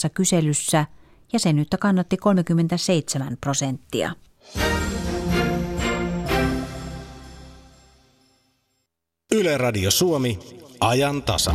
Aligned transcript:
tuoreessa 0.00 0.08
kyselyssä 0.08 0.86
jäsenyyttä 1.32 1.78
kannatti 1.78 2.16
37 2.16 3.36
prosenttia. 3.40 4.12
Yle 9.32 9.58
Radio 9.58 9.90
Suomi, 9.90 10.38
ajan 10.80 11.22
tasa. 11.22 11.54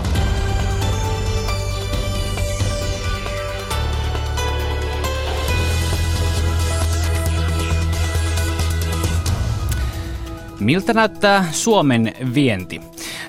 Miltä 10.60 10.94
näyttää 10.94 11.46
Suomen 11.51 12.13
vienti? 12.33 12.81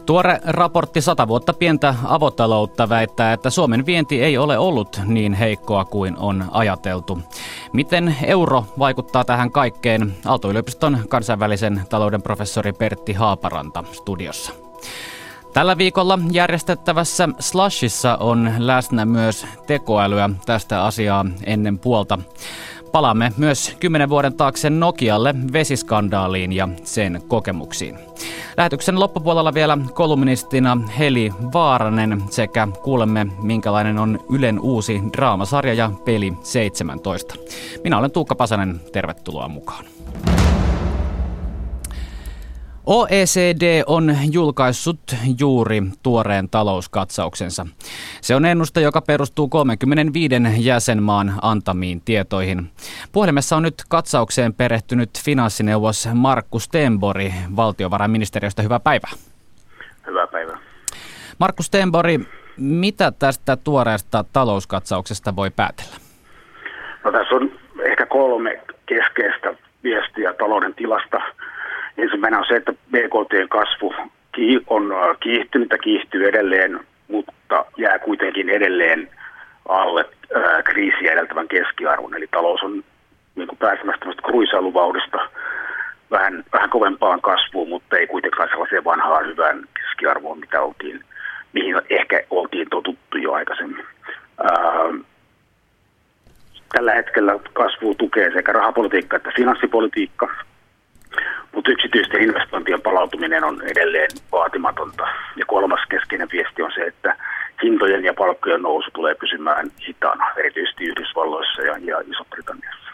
Tuore 0.06 0.40
raportti 0.44 1.00
100 1.00 1.28
vuotta 1.28 1.52
pientä 1.52 1.94
avotaloutta 2.04 2.88
väittää, 2.88 3.32
että 3.32 3.50
Suomen 3.50 3.86
vienti 3.86 4.22
ei 4.22 4.38
ole 4.38 4.58
ollut 4.58 5.00
niin 5.04 5.34
heikkoa 5.34 5.84
kuin 5.84 6.16
on 6.16 6.44
ajateltu. 6.50 7.18
Miten 7.72 8.16
euro 8.22 8.64
vaikuttaa 8.78 9.24
tähän 9.24 9.50
kaikkeen? 9.50 10.16
Aalto-yliopiston 10.24 10.98
kansainvälisen 11.08 11.82
talouden 11.88 12.22
professori 12.22 12.72
Pertti 12.72 13.12
Haaparanta 13.12 13.84
studiossa. 13.92 14.52
Tällä 15.52 15.78
viikolla 15.78 16.18
järjestettävässä 16.32 17.28
Slashissa 17.40 18.16
on 18.16 18.52
läsnä 18.58 19.04
myös 19.04 19.46
tekoälyä 19.66 20.30
tästä 20.46 20.84
asiaa 20.84 21.24
ennen 21.44 21.78
puolta. 21.78 22.18
Palaamme 22.92 23.32
myös 23.36 23.76
kymmenen 23.80 24.08
vuoden 24.08 24.36
taakse 24.36 24.70
Nokialle 24.70 25.34
vesiskandaaliin 25.52 26.52
ja 26.52 26.68
sen 26.84 27.22
kokemuksiin. 27.28 27.98
Lähetyksen 28.56 29.00
loppupuolella 29.00 29.54
vielä 29.54 29.78
kolumnistina 29.94 30.78
Heli 30.98 31.32
Vaaranen 31.52 32.22
sekä 32.30 32.68
kuulemme, 32.82 33.26
minkälainen 33.42 33.98
on 33.98 34.20
Ylen 34.30 34.60
uusi 34.60 35.02
draamasarja 35.16 35.74
ja 35.74 35.90
peli 36.04 36.32
17. 36.42 37.34
Minä 37.84 37.98
olen 37.98 38.10
Tuukka 38.10 38.34
Pasanen, 38.34 38.80
tervetuloa 38.92 39.48
mukaan. 39.48 39.84
OECD 42.86 43.82
on 43.86 44.16
julkaissut 44.32 45.00
juuri 45.38 45.82
tuoreen 46.02 46.48
talouskatsauksensa. 46.48 47.66
Se 48.20 48.34
on 48.34 48.44
ennuste, 48.44 48.80
joka 48.80 49.00
perustuu 49.00 49.48
35 49.48 50.34
jäsenmaan 50.58 51.32
antamiin 51.42 52.00
tietoihin. 52.00 52.70
Puhelimessa 53.12 53.56
on 53.56 53.62
nyt 53.62 53.74
katsaukseen 53.88 54.54
perehtynyt 54.54 55.10
finanssineuvos 55.24 56.08
Markus 56.14 56.64
Stenbori 56.64 57.34
valtiovarainministeriöstä. 57.56 58.62
Hyvää 58.62 58.80
päivää. 58.80 59.10
Hyvää 60.06 60.26
päivää. 60.26 60.58
Markus 61.38 61.66
Stenbori, 61.66 62.20
mitä 62.56 63.12
tästä 63.18 63.56
tuoreesta 63.56 64.24
talouskatsauksesta 64.32 65.36
voi 65.36 65.50
päätellä? 65.50 65.96
No, 67.04 67.12
tässä 67.12 67.34
on 67.34 67.50
ehkä 67.84 68.06
kolme 68.06 68.60
keskeistä 68.86 69.54
viestiä 69.82 70.32
talouden 70.32 70.74
tilasta– 70.74 71.20
Ensimmäinen 71.98 72.38
on 72.40 72.46
se, 72.48 72.56
että 72.56 72.72
BKT-kasvu 72.72 73.94
on 74.66 74.92
äh, 74.92 75.16
kiihtynyt 75.20 75.70
ja 75.70 75.78
kiihtyy 75.78 76.28
edelleen, 76.28 76.80
mutta 77.08 77.64
jää 77.76 77.98
kuitenkin 77.98 78.48
edelleen 78.48 79.10
alle 79.68 80.04
äh, 80.36 80.64
kriisiä 80.64 81.12
edeltävän 81.12 81.48
keskiarvon. 81.48 82.14
Eli 82.16 82.26
talous 82.30 82.62
on 82.62 82.84
niin 83.34 83.48
kuin 83.48 83.58
pääsemässä 83.58 84.00
tämmöistä 84.00 85.18
vähän, 86.10 86.44
vähän 86.52 86.70
kovempaan 86.70 87.20
kasvuun, 87.20 87.68
mutta 87.68 87.96
ei 87.96 88.06
kuitenkaan 88.06 88.48
sellaiseen 88.48 88.84
vanhaan 88.84 89.26
hyvään 89.26 89.64
keskiarvoon, 89.74 90.38
mitä 90.38 90.62
oltiin, 90.62 91.04
mihin 91.52 91.76
ehkä 91.90 92.22
oltiin 92.30 92.68
totuttu 92.70 93.18
jo 93.18 93.32
aikaisemmin. 93.32 93.84
Ähm, 94.40 94.96
tällä 96.72 96.94
hetkellä 96.94 97.38
kasvu 97.52 97.94
tukee 97.94 98.30
sekä 98.32 98.52
rahapolitiikka 98.52 99.16
että 99.16 99.32
finanssipolitiikka– 99.36 100.28
mutta 101.52 101.70
yksityisten 101.70 102.22
investointien 102.22 102.82
palautuminen 102.82 103.44
on 103.44 103.62
edelleen 103.62 104.10
vaatimatonta. 104.32 105.08
Ja 105.36 105.44
kolmas 105.46 105.80
keskeinen 105.88 106.28
viesti 106.32 106.62
on 106.62 106.72
se, 106.74 106.80
että 106.80 107.16
hintojen 107.62 108.04
ja 108.04 108.14
palkkojen 108.14 108.62
nousu 108.62 108.90
tulee 108.90 109.14
pysymään 109.14 109.70
hitaana, 109.88 110.26
erityisesti 110.36 110.84
Yhdysvalloissa 110.84 111.62
ja, 111.62 111.76
ja 111.80 112.00
Iso-Britanniassa. 112.00 112.90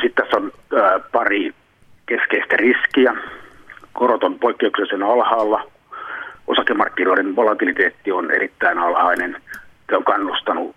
Sitten 0.00 0.24
tässä 0.24 0.36
on 0.36 0.52
ää, 0.82 0.98
pari 1.12 1.54
keskeistä 2.06 2.56
riskiä. 2.56 3.14
Korot 3.92 4.24
on 4.24 4.38
poikkeuksellisen 4.38 5.02
alhaalla. 5.02 5.70
Osakemarkkinoiden 6.46 7.36
volatiliteetti 7.36 8.12
on 8.12 8.30
erittäin 8.30 8.78
alhainen. 8.78 9.42
Se 9.90 9.96
on 9.96 10.04
kannustanut 10.04 10.76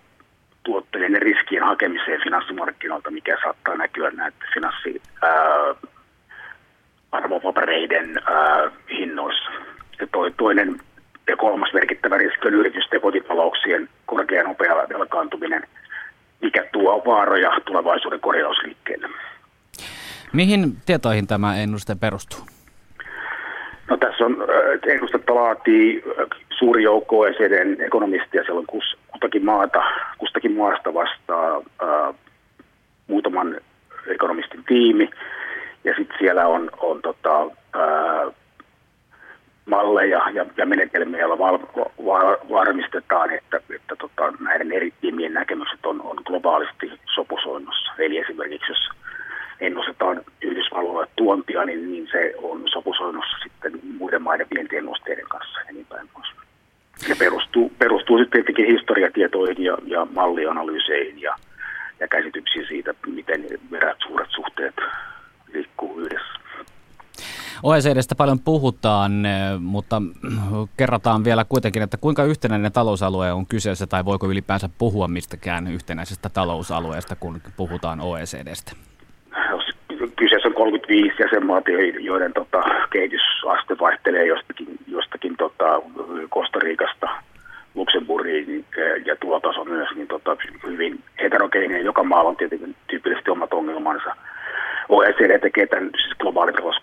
tuottojen 0.63 1.13
ja 1.13 1.19
riskien 1.19 1.63
hakemiseen 1.63 2.21
finanssimarkkinoilta, 2.23 3.11
mikä 3.11 3.37
saattaa 3.43 3.75
näkyä 3.75 4.11
näitä 4.11 4.45
finanssi, 4.53 5.01
ää, 5.21 5.31
arvopapereiden 7.13 8.17
äh, 8.17 8.71
hinnoissa. 8.89 9.51
Ja 9.99 10.07
toi, 10.11 10.31
toinen 10.37 10.79
ja 11.27 11.37
kolmas 11.37 11.73
merkittävä 11.73 12.17
riski 12.17 12.47
on 12.47 12.53
yritysten 12.53 13.01
kotitalouksien 13.01 13.89
korkea 14.05 14.43
nopea 14.43 14.75
velkaantuminen, 14.75 15.63
mikä 16.41 16.65
tuo 16.71 17.03
vaaroja 17.05 17.51
tulevaisuuden 17.65 18.19
korjausliikkeelle. 18.19 19.07
Mihin 20.33 20.75
tietoihin 20.85 21.27
tämä 21.27 21.55
ennuste 21.55 21.95
perustuu? 21.95 22.39
No 23.89 23.97
tässä 23.97 24.25
on 24.25 24.37
ennustetta 24.87 25.35
laatii 25.35 26.03
suuri 26.57 26.83
joukko 26.83 27.19
OECDn 27.19 27.81
ekonomistia, 27.81 28.43
siellä 28.43 28.59
on 28.59 28.65
kus, 28.65 28.97
kustakin, 29.11 29.45
maata, 29.45 29.83
kustakin 30.17 30.51
maasta 30.51 30.93
vastaa 30.93 31.61
ää, 31.81 32.13
muutaman 33.07 33.57
ekonomistin 34.07 34.63
tiimi. 34.63 35.09
Ja 35.83 35.93
sitten 35.97 36.17
siellä 36.19 36.47
on, 36.47 36.71
on 36.77 37.01
tota, 37.01 37.39
ää, 37.73 38.31
malleja 39.65 40.29
ja, 40.29 40.45
ja 40.57 40.65
menetelmiä, 40.65 41.19
joilla 41.19 41.39
val, 41.39 41.59
val, 42.05 42.37
varmistetaan, 42.49 43.31
että, 43.31 43.57
että 43.75 43.95
tota, 43.95 44.33
näiden 44.39 44.71
eri 44.71 44.93
tiimien 45.01 45.33
näkemykset 45.33 45.85
on, 45.85 46.01
on 46.01 46.17
globaalisti 46.25 46.91
sopusoinnossa. 47.15 47.91
Eli 47.99 48.17
esimerkiksi 48.17 48.71
jos 48.71 48.89
ennustetaan 49.59 50.21
Yhdysvalloille 50.41 51.07
tuontia, 51.15 51.65
niin, 51.65 51.91
niin 51.91 52.07
se 52.11 52.33
on 52.37 52.63
sopusoinnossa 52.69 53.37
sitten 53.43 53.79
muiden 53.97 54.21
maiden 54.21 54.47
vientiennusteiden 54.55 55.27
kanssa 55.29 55.59
ja 55.59 55.73
niin 55.73 55.85
päin 55.89 56.09
pois. 56.13 56.27
Ja 57.09 57.15
perustuu, 57.15 57.71
perustuu 57.79 58.17
sitten 58.17 58.43
tietenkin 58.43 58.75
historiatietoihin 58.75 59.63
ja, 59.63 59.77
ja 59.85 60.07
mallianalyyseihin 60.15 61.21
ja, 61.21 61.35
ja 61.99 62.07
käsityksiin 62.07 62.67
siitä, 62.67 62.93
miten 63.07 63.45
OECDstä 67.63 68.15
paljon 68.15 68.39
puhutaan, 68.39 69.25
eh, 69.25 69.59
mutta 69.59 70.01
kerrataan 70.77 71.23
vielä 71.23 71.45
kuitenkin, 71.49 71.81
että 71.81 71.97
kuinka 71.97 72.23
yhtenäinen 72.23 72.71
talousalue 72.71 73.31
on 73.31 73.45
kyseessä 73.45 73.87
tai 73.87 74.05
voiko 74.05 74.27
ylipäänsä 74.27 74.69
puhua 74.77 75.07
mistäkään 75.07 75.67
yhtenäisestä 75.67 76.29
talousalueesta, 76.29 77.15
kun 77.15 77.41
puhutaan 77.57 78.01
OECDstä? 78.01 78.71
Kyseessä 80.15 80.47
on 80.47 80.53
35 80.53 81.23
jäsenmaata, 81.23 81.71
joiden 81.99 82.33
tota, 82.33 82.63
kehitysaste 82.89 83.77
vaihtelee 83.79 84.25
jostakin, 84.25 84.67
jostakin 84.87 85.37
tota, 85.37 85.81
Kostariikasta 86.29 87.09
Luxemburgiin 87.75 88.65
eh, 88.77 89.05
ja 89.05 89.15
tulotaso 89.15 89.65
myös 89.65 89.89
niin 89.95 90.07
tota, 90.07 90.37
hyvin 90.67 91.03
heterogeeninen. 91.21 91.85
Joka 91.85 92.03
maalla 92.03 92.29
on 92.29 92.35
tietenkin 92.35 92.75
tyypillisesti 92.87 93.31
omat 93.31 93.53
ongelmansa– 93.53 94.15
OECD 94.89 95.39
tekee 95.39 95.67
tämän 95.67 95.89
siis 96.01 96.17
globaalin 96.19 96.53
talouskatsauksen 96.55 96.82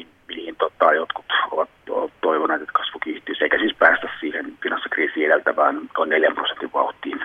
4 6.11 6.31
prosentin 6.35 6.73
vauhtiin. 6.73 7.19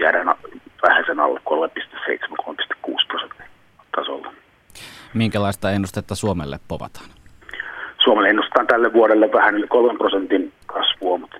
Jäädään 0.00 0.34
vähän 0.82 1.04
sen 1.06 1.20
alle 1.20 1.40
3,7-3,6 1.40 3.06
prosentin 3.08 3.46
tasolla. 3.96 4.32
Minkälaista 5.14 5.70
ennustetta 5.70 6.14
Suomelle 6.14 6.58
povataan? 6.68 7.06
Suomelle 8.04 8.28
ennustetaan 8.28 8.66
tälle 8.66 8.92
vuodelle 8.92 9.32
vähän 9.32 9.54
yli 9.54 9.66
3 9.66 9.98
prosentin 9.98 10.52
kasvua, 10.66 11.18
mutta, 11.18 11.38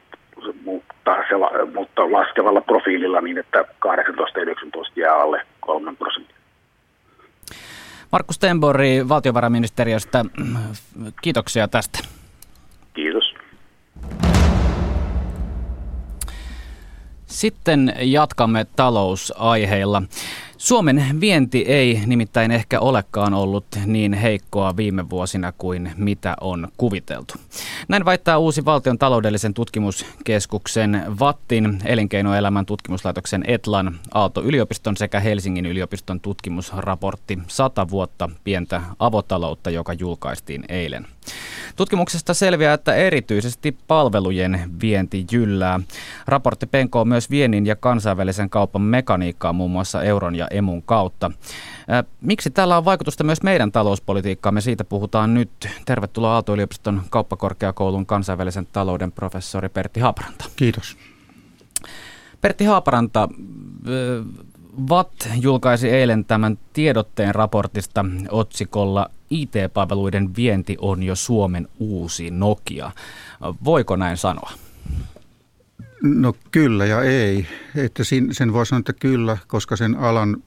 tasaisella, 1.05 1.51
mutta 1.75 2.13
laskevalla 2.13 2.61
profiililla 2.61 3.21
niin, 3.21 3.39
että 3.39 3.65
18 3.79 4.39
ja 4.39 4.43
19 4.43 5.01
jää 5.01 5.15
alle 5.17 5.47
3 5.61 5.97
prosenttia. 5.97 6.37
Markus 8.13 8.37
Stenborg 8.37 8.81
valtiovarainministeriöstä, 9.09 10.25
kiitoksia 11.23 11.69
tästä. 11.69 11.99
Kiitos. 12.95 13.35
Sitten 17.29 17.95
jatkamme 18.01 18.67
talousaiheilla. 18.77 20.03
Suomen 20.57 21.05
vienti 21.21 21.65
ei 21.69 22.03
nimittäin 22.07 22.51
ehkä 22.51 22.81
olekaan 22.81 23.35
ollut 23.35 23.67
niin 23.87 24.13
heikkoa 24.13 24.77
viime 24.77 25.11
vuosina 25.11 25.53
kuin 25.59 25.91
mitä 25.97 26.37
on 26.41 26.69
kuviteltu. 26.77 27.35
Näin 27.89 28.05
väittää 28.05 28.39
uusi 28.39 28.65
valtion 28.65 28.99
taloudellisen 28.99 29.55
tutkimuskeskuksen 29.55 31.03
VATTin, 31.21 31.79
elinkeinoelämän 31.85 32.67
tutkimuslaitoksen 32.67 33.45
ETLAN, 33.47 33.99
Aalto-yliopiston 34.15 34.97
sekä 34.97 35.21
Helsingin 35.21 35.67
yliopiston 35.67 36.21
tutkimusraportti 36.21 37.39
100 37.49 37.91
vuotta 37.91 38.31
pientä 38.45 38.83
avotaloutta, 38.99 39.71
joka 39.71 39.93
julkaistiin 39.93 40.65
eilen. 40.69 41.07
Tutkimuksesta 41.77 42.35
selviää, 42.35 42.75
että 42.75 42.95
erityisesti 42.95 43.77
palvelujen 43.87 44.71
vienti 44.83 45.27
jyllää. 45.33 45.81
Raportti 46.27 46.67
penkoo 46.67 47.05
myös 47.05 47.31
viennin 47.31 47.67
ja 47.67 47.77
kansainvälisen 47.77 48.51
kaupan 48.51 48.83
mekaniikkaa 48.83 49.53
muun 49.53 49.71
muassa 49.71 50.03
euron 50.03 50.35
ja 50.35 50.49
emun 50.51 50.83
kautta. 50.83 51.31
Miksi 52.21 52.51
tällä 52.51 52.77
on 52.77 52.85
vaikutusta 52.85 53.25
myös 53.25 53.43
meidän 53.43 53.73
talouspolitiikkaamme? 53.73 54.61
Siitä 54.61 54.85
puhutaan 54.85 55.35
nyt. 55.35 55.51
Tervetuloa 55.85 56.35
Aalto-yliopiston 56.35 57.03
kauppakorkeakoulun 57.11 58.07
kansainvälisen 58.07 58.67
talouden 58.73 59.13
professori 59.13 59.69
Pertti 59.69 60.01
Haaparanta. 60.01 60.45
Kiitos. 60.57 60.97
Pertti 62.41 62.65
Haaparanta, 62.65 63.29
VAT 64.89 65.29
julkaisi 65.41 65.89
eilen 65.89 66.25
tämän 66.25 66.59
tiedotteen 66.73 67.35
raportista 67.35 68.05
otsikolla 68.31 69.11
IT-palveluiden 69.31 70.37
vienti 70.37 70.77
on 70.81 71.03
jo 71.03 71.15
Suomen 71.17 71.69
uusi 71.79 72.31
Nokia. 72.31 72.91
Voiko 73.65 73.97
näin 73.97 74.17
sanoa? 74.17 74.53
No 76.03 76.35
kyllä 76.51 76.87
ja 76.87 77.03
ei. 77.03 77.47
Että 77.77 78.03
sen 78.33 78.53
voi 78.53 78.67
sanoa, 78.67 78.79
että 78.79 78.93
kyllä, 78.93 79.39
koska 79.47 79.77
sen 79.77 79.97
alan 79.97 80.43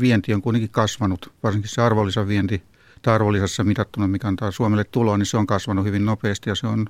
vienti 0.00 0.34
on 0.34 0.42
kuitenkin 0.42 0.70
kasvanut, 0.70 1.32
varsinkin 1.42 1.70
se 1.70 1.82
arvonlisävienti 1.82 2.62
tai 3.02 3.14
arvonlisässä 3.14 3.64
mitattuna, 3.64 4.08
mikä 4.08 4.28
antaa 4.28 4.50
Suomelle 4.50 4.84
tuloa, 4.84 5.18
niin 5.18 5.26
se 5.26 5.36
on 5.36 5.46
kasvanut 5.46 5.84
hyvin 5.84 6.04
nopeasti 6.04 6.50
ja 6.50 6.54
se 6.54 6.66
on 6.66 6.86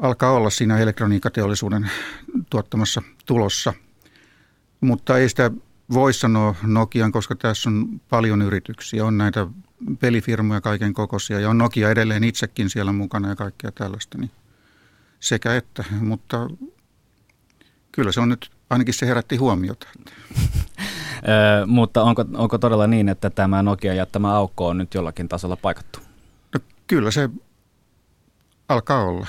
alkaa 0.00 0.32
olla 0.32 0.50
siinä 0.50 0.78
elektroniikateollisuuden 0.78 1.90
tuottamassa 2.50 3.02
tulossa. 3.26 3.72
Mutta 4.80 5.18
ei 5.18 5.28
sitä 5.28 5.50
voi 5.92 6.12
sanoa 6.12 6.54
Nokian, 6.62 7.12
koska 7.12 7.34
tässä 7.34 7.70
on 7.70 8.00
paljon 8.08 8.42
yrityksiä. 8.42 9.04
On 9.04 9.18
näitä 9.18 9.46
pelifirmoja 10.00 10.60
kaiken 10.60 10.92
kokoisia 10.92 11.40
ja 11.40 11.50
on 11.50 11.58
Nokia 11.58 11.90
edelleen 11.90 12.24
itsekin 12.24 12.70
siellä 12.70 12.92
mukana 12.92 13.28
ja 13.28 13.36
kaikkea 13.36 13.72
tällaista. 13.72 14.18
Niin 14.18 14.30
sekä 15.20 15.56
että, 15.56 15.84
mutta 16.00 16.48
kyllä 17.92 18.12
se 18.12 18.20
on 18.20 18.28
nyt, 18.28 18.50
ainakin 18.70 18.94
se 18.94 19.06
herätti 19.06 19.36
huomiota. 19.36 19.86
Ö, 21.62 21.66
mutta 21.66 22.02
onko, 22.02 22.24
onko 22.34 22.58
todella 22.58 22.86
niin, 22.86 23.08
että 23.08 23.30
tämä 23.30 23.62
Nokia 23.62 23.94
jättämä 23.94 24.34
aukko 24.34 24.68
on 24.68 24.78
nyt 24.78 24.94
jollakin 24.94 25.28
tasolla 25.28 25.56
paikattu? 25.56 25.98
No, 26.54 26.60
kyllä 26.86 27.10
se 27.10 27.30
alkaa 28.68 29.04
olla. 29.04 29.26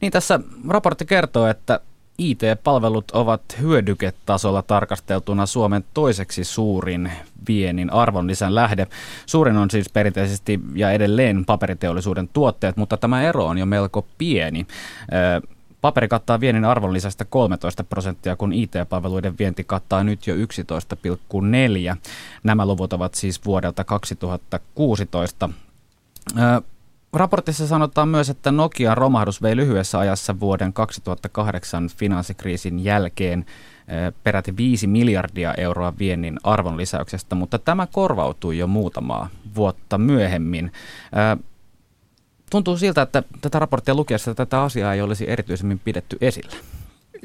Niin 0.00 0.12
tässä 0.12 0.40
raportti 0.68 1.04
kertoo, 1.04 1.46
että 1.46 1.80
IT-palvelut 2.20 3.10
ovat 3.10 3.42
hyödyketasolla 3.60 4.62
tarkasteltuna 4.62 5.46
Suomen 5.46 5.84
toiseksi 5.94 6.44
suurin 6.44 7.12
viennin 7.48 7.92
arvonlisän 7.92 8.54
lähde. 8.54 8.86
Suurin 9.26 9.56
on 9.56 9.70
siis 9.70 9.88
perinteisesti 9.88 10.60
ja 10.74 10.90
edelleen 10.90 11.44
paperiteollisuuden 11.44 12.28
tuotteet, 12.32 12.76
mutta 12.76 12.96
tämä 12.96 13.22
ero 13.22 13.46
on 13.46 13.58
jo 13.58 13.66
melko 13.66 14.06
pieni. 14.18 14.66
Paperi 15.80 16.08
kattaa 16.08 16.40
viennin 16.40 16.64
arvonlisästä 16.64 17.24
13 17.24 17.84
prosenttia, 17.84 18.36
kun 18.36 18.52
IT-palveluiden 18.52 19.38
vienti 19.38 19.64
kattaa 19.64 20.04
nyt 20.04 20.26
jo 20.26 20.34
11,4. 20.34 20.40
Nämä 22.42 22.66
luvut 22.66 22.92
ovat 22.92 23.14
siis 23.14 23.44
vuodelta 23.44 23.84
2016. 23.84 25.50
Raportissa 27.12 27.66
sanotaan 27.66 28.08
myös, 28.08 28.30
että 28.30 28.52
Nokian 28.52 28.96
romahdus 28.96 29.42
vei 29.42 29.56
lyhyessä 29.56 29.98
ajassa 29.98 30.40
vuoden 30.40 30.72
2008 30.72 31.88
finanssikriisin 31.96 32.84
jälkeen 32.84 33.46
peräti 34.24 34.56
5 34.56 34.86
miljardia 34.86 35.54
euroa 35.54 35.98
viennin 35.98 36.38
arvonlisäyksestä, 36.42 37.34
mutta 37.34 37.58
tämä 37.58 37.86
korvautui 37.86 38.58
jo 38.58 38.66
muutamaa 38.66 39.28
vuotta 39.54 39.98
myöhemmin. 39.98 40.72
Tuntuu 42.50 42.76
siltä, 42.76 43.02
että 43.02 43.22
tätä 43.40 43.58
raporttia 43.58 43.94
lukiessa 43.94 44.34
tätä 44.34 44.62
asiaa 44.62 44.94
ei 44.94 45.02
olisi 45.02 45.30
erityisemmin 45.30 45.78
pidetty 45.78 46.18
esillä. 46.20 46.56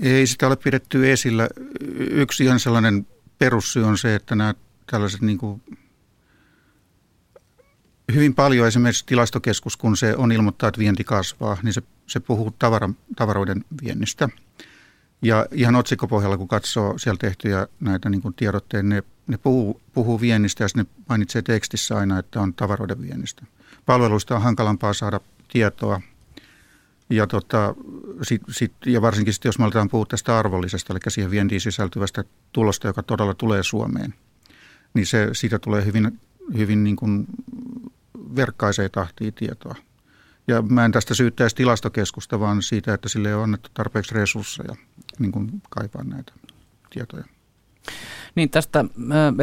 Ei 0.01 0.27
sitä 0.27 0.47
ole 0.47 0.55
pidetty 0.55 1.11
esillä. 1.11 1.49
Yksi 1.97 2.43
ihan 2.43 2.59
sellainen 2.59 3.07
perussyy 3.37 3.83
on 3.83 3.97
se, 3.97 4.15
että 4.15 4.35
nämä 4.35 4.53
tällaiset 4.91 5.21
niin 5.21 5.37
kuin 5.37 5.61
hyvin 8.13 8.35
paljon 8.35 8.67
esimerkiksi 8.67 9.05
tilastokeskus, 9.05 9.77
kun 9.77 9.97
se 9.97 10.15
on 10.15 10.31
ilmoittaa, 10.31 10.69
että 10.69 10.79
vienti 10.79 11.03
kasvaa, 11.03 11.57
niin 11.63 11.73
se, 11.73 11.81
se 12.07 12.19
puhuu 12.19 12.51
tavara, 12.59 12.89
tavaroiden 13.15 13.65
viennistä. 13.83 14.29
Ja 15.21 15.45
ihan 15.51 15.75
otsikkopohjalla, 15.75 16.37
kun 16.37 16.47
katsoo 16.47 16.97
siellä 16.97 17.17
tehtyjä 17.17 17.67
näitä 17.79 18.09
niin 18.09 18.21
tiedotteita, 18.35 18.87
ne, 18.87 19.03
ne 19.27 19.37
puhuu, 19.37 19.81
puhuu 19.93 20.21
viennistä 20.21 20.63
ja 20.63 20.67
ne 20.75 20.85
mainitsee 21.09 21.41
tekstissä 21.41 21.97
aina, 21.97 22.19
että 22.19 22.41
on 22.41 22.53
tavaroiden 22.53 23.01
viennistä. 23.01 23.45
Palveluista 23.85 24.35
on 24.35 24.41
hankalampaa 24.41 24.93
saada 24.93 25.19
tietoa. 25.51 26.01
Ja, 27.09 27.27
tota, 27.27 27.75
sit, 28.21 28.41
sit, 28.49 28.73
ja 28.85 29.01
varsinkin 29.01 29.33
sit, 29.33 29.45
jos 29.45 29.59
me 29.59 29.65
aletaan 29.65 29.89
puhua 29.89 30.05
tästä 30.05 30.39
arvollisesta, 30.39 30.93
eli 30.93 30.99
siihen 31.07 31.31
vientiin 31.31 31.61
sisältyvästä 31.61 32.23
tulosta, 32.51 32.87
joka 32.87 33.03
todella 33.03 33.33
tulee 33.33 33.63
Suomeen, 33.63 34.13
niin 34.93 35.05
se, 35.05 35.29
siitä 35.33 35.59
tulee 35.59 35.85
hyvin, 35.85 36.19
hyvin 36.57 36.83
niin 36.83 36.95
kuin 36.95 37.25
verkkaiseen 38.35 38.91
tahtiin 38.91 39.33
tietoa. 39.33 39.75
Ja 40.47 40.61
mä 40.61 40.85
en 40.85 40.91
tästä 40.91 41.13
syyttäisi 41.13 41.55
tilastokeskusta, 41.55 42.39
vaan 42.39 42.61
siitä, 42.61 42.93
että 42.93 43.09
sille 43.09 43.35
on 43.35 43.43
annettu 43.43 43.69
tarpeeksi 43.73 44.15
resursseja 44.15 44.75
niin 45.19 45.31
kuin 45.31 45.61
kaipaa 45.69 46.03
näitä 46.03 46.33
tietoja. 46.89 47.23
Niin 48.35 48.49
tästä 48.49 48.85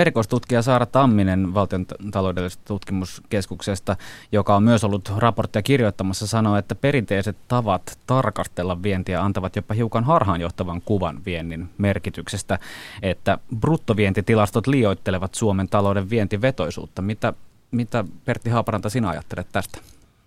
erikoistutkija 0.00 0.62
Saara 0.62 0.86
Tamminen 0.86 1.55
valtion 1.55 1.86
taloudellisesta 2.10 2.64
tutkimuskeskuksesta, 2.64 3.96
joka 4.32 4.56
on 4.56 4.62
myös 4.62 4.84
ollut 4.84 5.12
raporttia 5.17 5.62
kirjoittamassa, 5.62 6.26
sanoo, 6.26 6.56
että 6.56 6.74
perinteiset 6.74 7.36
tavat 7.48 7.98
tarkastella 8.06 8.82
vientiä 8.82 9.22
antavat 9.22 9.56
jopa 9.56 9.74
hiukan 9.74 10.05
harhaanjohtavan 10.05 10.82
kuvan 10.84 11.24
viennin 11.26 11.70
merkityksestä, 11.78 12.58
että 13.02 13.38
bruttovientitilastot 13.60 14.67
liioittelevat 14.67 15.34
Suomen 15.34 15.69
talouden 15.69 16.10
vientivetoisuutta. 16.10 17.02
Mitä 17.02 17.32
mitä 17.72 18.05
Pertti 18.24 18.50
Haaparanta 18.50 18.91
sinä 18.91 19.08
ajattelet 19.08 19.46
tästä? 19.52 19.79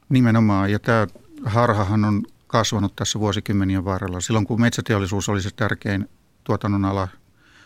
Nimenomaan, 0.09 0.71
ja 0.71 0.79
tämä 0.79 1.07
harhahan 1.45 2.05
on 2.05 2.23
kasvanut 2.47 2.95
tässä 2.95 3.19
vuosikymmenien 3.19 3.85
varrella. 3.85 4.21
Silloin 4.21 4.45
kun 4.45 4.61
metsäteollisuus 4.61 5.29
oli 5.29 5.41
se 5.41 5.49
tärkein 5.55 6.09
tuotannon 6.43 6.85
ala, 6.85 7.07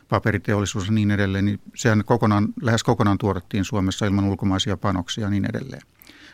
paperiteollisuus 0.09 0.85
ja 0.85 0.91
niin 0.91 1.11
edelleen, 1.11 1.45
niin 1.45 1.61
sehän 1.75 2.03
kokonaan, 2.05 2.47
lähes 2.61 2.83
kokonaan 2.83 3.17
tuotettiin 3.17 3.65
Suomessa 3.65 4.05
ilman 4.05 4.25
ulkomaisia 4.25 4.77
panoksia 4.77 5.23
ja 5.23 5.29
niin 5.29 5.45
edelleen. 5.49 5.81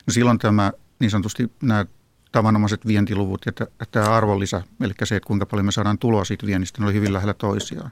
No 0.06 0.12
silloin 0.12 0.38
tämä 0.38 0.72
niin 0.98 1.10
sanotusti 1.10 1.52
nämä 1.62 1.86
tavanomaiset 2.32 2.86
vientiluvut 2.86 3.46
ja 3.46 3.52
tämä 3.90 4.10
arvonlisä, 4.10 4.62
eli 4.80 4.92
se, 5.04 5.16
että 5.16 5.26
kuinka 5.26 5.46
paljon 5.46 5.66
me 5.66 5.72
saadaan 5.72 5.98
tuloa 5.98 6.24
siitä 6.24 6.46
viennistä, 6.46 6.80
ne 6.80 6.86
oli 6.86 6.94
hyvin 6.94 7.12
lähellä 7.12 7.34
toisiaan. 7.34 7.90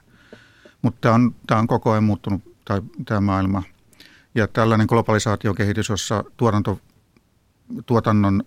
Mutta 0.81 1.01
tämä 1.01 1.15
on, 1.15 1.35
tämä 1.47 1.59
on 1.59 1.67
koko 1.67 1.91
ajan 1.91 2.03
muuttunut, 2.03 2.41
tai 2.65 2.81
tämä 3.05 3.21
maailma– 3.21 3.63
ja 4.35 4.47
tällainen 4.47 4.87
globalisaatiokehitys, 4.89 5.89
jossa 5.89 6.23
tuotanto, 6.37 6.79
tuotannon 7.85 8.43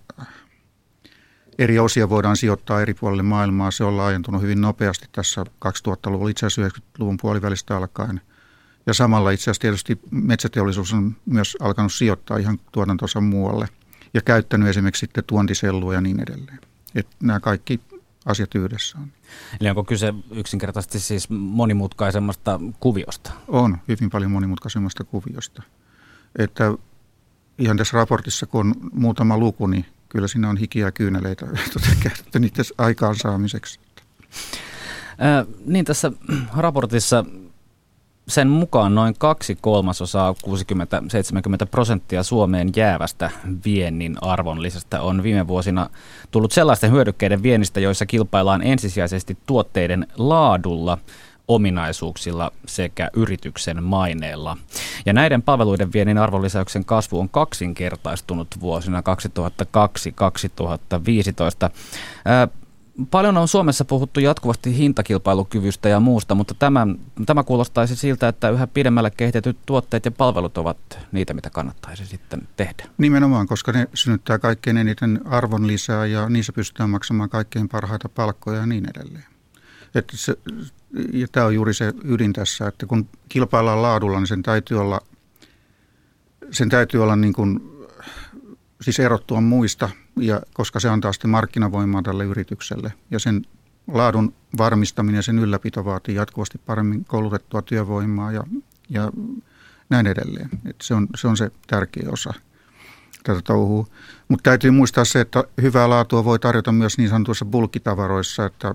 eri 1.59 1.79
osia 1.79 2.09
voidaan 2.09 2.37
sijoittaa 2.37 2.81
eri 2.81 2.95
puolille 2.95 3.23
maailmaa, 3.23 3.71
se 3.71 3.85
on 3.85 3.97
laajentunut 3.97 4.43
hyvin 4.43 4.61
nopeasti 4.61 5.07
tässä 5.13 5.45
2000-luvulla, 5.65 6.31
itse 6.31 6.47
asiassa 6.47 6.79
90-luvun 6.81 7.17
puolivälistä 7.21 7.77
alkaen. 7.77 8.21
Ja 8.87 8.95
samalla 8.95 9.31
itse 9.31 9.43
asiassa 9.43 9.61
tietysti 9.61 10.01
metsäteollisuus 10.11 10.93
on 10.93 11.17
myös 11.27 11.57
alkanut 11.61 11.93
sijoittaa 11.93 12.37
ihan 12.37 12.59
tuotantonsa 12.73 13.21
muualle 13.21 13.69
ja 14.15 14.21
käyttänyt 14.21 14.69
esimerkiksi 14.69 15.01
sitten 15.01 15.25
tuontisellua 15.25 15.95
ja 15.95 16.01
niin 16.01 16.21
edelleen. 16.21 16.59
Että 16.95 17.17
nämä 17.23 17.41
kaikki 17.41 17.81
asiat 18.27 18.55
yhdessä 18.55 18.99
on. 18.99 19.13
Eli 19.61 19.69
onko 19.69 19.85
kyse 19.85 20.15
yksinkertaisesti 20.31 21.01
siis 21.01 21.31
monimutkaisemmasta 21.31 22.61
kuviosta? 22.81 23.31
On, 23.49 23.79
hyvin 23.89 24.11
paljon 24.11 24.31
monimutkaisemmasta 24.31 25.05
kuviosta. 25.05 25.63
Että 26.39 26.75
ihan 27.59 27.77
tässä 27.77 27.97
raportissa, 27.97 28.47
kun 28.47 28.61
on 28.61 28.75
muutama 28.93 29.39
luku, 29.39 29.67
niin 29.67 29.87
kyllä 30.09 30.29
siinä 30.29 30.49
on 30.49 30.57
hikiä 30.57 30.93
kyyneleitä 30.93 31.47
käytetty 32.03 32.39
niiden 32.39 32.65
aikaansaamiseksi. 32.79 33.81
Äh, 35.21 35.47
niin 35.67 35.85
tässä 35.85 36.13
raportissa 36.57 37.25
sen 38.29 38.49
mukaan 38.49 38.95
noin 38.95 39.15
kaksi 39.19 39.59
kolmasosaa 39.61 40.35
60-70 41.65 41.67
prosenttia 41.71 42.23
Suomeen 42.23 42.71
jäävästä 42.77 43.31
viennin 43.65 44.17
arvonlisästä 44.21 45.03
on 45.03 45.23
viime 45.23 45.47
vuosina 45.47 45.91
tullut 46.31 46.53
sellaisten 46.53 46.93
hyödykkeiden 46.93 47.43
viennistä, 47.43 47.81
joissa 47.81 48.07
kilpaillaan 48.07 48.63
ensisijaisesti 48.63 49.39
tuotteiden 49.47 50.07
laadulla, 50.17 50.99
ominaisuuksilla 51.49 52.53
sekä 52.67 53.11
yrityksen 53.17 53.85
maineella. 53.85 54.57
Ja 55.07 55.13
näiden 55.13 55.43
palveluiden 55.43 55.93
viennin 55.93 56.19
arvonlisäyksen 56.19 56.85
kasvu 56.85 57.21
on 57.21 57.29
kaksinkertaistunut 57.29 58.49
vuosina 58.61 59.01
2002-2015. 59.01 59.03
Paljon 63.11 63.37
on 63.37 63.49
Suomessa 63.49 63.85
puhuttu 63.85 64.21
jatkuvasti 64.21 64.77
hintakilpailukyvystä 64.77 65.89
ja 65.89 66.01
muusta, 66.01 66.35
mutta 66.35 66.55
tämä, 66.55 66.87
tämä 67.27 67.45
kuulostaisi 67.45 67.97
siltä, 67.97 68.29
että 68.29 68.51
yhä 68.51 68.67
pidemmälle 68.67 69.11
kehitetyt 69.11 69.57
tuotteet 69.67 70.05
ja 70.05 70.11
palvelut 70.11 70.59
ovat 70.59 70.99
niitä, 71.13 71.35
mitä 71.35 71.51
kannattaisi 71.51 72.07
sitten 72.07 72.49
tehdä. 72.57 72.85
Nimenomaan, 72.99 73.47
koska 73.47 73.73
ne 73.73 73.89
synnyttää 73.95 74.39
kaikkein 74.39 74.77
eniten 74.77 75.21
arvon 75.25 75.67
lisää 75.67 76.07
ja 76.07 76.29
niissä 76.29 76.53
pystytään 76.53 76.91
maksamaan 76.91 77.31
kaikkein 77.31 77.69
parhaita 77.69 78.09
palkkoja 78.09 78.61
ja 78.61 78.67
niin 78.67 78.91
edelleen. 78.91 79.38
Että 79.95 80.17
se, 80.17 80.35
ja 81.13 81.27
tämä 81.33 81.47
on 81.47 81.55
juuri 81.55 81.75
se 81.75 81.93
ydin 82.05 82.33
tässä, 82.33 82.67
että 82.67 82.87
kun 82.87 83.09
kilpaillaan 83.29 83.83
laadulla, 83.83 84.19
niin 84.19 84.27
sen 84.27 84.43
täytyy 84.43 84.81
olla, 84.81 85.01
sen 86.51 86.69
täytyy 86.69 87.03
olla 87.03 87.17
niin 87.17 87.33
kuin, 87.33 87.61
siis 88.81 89.01
erottua 89.01 89.41
muista, 89.41 89.91
ja 90.17 90.41
koska 90.55 90.81
se 90.81 90.89
antaa 90.89 91.13
sitten 91.13 91.31
markkinavoimaa 91.31 92.03
tälle 92.03 92.25
yritykselle. 92.25 92.93
Ja 93.11 93.19
sen 93.19 93.47
laadun 93.93 94.35
varmistaminen 94.59 95.19
ja 95.19 95.23
sen 95.23 95.39
ylläpito 95.39 95.85
vaatii 95.85 96.15
jatkuvasti 96.15 96.59
paremmin 96.67 97.05
koulutettua 97.05 97.63
työvoimaa 97.63 98.33
ja, 98.33 98.45
ja 98.89 99.13
näin 99.91 100.07
edelleen. 100.07 100.49
Et 100.67 100.77
se, 100.83 100.95
on, 100.95 101.09
se 101.17 101.29
on 101.29 101.37
se 101.37 101.51
tärkeä 101.67 102.09
osa 102.13 102.35
tätä 103.23 103.43
touhua. 103.43 103.87
Mutta 104.29 104.51
täytyy 104.51 104.71
muistaa 104.71 105.05
se, 105.05 105.21
että 105.21 105.45
hyvää 105.63 105.91
laatua 105.91 106.25
voi 106.25 106.39
tarjota 106.39 106.73
myös 106.73 106.99
niin 106.99 107.11
sanotuissa 107.11 107.45
bulkkitavaroissa, 107.45 108.47
että 108.47 108.75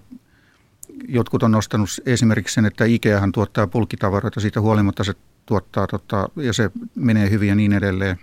jotkut 1.07 1.43
on 1.43 1.51
nostanut 1.51 1.89
esimerkiksi 2.05 2.53
sen, 2.53 2.65
että 2.65 2.85
Ikeahan 2.85 3.31
tuottaa 3.31 3.67
pulkkitavaroita, 3.67 4.39
siitä 4.39 4.61
huolimatta 4.61 5.03
se 5.03 5.13
tuottaa 5.45 5.87
tota, 5.87 6.29
ja 6.35 6.53
se 6.53 6.71
menee 6.95 7.29
hyvin 7.29 7.49
ja 7.49 7.55
niin 7.55 7.73
edelleen. 7.73 8.19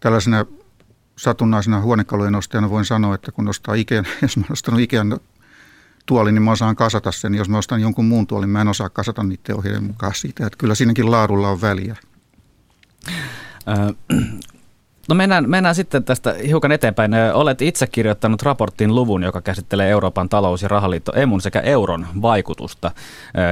Tällaisena 0.00 0.46
satunnaisena 1.16 1.80
huonekalujen 1.80 2.34
ostajana 2.34 2.70
voin 2.70 2.84
sanoa, 2.84 3.14
että 3.14 3.32
kun 3.32 3.44
nostaa 3.44 3.74
Ikean, 3.74 4.06
jos 4.22 4.36
mä 4.36 4.44
ostan 4.50 4.80
Ikean 4.80 5.20
tuoli, 6.06 6.32
niin 6.32 6.42
mä 6.42 6.50
osaan 6.50 6.76
kasata 6.76 7.12
sen. 7.12 7.34
Jos 7.34 7.48
mä 7.48 7.58
ostan 7.58 7.80
jonkun 7.80 8.04
muun 8.04 8.26
tuolin, 8.26 8.50
mä 8.50 8.60
en 8.60 8.68
osaa 8.68 8.88
kasata 8.88 9.22
niiden 9.22 9.56
ohjeiden 9.56 9.84
mukaan 9.84 10.14
siitä. 10.14 10.46
Että 10.46 10.56
kyllä 10.58 10.74
siinäkin 10.74 11.10
laadulla 11.10 11.48
on 11.48 11.60
väliä. 11.60 11.96
No 15.12 15.16
mennään, 15.16 15.50
mennään 15.50 15.74
sitten 15.74 16.04
tästä 16.04 16.34
hiukan 16.46 16.72
eteenpäin. 16.72 17.12
Olet 17.34 17.62
itse 17.62 17.86
kirjoittanut 17.86 18.42
raportin 18.42 18.94
luvun, 18.94 19.22
joka 19.22 19.40
käsittelee 19.40 19.90
Euroopan 19.90 20.28
talous- 20.28 20.62
ja 20.62 20.68
rahaliitto 20.68 21.12
EMUn 21.14 21.40
sekä 21.40 21.60
euron 21.60 22.06
vaikutusta 22.22 22.90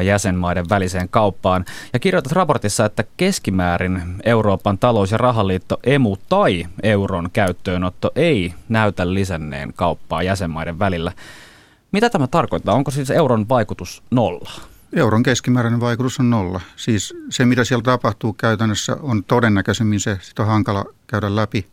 jäsenmaiden 0.05 0.69
väliseen 0.69 1.09
kauppaan. 1.09 1.65
Ja 1.93 1.99
kirjoitat 1.99 2.33
raportissa, 2.33 2.85
että 2.85 3.05
keskimäärin 3.17 4.03
Euroopan 4.25 4.79
talous- 4.79 5.13
ja 5.13 5.19
rahaliitto 5.19 5.79
EMU 5.85 6.17
tai 6.29 6.67
euron 6.83 7.29
käyttöönotto 7.33 8.11
ei 8.15 8.55
näytä 8.69 9.15
lisänneen 9.15 9.73
kauppaa 9.77 10.23
jäsenmaiden 10.23 10.79
välillä. 10.79 11.13
Mitä 11.93 12.11
tämä 12.11 12.27
tarkoittaa? 12.27 12.75
Onko 12.75 12.91
siis 12.91 13.11
euron 13.11 13.49
vaikutus 13.49 14.03
nolla? 14.11 14.51
Euron 14.93 15.23
keskimääräinen 15.23 15.81
vaikutus 15.81 16.21
on 16.21 16.31
nolla. 16.31 16.61
Siis 16.77 17.15
se, 17.31 17.45
mitä 17.45 17.65
siellä 17.65 17.83
tapahtuu 17.83 18.33
käytännössä, 18.33 18.97
on 19.01 19.25
todennäköisemmin 19.25 20.01
se, 20.01 20.19
sitä 20.23 20.43
on 20.43 20.49
hankala 20.49 20.85
käydä 21.07 21.37
läpi 21.37 21.67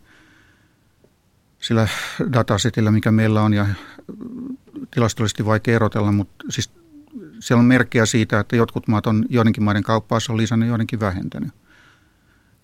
sillä 1.60 1.88
datasetillä, 2.34 2.92
mikä 2.92 3.12
meillä 3.12 3.42
on, 3.42 3.54
ja 3.54 3.66
tilastollisesti 4.92 5.46
vaikea 5.46 5.76
erotella, 5.76 6.12
mutta 6.12 6.46
siis 6.50 6.72
siellä 7.40 7.60
on 7.60 7.66
merkkejä 7.66 8.06
siitä, 8.06 8.40
että 8.40 8.56
jotkut 8.56 8.88
maat 8.88 9.08
on, 9.08 9.26
joidenkin 9.30 9.64
maiden 9.64 9.84
kauppaassa 9.84 10.34
on 10.34 10.38
lisännyt, 10.38 10.70
joidenkin 10.70 11.00
vähentänyt. 11.00 11.50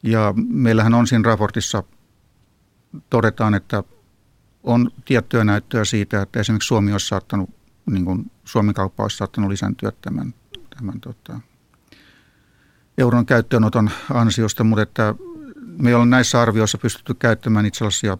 Ja 0.03 0.33
meillähän 0.35 0.93
on 0.93 1.07
siinä 1.07 1.23
raportissa, 1.23 1.83
todetaan, 3.09 3.53
että 3.53 3.83
on 4.63 4.91
tiettyä 5.05 5.43
näyttöä 5.43 5.85
siitä, 5.85 6.21
että 6.21 6.39
esimerkiksi 6.39 6.67
Suomi 6.67 6.91
olisi 6.91 7.07
saattanut, 7.07 7.49
niin 7.85 8.05
kuin 8.05 8.31
Suomen 8.45 8.73
kauppa 8.73 9.03
olisi 9.03 9.17
saattanut 9.17 9.49
lisääntyä 9.49 9.91
tämän 10.01 10.33
tämän 10.75 10.99
tota, 11.01 11.39
euron 12.97 13.25
käyttöönoton 13.25 13.89
ansiosta, 14.13 14.63
mutta 14.63 14.81
että 14.83 15.15
me 15.65 15.95
ollaan 15.95 16.09
näissä 16.09 16.41
arvioissa 16.41 16.77
pystytty 16.77 17.13
käyttämään 17.13 17.65
itse 17.65 17.85
asiassa 17.85 18.17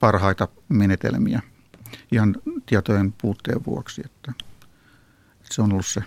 parhaita 0.00 0.48
menetelmiä 0.68 1.42
ihan 2.12 2.36
tietojen 2.66 3.14
puutteen 3.22 3.64
vuoksi, 3.66 4.02
että, 4.04 4.32
että 5.32 5.54
se 5.54 5.62
on 5.62 5.72
ollut 5.72 5.86
se 5.86 6.02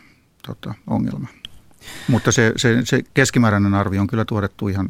tota, 0.48 0.74
ongelma. 0.88 1.28
Mutta 2.08 2.32
se, 2.32 2.54
se, 2.56 2.82
se 2.86 3.04
keskimääräinen 3.14 3.74
arvio 3.74 4.02
on 4.02 4.08
kyllä 4.08 4.26
tuotettu 4.26 4.68
ihan 4.68 4.90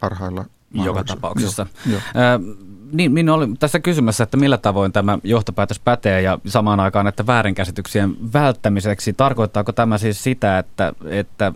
parhailla 0.00 0.44
Joka 0.74 1.04
tapauksessa. 1.04 1.66
Joo, 1.86 1.94
jo. 1.94 1.98
Äh, 1.98 2.67
niin, 2.92 3.12
minä 3.12 3.34
oli 3.34 3.48
tässä 3.58 3.80
kysymässä, 3.80 4.24
että 4.24 4.36
millä 4.36 4.58
tavoin 4.58 4.92
tämä 4.92 5.18
johtopäätös 5.24 5.80
pätee 5.80 6.22
ja 6.22 6.38
samaan 6.46 6.80
aikaan, 6.80 7.06
että 7.06 7.26
väärinkäsityksien 7.26 8.32
välttämiseksi, 8.32 9.12
tarkoittaako 9.12 9.72
tämä 9.72 9.98
siis 9.98 10.24
sitä, 10.24 10.58
että, 10.58 10.92
että 11.06 11.52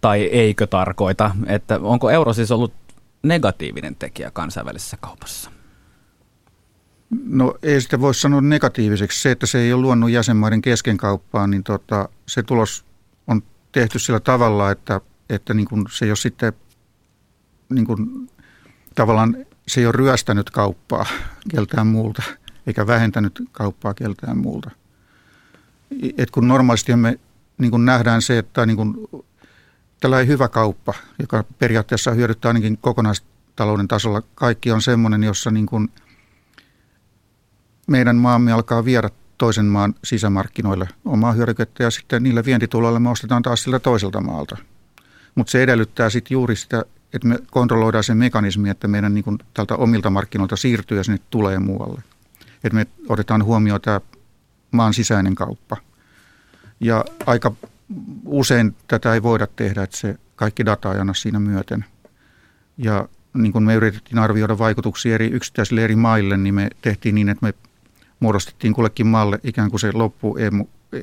tai 0.00 0.22
eikö 0.22 0.66
tarkoita, 0.66 1.30
että 1.46 1.78
onko 1.82 2.10
euro 2.10 2.32
siis 2.32 2.50
ollut 2.50 2.72
negatiivinen 3.22 3.96
tekijä 3.96 4.30
kansainvälisessä 4.30 4.96
kaupassa? 5.00 5.50
No 7.24 7.54
ei 7.62 7.80
sitä 7.80 8.00
voi 8.00 8.14
sanoa 8.14 8.40
negatiiviseksi. 8.40 9.22
Se, 9.22 9.30
että 9.30 9.46
se 9.46 9.58
ei 9.58 9.72
ole 9.72 9.82
luonut 9.82 10.10
jäsenmaiden 10.10 10.62
keskenkauppaan, 10.62 11.50
niin 11.50 11.64
tota, 11.64 12.08
se 12.26 12.42
tulos 12.42 12.84
on 13.26 13.42
tehty 13.72 13.98
sillä 13.98 14.20
tavalla, 14.20 14.70
että, 14.70 15.00
että 15.30 15.54
niin 15.54 15.68
kuin 15.68 15.86
se 15.90 16.04
ole 16.04 16.16
sitten 16.16 16.52
niin 17.68 17.86
kuin, 17.86 18.30
tavallaan 18.94 19.36
se 19.66 19.80
ei 19.80 19.86
ole 19.86 19.92
ryöstänyt 19.92 20.50
kauppaa 20.50 21.06
keltään 21.48 21.86
muulta, 21.86 22.22
eikä 22.66 22.86
vähentänyt 22.86 23.42
kauppaa 23.52 23.94
keltään 23.94 24.38
muulta. 24.38 24.70
Et 26.18 26.30
kun 26.30 26.48
normaalisti 26.48 26.96
me 26.96 27.18
niin 27.60 27.70
kun 27.70 27.84
nähdään 27.84 28.22
se, 28.22 28.38
että 28.38 28.66
niin 28.66 28.76
kun, 28.76 29.08
tällainen 30.00 30.28
hyvä 30.28 30.48
kauppa, 30.48 30.94
joka 31.18 31.44
periaatteessa 31.58 32.10
hyödyttää 32.10 32.48
ainakin 32.48 32.78
kokonaistalouden 32.80 33.88
tasolla, 33.88 34.22
kaikki 34.34 34.72
on 34.72 34.82
semmoinen, 34.82 35.22
jossa 35.22 35.50
niin 35.50 35.66
kun 35.66 35.88
meidän 37.86 38.16
maamme 38.16 38.52
alkaa 38.52 38.84
viedä 38.84 39.10
toisen 39.38 39.66
maan 39.66 39.94
sisämarkkinoille 40.04 40.88
omaa 41.04 41.32
hyödykettä 41.32 41.82
ja 41.82 41.90
sitten 41.90 42.22
niillä 42.22 42.44
vientituloilla 42.44 43.00
me 43.00 43.10
ostetaan 43.10 43.42
taas 43.42 43.62
sillä 43.62 43.78
toiselta 43.78 44.20
maalta. 44.20 44.56
Mutta 45.34 45.50
se 45.50 45.62
edellyttää 45.62 46.10
sitten 46.10 46.34
juuri 46.34 46.56
sitä 46.56 46.84
että 47.12 47.28
me 47.28 47.38
kontrolloidaan 47.50 48.04
se 48.04 48.14
mekanismi, 48.14 48.70
että 48.70 48.88
meidän 48.88 49.14
niin 49.14 49.24
kuin 49.24 49.38
tältä 49.54 49.76
omilta 49.76 50.10
markkinoilta 50.10 50.56
siirtyy 50.56 50.98
ja 50.98 51.04
sinne 51.04 51.18
tulee 51.30 51.58
muualle. 51.58 52.02
Että 52.64 52.74
me 52.74 52.86
otetaan 53.08 53.44
huomioon 53.44 53.80
tämä 53.80 54.00
maan 54.70 54.94
sisäinen 54.94 55.34
kauppa. 55.34 55.76
Ja 56.80 57.04
aika 57.26 57.52
usein 58.24 58.76
tätä 58.88 59.14
ei 59.14 59.22
voida 59.22 59.46
tehdä, 59.46 59.82
että 59.82 59.96
se 59.96 60.16
kaikki 60.36 60.66
data 60.66 60.94
ei 60.94 61.00
anna 61.00 61.14
siinä 61.14 61.40
myöten. 61.40 61.84
Ja 62.78 63.08
niin 63.34 63.52
kuin 63.52 63.64
me 63.64 63.74
yritettiin 63.74 64.18
arvioida 64.18 64.58
vaikutuksia 64.58 65.14
eri 65.14 65.26
yksittäisille 65.26 65.84
eri 65.84 65.96
maille, 65.96 66.36
niin 66.36 66.54
me 66.54 66.70
tehtiin 66.82 67.14
niin, 67.14 67.28
että 67.28 67.46
me 67.46 67.54
muodostettiin 68.20 68.74
kullekin 68.74 69.06
maalle 69.06 69.40
ikään 69.44 69.70
kuin 69.70 69.80
se 69.80 69.92
loppu 69.92 70.36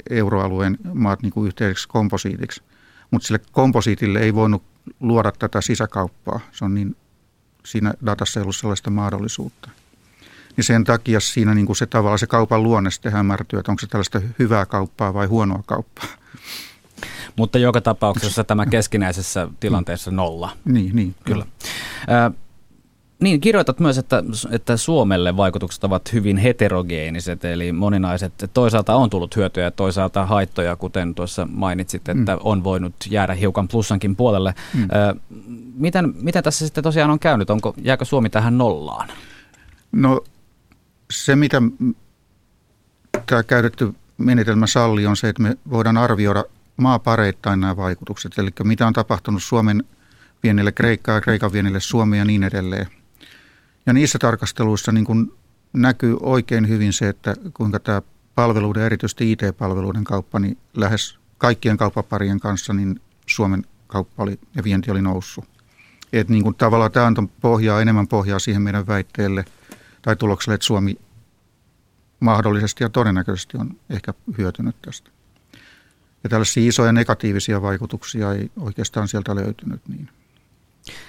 euroalueen 0.09 0.77
maat 0.93 1.21
niin 1.21 1.33
kuin 1.33 1.47
yhteiseksi 1.47 1.87
komposiitiksi. 1.87 2.61
Mutta 3.11 3.27
sille 3.27 3.39
komposiitille 3.51 4.19
ei 4.19 4.35
voinut 4.35 4.63
luoda 4.99 5.31
tätä 5.31 5.61
sisäkauppaa. 5.61 6.39
Se 6.51 6.65
on 6.65 6.73
niin, 6.73 6.95
siinä 7.65 7.93
datassa 8.05 8.39
ei 8.39 8.41
ollut 8.41 8.55
sellaista 8.55 8.89
mahdollisuutta. 8.89 9.69
Niin 10.57 10.65
sen 10.65 10.83
takia 10.83 11.19
siinä 11.19 11.53
niin 11.53 11.65
kuin 11.65 11.75
se 11.75 11.85
tavallaan 11.85 12.19
se 12.19 12.27
kaupan 12.27 12.63
luonne 12.63 12.91
sitten 12.91 13.11
hämärtyy, 13.11 13.59
että 13.59 13.71
onko 13.71 13.79
se 13.79 13.87
tällaista 13.87 14.21
hyvää 14.39 14.65
kauppaa 14.65 15.13
vai 15.13 15.25
huonoa 15.25 15.63
kauppaa. 15.65 16.05
Mutta 17.35 17.57
joka 17.57 17.81
tapauksessa 17.81 18.43
tämä 18.43 18.65
keskinäisessä 18.65 19.47
tilanteessa 19.59 20.11
nolla. 20.11 20.57
Niin, 20.65 20.95
niin. 20.95 21.15
Kyllä. 21.25 21.45
Äh, 22.09 22.33
niin, 23.19 23.41
kirjoitat 23.41 23.79
myös, 23.79 23.97
että, 23.97 24.23
että 24.51 24.77
Suomelle 24.77 25.37
vaikutukset 25.37 25.83
ovat 25.83 26.13
hyvin 26.13 26.37
heterogeeniset, 26.37 27.45
eli 27.45 27.71
moninaiset. 27.71 28.33
Toisaalta 28.53 28.95
on 28.95 29.09
tullut 29.09 29.35
hyötyjä 29.35 29.65
ja 29.65 29.71
toisaalta 29.71 30.25
haittoja, 30.25 30.75
kuten 30.75 31.15
tuossa 31.15 31.47
mainitsit, 31.51 32.09
että 32.09 32.35
mm. 32.35 32.41
on 32.43 32.63
voinut 32.63 32.93
jäädä 33.09 33.33
hiukan 33.33 33.67
plussankin 33.67 34.15
puolelle. 34.15 34.55
Mm. 34.73 34.83
Ö, 34.83 35.15
miten, 35.75 36.13
miten 36.21 36.43
tässä 36.43 36.65
sitten 36.65 36.83
tosiaan 36.83 37.11
on 37.11 37.19
käynyt? 37.19 37.49
Onko, 37.49 37.73
jääkö 37.81 38.05
Suomi 38.05 38.29
tähän 38.29 38.57
nollaan? 38.57 39.09
No 39.91 40.23
se, 41.11 41.35
mitä 41.35 41.61
tämä 43.25 43.43
käytetty 43.43 43.93
menetelmä 44.17 44.67
salli, 44.67 45.05
on 45.05 45.17
se, 45.17 45.29
että 45.29 45.43
me 45.43 45.57
voidaan 45.69 45.97
arvioida 45.97 46.43
maapareittain 46.77 47.59
nämä 47.59 47.77
vaikutukset. 47.77 48.37
Eli 48.37 48.49
mitä 48.63 48.87
on 48.87 48.93
tapahtunut 48.93 49.43
Suomen 49.43 49.83
vienille 50.43 50.71
Kreikkaa, 50.71 51.21
Kreikan 51.21 51.51
vienille 51.51 51.79
Suomea 51.79 52.21
ja 52.21 52.25
niin 52.25 52.43
edelleen. 52.43 52.87
Ja 53.87 53.93
niissä 53.93 54.19
tarkasteluissa 54.19 54.91
niin 54.91 55.05
kuin 55.05 55.33
näkyy 55.73 56.17
oikein 56.21 56.67
hyvin 56.67 56.93
se, 56.93 57.09
että 57.09 57.35
kuinka 57.53 57.79
tämä 57.79 58.01
palveluiden, 58.35 58.83
erityisesti 58.83 59.31
IT-palveluiden 59.31 60.03
kauppa, 60.03 60.39
niin 60.39 60.57
lähes 60.73 61.19
kaikkien 61.37 61.77
kauppaparien 61.77 62.39
kanssa 62.39 62.73
niin 62.73 63.01
Suomen 63.25 63.65
kauppa 63.87 64.23
oli 64.23 64.39
ja 64.55 64.63
vienti 64.63 64.91
oli 64.91 65.01
noussut. 65.01 65.45
Että 66.13 66.33
niin 66.33 66.43
kuin 66.43 66.55
tavallaan 66.55 66.91
tämä 66.91 67.05
antoi 67.05 67.27
pohjaa, 67.41 67.81
enemmän 67.81 68.07
pohjaa 68.07 68.39
siihen 68.39 68.61
meidän 68.61 68.87
väitteelle 68.87 69.45
tai 70.01 70.15
tulokselle, 70.15 70.55
että 70.55 70.65
Suomi 70.65 70.97
mahdollisesti 72.19 72.83
ja 72.83 72.89
todennäköisesti 72.89 73.57
on 73.57 73.77
ehkä 73.89 74.13
hyötynyt 74.37 74.75
tästä. 74.81 75.09
Ja 76.23 76.29
tällaisia 76.29 76.67
isoja 76.67 76.91
negatiivisia 76.91 77.61
vaikutuksia 77.61 78.33
ei 78.33 78.51
oikeastaan 78.59 79.07
sieltä 79.07 79.35
löytynyt. 79.35 79.81
Niin. 79.87 80.09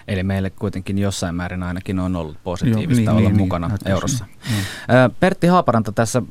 Eli 0.08 0.22
meille 0.22 0.50
kuitenkin 0.50 0.98
jossain 0.98 1.34
määrin 1.34 1.62
ainakin 1.62 1.98
on 1.98 2.16
ollut 2.16 2.36
positiivista 2.44 3.02
Joo, 3.02 3.12
niin, 3.12 3.18
olla 3.18 3.28
niin, 3.28 3.36
mukana 3.36 3.68
niin, 3.68 3.88
eurossa. 3.88 4.26
Niin. 4.50 4.64
Pertti 5.20 5.46
Haaparanta 5.46 5.92
tässä 5.92 6.22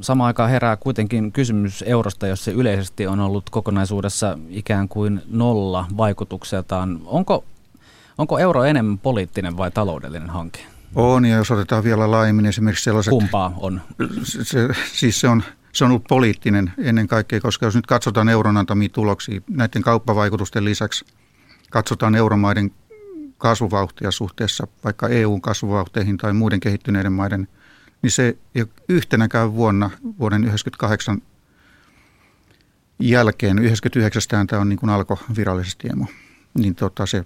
samaan 0.00 0.26
aikaan 0.26 0.50
herää 0.50 0.76
kuitenkin 0.76 1.32
kysymys 1.32 1.84
eurosta, 1.86 2.26
jos 2.26 2.44
se 2.44 2.50
yleisesti 2.50 3.06
on 3.06 3.20
ollut 3.20 3.50
kokonaisuudessa 3.50 4.38
ikään 4.48 4.88
kuin 4.88 5.22
nolla 5.30 5.86
vaikutukseltaan. 5.96 7.00
Onko, 7.04 7.44
onko 8.18 8.38
euro 8.38 8.64
enemmän 8.64 8.98
poliittinen 8.98 9.56
vai 9.56 9.70
taloudellinen 9.70 10.30
hanke? 10.30 10.60
On, 10.94 11.24
ja 11.24 11.36
jos 11.36 11.50
otetaan 11.50 11.84
vielä 11.84 12.10
laajemmin 12.10 12.46
esimerkiksi 12.46 12.84
sellaiset... 12.84 13.10
Kumpaa 13.10 13.52
on? 13.56 13.80
Se, 14.22 14.68
siis 14.92 15.20
se 15.20 15.28
on, 15.28 15.42
se 15.72 15.84
on 15.84 15.90
ollut 15.90 16.04
poliittinen 16.08 16.72
ennen 16.78 17.08
kaikkea, 17.08 17.40
koska 17.40 17.66
jos 17.66 17.74
nyt 17.74 17.86
katsotaan 17.86 18.28
euron 18.28 18.56
antamia 18.56 18.88
tuloksia 18.88 19.40
näiden 19.50 19.82
kauppavaikutusten 19.82 20.64
lisäksi, 20.64 21.04
katsotaan 21.70 22.14
euromaiden 22.14 22.70
kasvuvauhtia 23.38 24.10
suhteessa 24.10 24.66
vaikka 24.84 25.08
EUn 25.08 25.40
kasvuvauhteihin 25.40 26.16
tai 26.16 26.32
muiden 26.32 26.60
kehittyneiden 26.60 27.12
maiden, 27.12 27.48
niin 28.02 28.10
se 28.10 28.36
ei 28.54 28.64
yhtenäkään 28.88 29.54
vuonna 29.54 29.90
vuoden 30.02 30.42
1998 30.42 31.22
jälkeen, 32.98 33.58
99 33.58 34.46
tämä 34.46 34.62
on 34.62 34.68
niin 34.68 34.78
kuin 34.78 34.90
alkoi 34.90 35.16
virallisesti 35.36 35.88
emu, 35.88 36.06
niin 36.58 36.74
tota 36.74 37.06
se, 37.06 37.24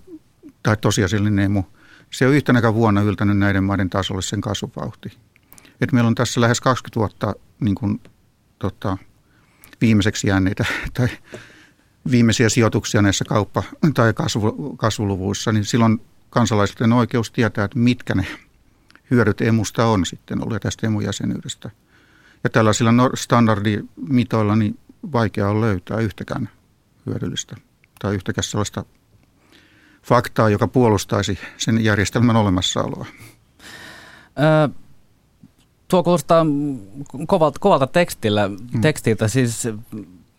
tai 0.63 0.77
tosiasiallinen 0.77 1.45
emu, 1.45 1.63
se 2.11 2.27
on 2.27 2.35
yhtenäkään 2.35 2.75
vuonna 2.75 3.03
yltänyt 3.03 3.39
näiden 3.39 3.65
maiden 3.65 3.91
tasolle 3.91 4.23
sen 4.23 4.41
kasvuvauhti. 4.41 5.19
Et 5.81 5.93
meillä 5.93 6.09
on 6.09 6.15
tässä 6.15 6.41
lähes 6.41 6.61
20 6.61 7.01
vuotta 7.01 7.35
niin 7.61 7.75
kuin, 7.75 8.01
tota, 8.59 8.99
viimeiseksi 9.81 10.29
jänneitä 10.29 10.65
tai 10.95 11.09
viimeisiä 12.11 12.49
sijoituksia 12.49 13.03
näissä 13.03 13.25
kauppa- 13.25 13.63
tai 13.95 14.13
kasvu, 14.13 14.77
kasvuluvuissa, 14.77 15.53
niin 15.53 15.65
silloin 15.65 16.01
kansalaisten 16.31 16.93
oikeus 16.93 17.31
tietää, 17.31 17.65
että 17.65 17.79
mitkä 17.79 18.15
ne 18.15 18.27
hyödyt 19.11 19.41
emusta 19.41 19.87
on 19.87 20.07
sitten 20.07 20.43
ollut 20.43 20.55
ja 20.55 20.61
tästä 20.61 20.87
emujäsenyydestä. 20.87 21.71
Ja 22.45 22.51
tällaisilla 22.51 22.91
standardimitoilla 23.15 24.57
niin 24.57 24.79
vaikea 25.13 25.49
on 25.49 25.61
löytää 25.61 25.99
yhtäkään 25.99 26.49
hyödyllistä 27.07 27.57
tai 27.99 28.15
yhtäkään 28.15 28.45
sellaista 28.45 28.85
faktaa, 30.03 30.49
joka 30.49 30.69
puolustaisi 30.69 31.39
sen 31.57 31.85
järjestelmän 31.85 32.37
olemassaoloa. 32.37 33.07
Öö, 34.39 34.69
tuo 35.89 36.03
kuulostaa 36.03 36.47
kovalta, 37.27 37.59
kovalta 37.61 37.87
tekstillä, 37.87 38.49
mm. 38.49 38.81
tekstiltä. 38.81 39.29
Siis 39.29 39.69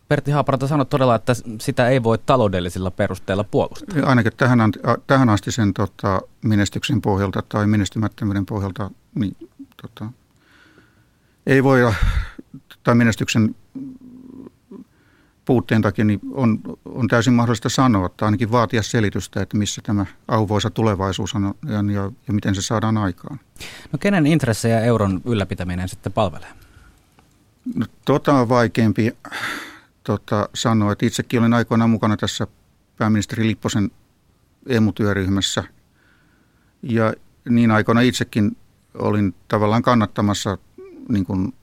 Pertti 0.07 0.31
Haaparanta 0.31 0.67
sanoi 0.67 0.85
todella, 0.85 1.15
että 1.15 1.33
sitä 1.62 1.89
ei 1.89 2.03
voi 2.03 2.17
taloudellisilla 2.17 2.91
perusteilla 2.91 3.43
puolustaa. 3.43 4.05
Ainakin 4.09 4.31
tähän, 4.38 4.59
tähän 5.07 5.29
asti 5.29 5.51
sen 5.51 5.74
tota, 5.74 6.21
menestyksen 6.41 7.01
pohjalta 7.01 7.43
tai 7.49 7.67
menestymättömyyden 7.67 8.45
pohjalta 8.45 8.91
niin, 9.15 9.38
tota, 9.82 10.12
ei 11.47 11.63
voi, 11.63 11.93
tai 12.84 12.95
menestyksen 12.95 13.56
puutteen 15.45 15.82
takia 15.82 16.06
niin 16.06 16.19
on, 16.32 16.60
on 16.86 17.08
täysin 17.08 17.34
mahdollista 17.34 17.69
sanoa, 17.69 18.10
tai 18.10 18.27
ainakin 18.27 18.51
vaatia 18.51 18.84
selitystä, 18.84 19.41
että 19.41 19.58
missä 19.58 19.82
tämä 19.82 20.06
auvoisa 20.27 20.69
tulevaisuus 20.69 21.36
on 21.36 21.53
ja, 21.65 21.93
ja, 21.93 22.12
ja 22.27 22.34
miten 22.34 22.56
se 22.56 22.62
saadaan 22.62 22.97
aikaan. 22.97 23.39
No 23.91 23.99
kenen 23.99 24.27
intressejä 24.27 24.82
euron 24.82 25.21
ylläpitäminen 25.25 25.89
sitten 25.89 26.13
palvelee? 26.13 26.49
No, 27.75 27.86
tota 28.06 28.34
on 28.34 28.49
vaikeampi 28.49 29.15
tota, 30.06 30.50
sanoa, 30.54 30.91
että 30.91 31.06
itsekin 31.06 31.39
olin 31.39 31.54
aikoinaan 31.54 31.89
mukana 31.89 32.18
tässä 32.18 32.48
pääministeri 32.98 33.48
Lipposen 33.48 33.91
emutyöryhmässä. 34.68 35.63
Ja 36.84 37.13
niin 37.50 37.72
aikoina 37.72 38.02
itsekin 38.02 38.58
olin 38.94 39.36
tavallaan 39.48 39.82
kannattamassa 39.82 40.58
niin 41.10 41.26
kuin 41.26 41.54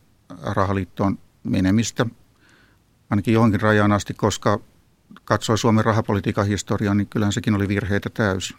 rahaliittoon 0.42 1.18
menemistä, 1.44 2.06
ainakin 3.10 3.34
johonkin 3.34 3.60
rajaan 3.60 3.92
asti, 3.92 4.14
koska 4.14 4.60
katsoi 5.24 5.58
Suomen 5.58 5.84
rahapolitiikan 5.84 6.46
historiaa, 6.46 6.94
niin 6.94 7.06
kyllähän 7.06 7.32
sekin 7.32 7.54
oli 7.54 7.68
virheitä 7.68 8.10
täysin. 8.10 8.56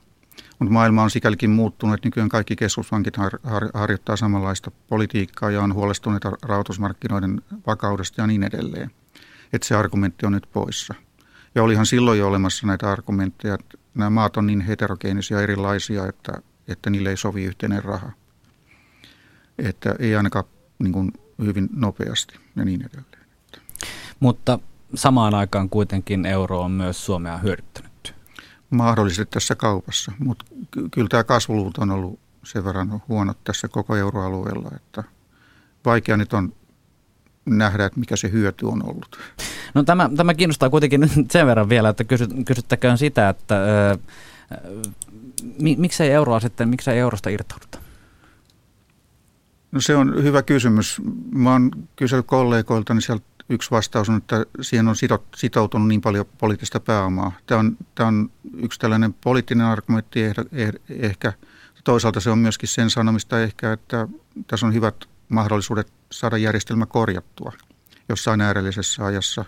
Mutta 0.60 0.74
maailma 0.74 1.04
on 1.04 1.10
sikälikin 1.10 1.50
muuttunut, 1.50 1.93
että 1.93 2.08
nykyään 2.08 2.30
kaikki 2.30 2.56
keskuspankit 2.56 3.17
har, 3.17 3.39
har, 3.43 3.69
harjoittaa 3.74 4.17
samanlaista 4.17 4.72
politiikkaa 4.89 5.52
ja 5.52 5.62
on 5.62 5.74
huolestuneita 5.74 6.32
rahoitusmarkkinoiden 6.41 7.41
vakaudesta 7.67 8.22
ja 8.22 8.28
niin 8.28 8.43
edelleen 8.43 8.91
että 9.53 9.67
se 9.67 9.75
argumentti 9.75 10.25
on 10.25 10.31
nyt 10.31 10.47
poissa. 10.53 10.93
Ja 11.55 11.63
olihan 11.63 11.85
silloin 11.85 12.19
jo 12.19 12.27
olemassa 12.27 12.67
näitä 12.67 12.91
argumentteja, 12.91 13.53
että 13.53 13.77
nämä 13.95 14.09
maat 14.09 14.37
on 14.37 14.47
niin 14.47 14.61
heterogeenisia 14.61 15.41
erilaisia, 15.41 16.07
että, 16.07 16.33
että 16.67 16.89
niille 16.89 17.09
ei 17.09 17.17
sovi 17.17 17.43
yhteinen 17.43 17.83
raha. 17.83 18.11
Että 19.57 19.95
ei 19.99 20.15
ainakaan 20.15 20.45
niin 20.79 20.93
kuin 20.93 21.11
hyvin 21.41 21.69
nopeasti 21.75 22.39
ja 22.55 22.65
niin 22.65 22.81
edelleen. 22.81 23.23
Mutta 24.19 24.59
samaan 24.95 25.35
aikaan 25.35 25.69
kuitenkin 25.69 26.25
euro 26.25 26.61
on 26.61 26.71
myös 26.71 27.05
Suomea 27.05 27.37
hyödyttänyt. 27.37 28.15
Mahdollisesti 28.69 29.25
tässä 29.25 29.55
kaupassa, 29.55 30.11
mutta 30.19 30.45
kyllä 30.91 31.07
tämä 31.09 31.23
kasvuluvut 31.23 31.77
on 31.77 31.91
ollut 31.91 32.19
sen 32.43 32.65
verran 32.65 33.01
huonot 33.07 33.43
tässä 33.43 33.67
koko 33.67 33.95
euroalueella, 33.95 34.71
että 34.75 35.03
vaikea 35.85 36.17
nyt 36.17 36.33
on 36.33 36.53
nähdä, 37.45 37.86
että 37.86 37.99
mikä 37.99 38.15
se 38.15 38.32
hyöty 38.32 38.65
on 38.65 38.86
ollut. 38.86 39.19
No 39.73 39.84
tämä, 39.84 40.10
tämä 40.17 40.34
kiinnostaa 40.34 40.69
kuitenkin 40.69 41.10
sen 41.32 41.47
verran 41.47 41.69
vielä, 41.69 41.89
että 41.89 42.03
kysy, 42.03 42.27
kysyttäköön 42.45 42.97
sitä, 42.97 43.29
että 43.29 43.56
ö, 43.63 43.97
mi, 45.60 45.75
miksei 45.79 46.12
euroa 46.12 46.39
sitten, 46.39 46.69
miksei 46.69 46.99
eurosta 46.99 47.29
irtauduta? 47.29 47.79
No 49.71 49.82
se 49.82 49.95
on 49.95 50.23
hyvä 50.23 50.41
kysymys. 50.41 51.01
Mä 51.32 51.51
oon 51.51 51.71
kysellyt 51.95 52.27
kollegoilta, 52.27 52.93
niin 52.93 53.01
sieltä 53.01 53.25
yksi 53.49 53.71
vastaus 53.71 54.10
on, 54.10 54.17
että 54.17 54.45
siihen 54.62 54.88
on 54.88 54.95
sitoutunut 55.36 55.88
niin 55.88 56.01
paljon 56.01 56.25
poliittista 56.38 56.79
pääomaa. 56.79 57.32
Tämä 57.45 57.60
on, 57.60 57.77
tämä 57.95 58.08
on 58.08 58.32
yksi 58.58 58.79
tällainen 58.79 59.13
poliittinen 59.13 59.65
argumentti 59.65 60.19
ehkä. 60.89 61.34
Toisaalta 61.84 62.19
se 62.19 62.29
on 62.29 62.38
myöskin 62.38 62.69
sen 62.69 62.89
sanomista 62.89 63.41
ehkä, 63.41 63.73
että 63.73 64.08
tässä 64.47 64.65
on 64.65 64.73
hyvät 64.73 64.95
mahdollisuudet 65.34 65.93
saada 66.12 66.38
järjestelmä 66.38 66.86
korjattua 66.86 67.52
jossain 68.10 68.41
äärellisessä 68.41 69.06
ajassa. 69.06 69.46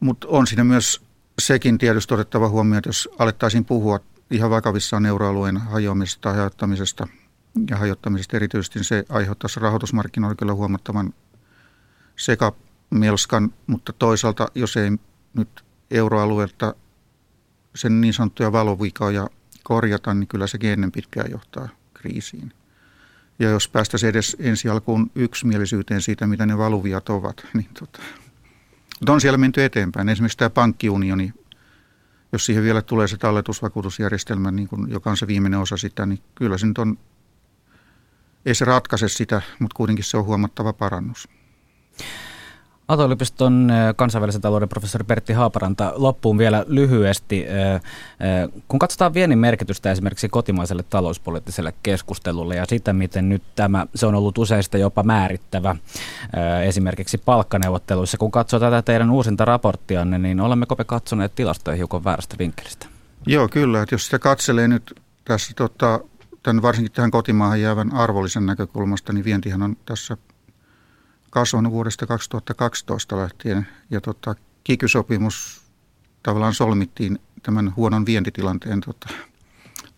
Mutta 0.00 0.28
on 0.30 0.46
siinä 0.46 0.64
myös 0.64 1.02
sekin 1.38 1.78
tietysti 1.78 2.14
otettava 2.14 2.48
huomioon, 2.48 2.78
että 2.78 2.88
jos 2.88 3.08
alettaisiin 3.18 3.64
puhua 3.64 4.00
ihan 4.30 4.50
vakavissaan 4.50 5.06
euroalueen 5.06 5.56
hajoamisesta 5.56 6.20
tai 6.20 6.36
hajottamisesta 6.36 7.06
ja 7.70 7.76
hajottamisesta 7.76 8.36
erityisesti, 8.36 8.78
niin 8.78 8.84
se 8.84 9.04
aiheuttaisi 9.08 9.60
rahoitusmarkkinoilla 9.60 10.34
kyllä 10.34 10.54
huomattavan 10.54 11.14
sekamelskan, 12.16 13.54
mutta 13.66 13.92
toisaalta 13.92 14.48
jos 14.54 14.76
ei 14.76 14.90
nyt 15.34 15.64
euroalueelta 15.90 16.74
sen 17.74 18.00
niin 18.00 18.14
sanottuja 18.14 18.52
valovikoja 18.52 19.28
korjata, 19.62 20.14
niin 20.14 20.28
kyllä 20.28 20.46
sekin 20.46 20.70
ennen 20.70 20.92
pitkään 20.92 21.30
johtaa 21.30 21.68
kriisiin. 21.94 22.52
Ja 23.40 23.50
jos 23.50 23.68
päästäisiin 23.68 24.10
edes 24.10 24.36
ensi 24.40 24.68
alkuun 24.68 25.10
yksimielisyyteen 25.14 26.02
siitä, 26.02 26.26
mitä 26.26 26.46
ne 26.46 26.58
valuviat 26.58 27.08
ovat, 27.08 27.46
niin 27.54 27.68
tota. 27.78 28.00
Mutta 29.00 29.12
on 29.12 29.20
siellä 29.20 29.38
menty 29.38 29.64
eteenpäin. 29.64 30.08
Esimerkiksi 30.08 30.38
tämä 30.38 30.50
pankkiunioni, 30.50 31.32
jos 32.32 32.46
siihen 32.46 32.64
vielä 32.64 32.82
tulee 32.82 33.08
se 33.08 33.16
talletusvakuutusjärjestelmä, 33.16 34.50
niin 34.50 34.68
kun, 34.68 34.90
joka 34.90 35.10
on 35.10 35.16
se 35.16 35.26
viimeinen 35.26 35.60
osa 35.60 35.76
sitä, 35.76 36.06
niin 36.06 36.22
kyllä 36.34 36.58
se 36.58 36.66
nyt 36.66 36.78
on, 36.78 36.98
ei 38.46 38.54
se 38.54 38.64
ratkaise 38.64 39.08
sitä, 39.08 39.42
mutta 39.58 39.74
kuitenkin 39.74 40.04
se 40.04 40.16
on 40.16 40.24
huomattava 40.24 40.72
parannus. 40.72 41.28
Aalto-yliopiston 42.90 43.72
kansainvälisen 43.96 44.40
talouden 44.40 44.68
professori 44.68 45.04
Pertti 45.04 45.32
Haaparanta, 45.32 45.92
loppuun 45.96 46.38
vielä 46.38 46.64
lyhyesti. 46.68 47.46
Kun 48.68 48.78
katsotaan 48.78 49.14
viennin 49.14 49.38
merkitystä 49.38 49.90
esimerkiksi 49.90 50.28
kotimaiselle 50.28 50.82
talouspoliittiselle 50.82 51.74
keskustelulle 51.82 52.56
ja 52.56 52.64
sitä, 52.68 52.92
miten 52.92 53.28
nyt 53.28 53.42
tämä, 53.56 53.86
se 53.94 54.06
on 54.06 54.14
ollut 54.14 54.38
useista 54.38 54.78
jopa 54.78 55.02
määrittävä 55.02 55.76
esimerkiksi 56.64 57.18
palkkaneuvotteluissa. 57.18 58.18
Kun 58.18 58.30
katsoo 58.30 58.60
tätä 58.60 58.82
teidän 58.82 59.10
uusinta 59.10 59.44
raporttianne, 59.44 60.18
niin 60.18 60.40
olemmeko 60.40 60.74
me 60.78 60.84
katsoneet 60.84 61.34
tilastoja 61.34 61.76
hiukan 61.76 62.04
väärästä 62.04 62.36
vinkkelistä? 62.38 62.86
Joo, 63.26 63.48
kyllä. 63.48 63.82
Että 63.82 63.94
jos 63.94 64.04
sitä 64.04 64.18
katselee 64.18 64.68
nyt 64.68 65.00
tässä 65.24 65.52
tota, 65.56 66.00
tämän 66.42 66.62
varsinkin 66.62 66.92
tähän 66.92 67.10
kotimaahan 67.10 67.60
jäävän 67.60 67.94
arvollisen 67.94 68.46
näkökulmasta, 68.46 69.12
niin 69.12 69.24
vientihän 69.24 69.62
on 69.62 69.76
tässä 69.86 70.16
kasvanut 71.30 71.72
vuodesta 71.72 72.06
2012 72.06 73.16
lähtien. 73.16 73.66
Ja 73.90 74.00
tota, 74.00 74.34
kikysopimus 74.64 75.62
tavallaan 76.22 76.54
solmittiin 76.54 77.18
tämän 77.42 77.76
huonon 77.76 78.06
vientitilanteen 78.06 78.80
tota, 78.80 79.08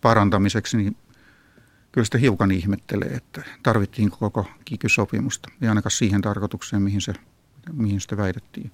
parantamiseksi, 0.01 0.77
niin 0.77 0.97
kyllä 1.91 2.05
sitä 2.05 2.17
hiukan 2.17 2.51
ihmettelee, 2.51 3.09
että 3.09 3.43
tarvittiin 3.63 4.11
koko 4.11 4.45
kikysopimusta. 4.65 5.49
Ja 5.61 5.69
ainakaan 5.69 5.91
siihen 5.91 6.21
tarkoitukseen, 6.21 6.81
mihin, 6.81 7.01
se, 7.01 7.13
mihin 7.73 8.01
sitä 8.01 8.17
väitettiin. 8.17 8.71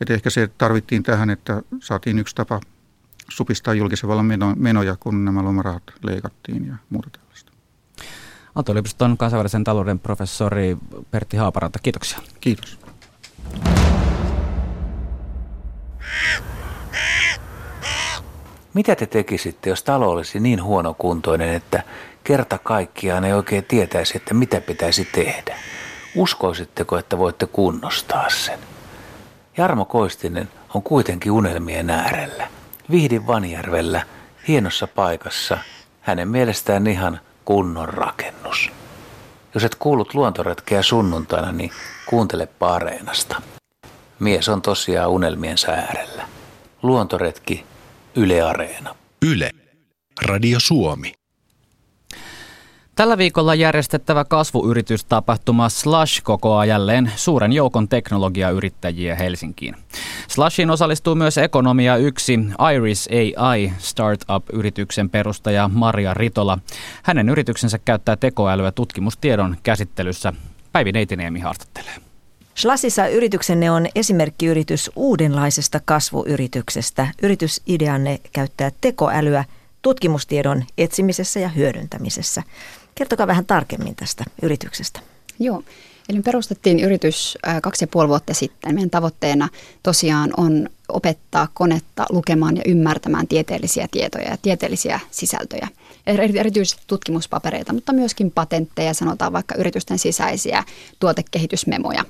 Et 0.00 0.10
ehkä 0.10 0.30
se 0.30 0.48
tarvittiin 0.58 1.02
tähän, 1.02 1.30
että 1.30 1.62
saatiin 1.80 2.18
yksi 2.18 2.34
tapa 2.34 2.60
supistaa 3.28 3.74
julkisen 3.74 4.08
vallan 4.08 4.30
menoja, 4.56 4.96
kun 5.00 5.24
nämä 5.24 5.44
lomarahat 5.44 5.82
leikattiin 6.02 6.66
ja 6.66 6.76
muuta 6.90 7.10
tällaista. 7.10 7.45
Aalto-yliopiston 8.56 9.16
kansainvälisen 9.16 9.64
talouden 9.64 9.98
professori 9.98 10.76
Pertti 11.10 11.36
Haaparanta, 11.36 11.78
kiitoksia. 11.82 12.18
Kiitos. 12.40 12.78
Mitä 18.74 18.96
te 18.96 19.06
tekisitte, 19.06 19.70
jos 19.70 19.82
talo 19.82 20.10
olisi 20.10 20.40
niin 20.40 20.62
huonokuntoinen, 20.62 21.54
että 21.54 21.82
kerta 22.24 22.58
kaikkiaan 22.58 23.24
ei 23.24 23.32
oikein 23.32 23.64
tietäisi, 23.64 24.16
että 24.16 24.34
mitä 24.34 24.60
pitäisi 24.60 25.04
tehdä? 25.04 25.56
Uskoisitteko, 26.16 26.98
että 26.98 27.18
voitte 27.18 27.46
kunnostaa 27.46 28.30
sen? 28.30 28.58
Jarmo 29.56 29.84
Koistinen 29.84 30.48
on 30.74 30.82
kuitenkin 30.82 31.32
unelmien 31.32 31.90
äärellä. 31.90 32.48
Vihdin 32.90 33.26
Vanjärvellä, 33.26 34.02
hienossa 34.48 34.86
paikassa, 34.86 35.58
hänen 36.00 36.28
mielestään 36.28 36.86
ihan 36.86 37.20
kunnon 37.46 37.88
rakennus. 37.88 38.70
Jos 39.54 39.64
et 39.64 39.74
kuullut 39.74 40.14
luontoretkeä 40.14 40.82
sunnuntaina, 40.82 41.52
niin 41.52 41.70
kuuntele 42.06 42.46
Pareenasta. 42.46 43.42
Mies 44.18 44.48
on 44.48 44.62
tosiaan 44.62 45.10
unelmien 45.10 45.56
äärellä. 45.68 46.28
Luontoretki 46.82 47.64
Yle 48.16 48.42
Areena. 48.42 48.94
Yle. 49.22 49.50
Radio 50.22 50.60
Suomi. 50.60 51.12
Tällä 52.96 53.18
viikolla 53.18 53.54
järjestettävä 53.54 54.24
kasvuyritystapahtuma 54.24 55.68
Slash 55.68 56.22
kokoaa 56.22 56.64
jälleen 56.64 57.12
suuren 57.16 57.52
joukon 57.52 57.88
teknologiayrittäjiä 57.88 59.14
Helsinkiin. 59.14 59.76
Slashiin 60.28 60.70
osallistuu 60.70 61.14
myös 61.14 61.38
Ekonomia 61.38 61.96
1 61.96 62.32
Iris 62.74 63.08
AI 63.36 63.72
startup-yrityksen 63.78 65.10
perustaja 65.10 65.70
Maria 65.72 66.14
Ritola. 66.14 66.58
Hänen 67.02 67.28
yrityksensä 67.28 67.78
käyttää 67.78 68.16
tekoälyä 68.16 68.72
tutkimustiedon 68.72 69.56
käsittelyssä. 69.62 70.32
Päivi 70.72 70.92
Neitiniemi 70.92 71.40
haastattelee. 71.40 71.94
Slasissa 72.54 73.06
yrityksenne 73.08 73.70
on 73.70 73.86
esimerkkiyritys 73.94 74.90
uudenlaisesta 74.94 75.80
kasvuyrityksestä. 75.84 77.08
Yritysideanne 77.22 78.20
käyttää 78.32 78.70
tekoälyä 78.80 79.44
tutkimustiedon 79.82 80.64
etsimisessä 80.78 81.40
ja 81.40 81.48
hyödyntämisessä. 81.48 82.42
Kertokaa 82.98 83.26
vähän 83.26 83.46
tarkemmin 83.46 83.96
tästä 83.96 84.24
yrityksestä. 84.42 85.00
Joo, 85.38 85.62
eli 86.08 86.18
me 86.18 86.22
perustettiin 86.22 86.80
yritys 86.80 87.38
kaksi 87.62 87.84
ja 87.84 87.88
puoli 87.88 88.08
vuotta 88.08 88.34
sitten. 88.34 88.74
Meidän 88.74 88.90
tavoitteena 88.90 89.48
tosiaan 89.82 90.30
on 90.36 90.68
opettaa 90.88 91.48
konetta 91.54 92.06
lukemaan 92.10 92.56
ja 92.56 92.62
ymmärtämään 92.66 93.26
tieteellisiä 93.28 93.88
tietoja 93.90 94.30
ja 94.30 94.36
tieteellisiä 94.36 95.00
sisältöjä. 95.10 95.68
Erityisesti 96.06 96.82
tutkimuspapereita, 96.86 97.72
mutta 97.72 97.92
myöskin 97.92 98.30
patentteja, 98.30 98.94
sanotaan 98.94 99.32
vaikka 99.32 99.54
yritysten 99.58 99.98
sisäisiä 99.98 100.64
tuotekehitysmemoja. 100.98 102.04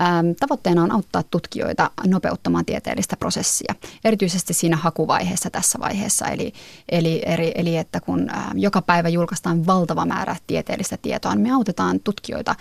Ähm, 0.00 0.30
tavoitteena 0.40 0.82
on 0.82 0.92
auttaa 0.92 1.22
tutkijoita 1.22 1.90
nopeuttamaan 2.06 2.64
tieteellistä 2.64 3.16
prosessia, 3.16 3.74
erityisesti 4.04 4.54
siinä 4.54 4.76
hakuvaiheessa 4.76 5.50
tässä 5.50 5.78
vaiheessa. 5.80 6.26
Eli, 6.26 6.52
eli, 6.88 7.22
eli, 7.26 7.52
eli 7.54 7.76
että 7.76 8.00
kun 8.00 8.30
ähm, 8.30 8.58
joka 8.58 8.82
päivä 8.82 9.08
julkaistaan 9.08 9.66
valtava 9.66 10.04
määrä 10.04 10.36
tieteellistä 10.46 10.96
tietoa, 10.96 11.34
niin 11.34 11.42
me 11.42 11.52
autetaan 11.52 12.00
tutkijoita 12.00 12.54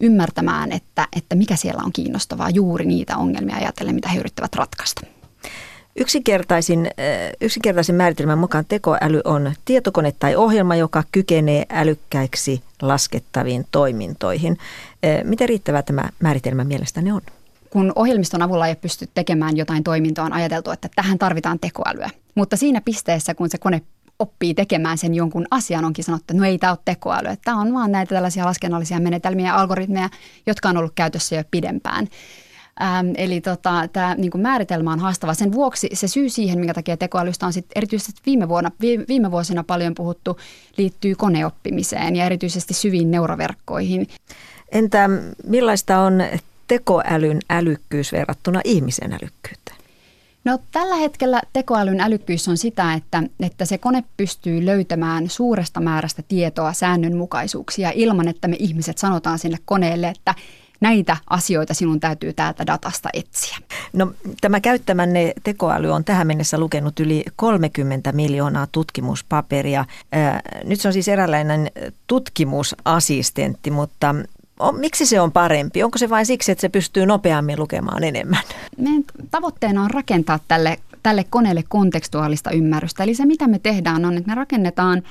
ymmärtämään, 0.00 0.72
että, 0.72 1.08
että 1.16 1.34
mikä 1.34 1.56
siellä 1.56 1.82
on 1.84 1.92
kiinnostavaa 1.92 2.50
juuri 2.50 2.86
niitä 2.86 3.16
ongelmia 3.16 3.56
ajatellen, 3.56 3.94
mitä 3.94 4.08
he 4.08 4.20
yrittävät 4.20 4.54
ratkaista. 4.54 5.13
Yksinkertaisin, 5.96 6.86
äh, 6.86 7.32
yksinkertaisin 7.40 7.94
määritelmän 7.94 8.38
mukaan 8.38 8.64
tekoäly 8.68 9.20
on 9.24 9.52
tietokone 9.64 10.12
tai 10.18 10.36
ohjelma, 10.36 10.76
joka 10.76 11.02
kykenee 11.12 11.66
älykkäiksi 11.70 12.62
laskettaviin 12.82 13.66
toimintoihin. 13.70 14.58
Äh, 15.04 15.24
miten 15.24 15.48
riittävä 15.48 15.82
tämä 15.82 16.08
määritelmä 16.20 16.64
mielestäni 16.64 17.12
on? 17.12 17.20
kun 17.74 17.92
ohjelmiston 17.96 18.42
avulla 18.42 18.66
ei 18.66 18.76
pysty 18.76 19.08
tekemään 19.14 19.56
jotain 19.56 19.84
toimintoa, 19.84 20.24
on 20.24 20.32
ajateltu, 20.32 20.70
että 20.70 20.88
tähän 20.96 21.18
tarvitaan 21.18 21.58
tekoälyä. 21.58 22.10
Mutta 22.34 22.56
siinä 22.56 22.80
pisteessä, 22.80 23.34
kun 23.34 23.50
se 23.50 23.58
kone 23.58 23.82
oppii 24.18 24.54
tekemään 24.54 24.98
sen 24.98 25.14
jonkun 25.14 25.46
asian, 25.50 25.84
onkin 25.84 26.04
sanottu, 26.04 26.22
että 26.22 26.34
no 26.34 26.44
ei 26.44 26.58
tämä 26.58 26.72
ole 26.72 26.78
tekoäly. 26.84 27.28
Tämä 27.44 27.60
on 27.60 27.74
vaan 27.74 27.92
näitä 27.92 28.14
tällaisia 28.14 28.44
laskennallisia 28.44 29.00
menetelmiä 29.00 29.46
ja 29.46 29.60
algoritmeja, 29.60 30.08
jotka 30.46 30.68
on 30.68 30.76
ollut 30.76 30.92
käytössä 30.94 31.36
jo 31.36 31.42
pidempään. 31.50 32.08
Ähm, 32.82 33.06
eli 33.16 33.40
tota, 33.40 33.88
tämä 33.92 34.14
niin 34.14 34.30
määritelmä 34.36 34.92
on 34.92 35.00
haastava. 35.00 35.34
Sen 35.34 35.52
vuoksi 35.52 35.88
se 35.92 36.08
syy 36.08 36.28
siihen, 36.28 36.58
minkä 36.58 36.74
takia 36.74 36.96
tekoälystä 36.96 37.46
on 37.46 37.52
sit 37.52 37.66
erityisesti 37.74 38.20
viime, 38.26 38.48
vuonna, 38.48 38.70
viime 39.08 39.30
vuosina 39.30 39.64
paljon 39.64 39.94
puhuttu, 39.94 40.38
liittyy 40.76 41.14
koneoppimiseen 41.14 42.16
ja 42.16 42.26
erityisesti 42.26 42.74
syviin 42.74 43.10
neuroverkkoihin. 43.10 44.08
Entä 44.72 45.10
millaista 45.46 45.98
on 45.98 46.22
tekoälyn 46.68 47.38
älykkyys 47.50 48.12
verrattuna 48.12 48.60
ihmisen 48.64 49.12
älykkyyteen? 49.12 49.76
No 50.44 50.58
tällä 50.72 50.96
hetkellä 50.96 51.40
tekoälyn 51.52 52.00
älykkyys 52.00 52.48
on 52.48 52.56
sitä, 52.56 52.94
että, 52.94 53.22
että 53.40 53.64
se 53.64 53.78
kone 53.78 54.04
pystyy 54.16 54.66
löytämään 54.66 55.30
suuresta 55.30 55.80
määrästä 55.80 56.22
tietoa, 56.28 56.72
säännönmukaisuuksia 56.72 57.92
ilman, 57.94 58.28
että 58.28 58.48
me 58.48 58.56
ihmiset 58.58 58.98
sanotaan 58.98 59.38
sille 59.38 59.58
koneelle, 59.64 60.08
että 60.08 60.34
näitä 60.80 61.16
asioita 61.30 61.74
sinun 61.74 62.00
täytyy 62.00 62.32
täältä 62.32 62.66
datasta 62.66 63.08
etsiä. 63.12 63.56
No, 63.92 64.12
tämä 64.40 64.60
käyttämänne 64.60 65.32
tekoäly 65.42 65.90
on 65.90 66.04
tähän 66.04 66.26
mennessä 66.26 66.58
lukenut 66.58 67.00
yli 67.00 67.24
30 67.36 68.12
miljoonaa 68.12 68.66
tutkimuspaperia. 68.72 69.84
Nyt 70.64 70.80
se 70.80 70.88
on 70.88 70.92
siis 70.92 71.08
eräänlainen 71.08 71.70
tutkimusassistentti, 72.06 73.70
mutta 73.70 74.14
miksi 74.78 75.06
se 75.06 75.20
on 75.20 75.32
parempi? 75.32 75.82
Onko 75.82 75.98
se 75.98 76.10
vain 76.10 76.26
siksi, 76.26 76.52
että 76.52 76.62
se 76.62 76.68
pystyy 76.68 77.06
nopeammin 77.06 77.58
lukemaan 77.58 78.04
enemmän? 78.04 78.42
Meidän 78.78 79.04
tavoitteena 79.30 79.84
on 79.84 79.90
rakentaa 79.90 80.38
tälle, 80.48 80.78
tälle 81.02 81.24
koneelle 81.30 81.64
kontekstuaalista 81.68 82.50
ymmärrystä. 82.50 83.02
Eli 83.02 83.14
se, 83.14 83.26
mitä 83.26 83.48
me 83.48 83.58
tehdään, 83.58 84.04
on, 84.04 84.16
että 84.16 84.30
me 84.30 84.34
rakennetaan 84.34 85.02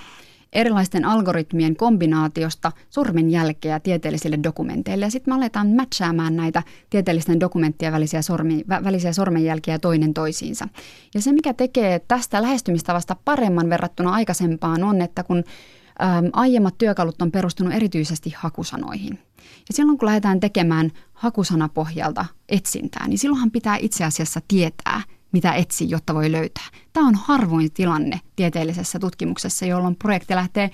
erilaisten 0.53 1.05
algoritmien 1.05 1.75
kombinaatiosta 1.75 2.71
sormenjälkeä 2.89 3.79
tieteellisille 3.79 4.39
dokumenteille. 4.43 5.05
Ja 5.05 5.11
sitten 5.11 5.33
me 5.33 5.35
aletaan 5.35 5.67
matchaamaan 5.67 6.35
näitä 6.35 6.63
tieteellisten 6.89 7.39
dokumenttien 7.39 7.93
välisiä, 7.93 8.21
sormi, 8.21 8.63
välisiä 8.83 9.13
sormenjälkiä 9.13 9.79
toinen 9.79 10.13
toisiinsa. 10.13 10.67
Ja 11.13 11.21
se, 11.21 11.31
mikä 11.31 11.53
tekee 11.53 11.99
tästä 11.99 12.41
lähestymistavasta 12.41 13.15
paremman 13.25 13.69
verrattuna 13.69 14.13
aikaisempaan, 14.13 14.83
on, 14.83 15.01
että 15.01 15.23
kun 15.23 15.43
aiemmat 16.33 16.77
työkalut 16.77 17.21
on 17.21 17.31
perustunut 17.31 17.73
erityisesti 17.73 18.33
hakusanoihin. 18.37 19.19
Ja 19.37 19.73
silloin 19.73 19.97
kun 19.97 20.05
lähdetään 20.05 20.39
tekemään 20.39 20.91
hakusanapohjalta 21.13 22.25
etsintää, 22.49 23.07
niin 23.07 23.17
silloinhan 23.17 23.51
pitää 23.51 23.77
itse 23.77 24.03
asiassa 24.03 24.41
tietää, 24.47 25.01
mitä 25.33 25.53
etsii, 25.53 25.89
jotta 25.89 26.13
voi 26.13 26.31
löytää. 26.31 26.65
Tämä 26.93 27.07
on 27.07 27.15
harvoin 27.15 27.71
tilanne 27.71 28.19
tieteellisessä 28.35 28.99
tutkimuksessa, 28.99 29.65
jolloin 29.65 29.95
projekti 29.95 30.35
lähtee 30.35 30.71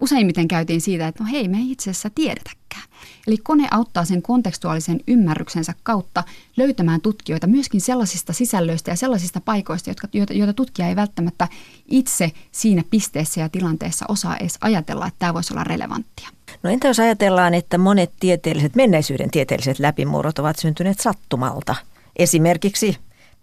useimmiten 0.00 0.48
käytiin 0.48 0.80
siitä, 0.80 1.08
että 1.08 1.24
no 1.24 1.30
hei, 1.30 1.48
me 1.48 1.58
ei 1.58 1.70
itse 1.70 1.90
asiassa 1.90 2.10
tiedetäkään. 2.10 2.82
Eli 3.26 3.36
kone 3.36 3.68
auttaa 3.70 4.04
sen 4.04 4.22
kontekstuaalisen 4.22 5.00
ymmärryksensä 5.06 5.74
kautta 5.82 6.24
löytämään 6.56 7.00
tutkijoita 7.00 7.46
myöskin 7.46 7.80
sellaisista 7.80 8.32
sisällöistä 8.32 8.90
ja 8.90 8.96
sellaisista 8.96 9.40
paikoista, 9.40 9.90
jotka, 9.90 10.08
joita, 10.12 10.32
joita 10.32 10.52
tutkija 10.52 10.88
ei 10.88 10.96
välttämättä 10.96 11.48
itse 11.86 12.32
siinä 12.52 12.82
pisteessä 12.90 13.40
ja 13.40 13.48
tilanteessa 13.48 14.06
osaa 14.08 14.36
edes 14.36 14.58
ajatella, 14.60 15.06
että 15.06 15.18
tämä 15.18 15.34
voisi 15.34 15.54
olla 15.54 15.64
relevanttia. 15.64 16.28
No 16.62 16.70
entä 16.70 16.88
jos 16.88 17.00
ajatellaan, 17.00 17.54
että 17.54 17.78
monet 17.78 18.12
tieteelliset, 18.20 18.74
menneisyyden 18.74 19.30
tieteelliset 19.30 19.78
läpimurrot 19.78 20.38
ovat 20.38 20.58
syntyneet 20.58 21.00
sattumalta? 21.00 21.74
Esimerkiksi 22.16 22.96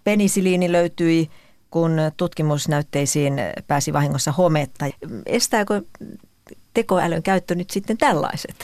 penisiliini 0.09 0.71
löytyi, 0.71 1.29
kun 1.71 1.91
tutkimusnäytteisiin 2.17 3.33
pääsi 3.67 3.93
vahingossa 3.93 4.31
hometta. 4.31 4.85
Estääkö 5.25 5.81
tekoälyn 6.73 7.23
käyttö 7.23 7.55
nyt 7.55 7.69
sitten 7.69 7.97
tällaiset? 7.97 8.55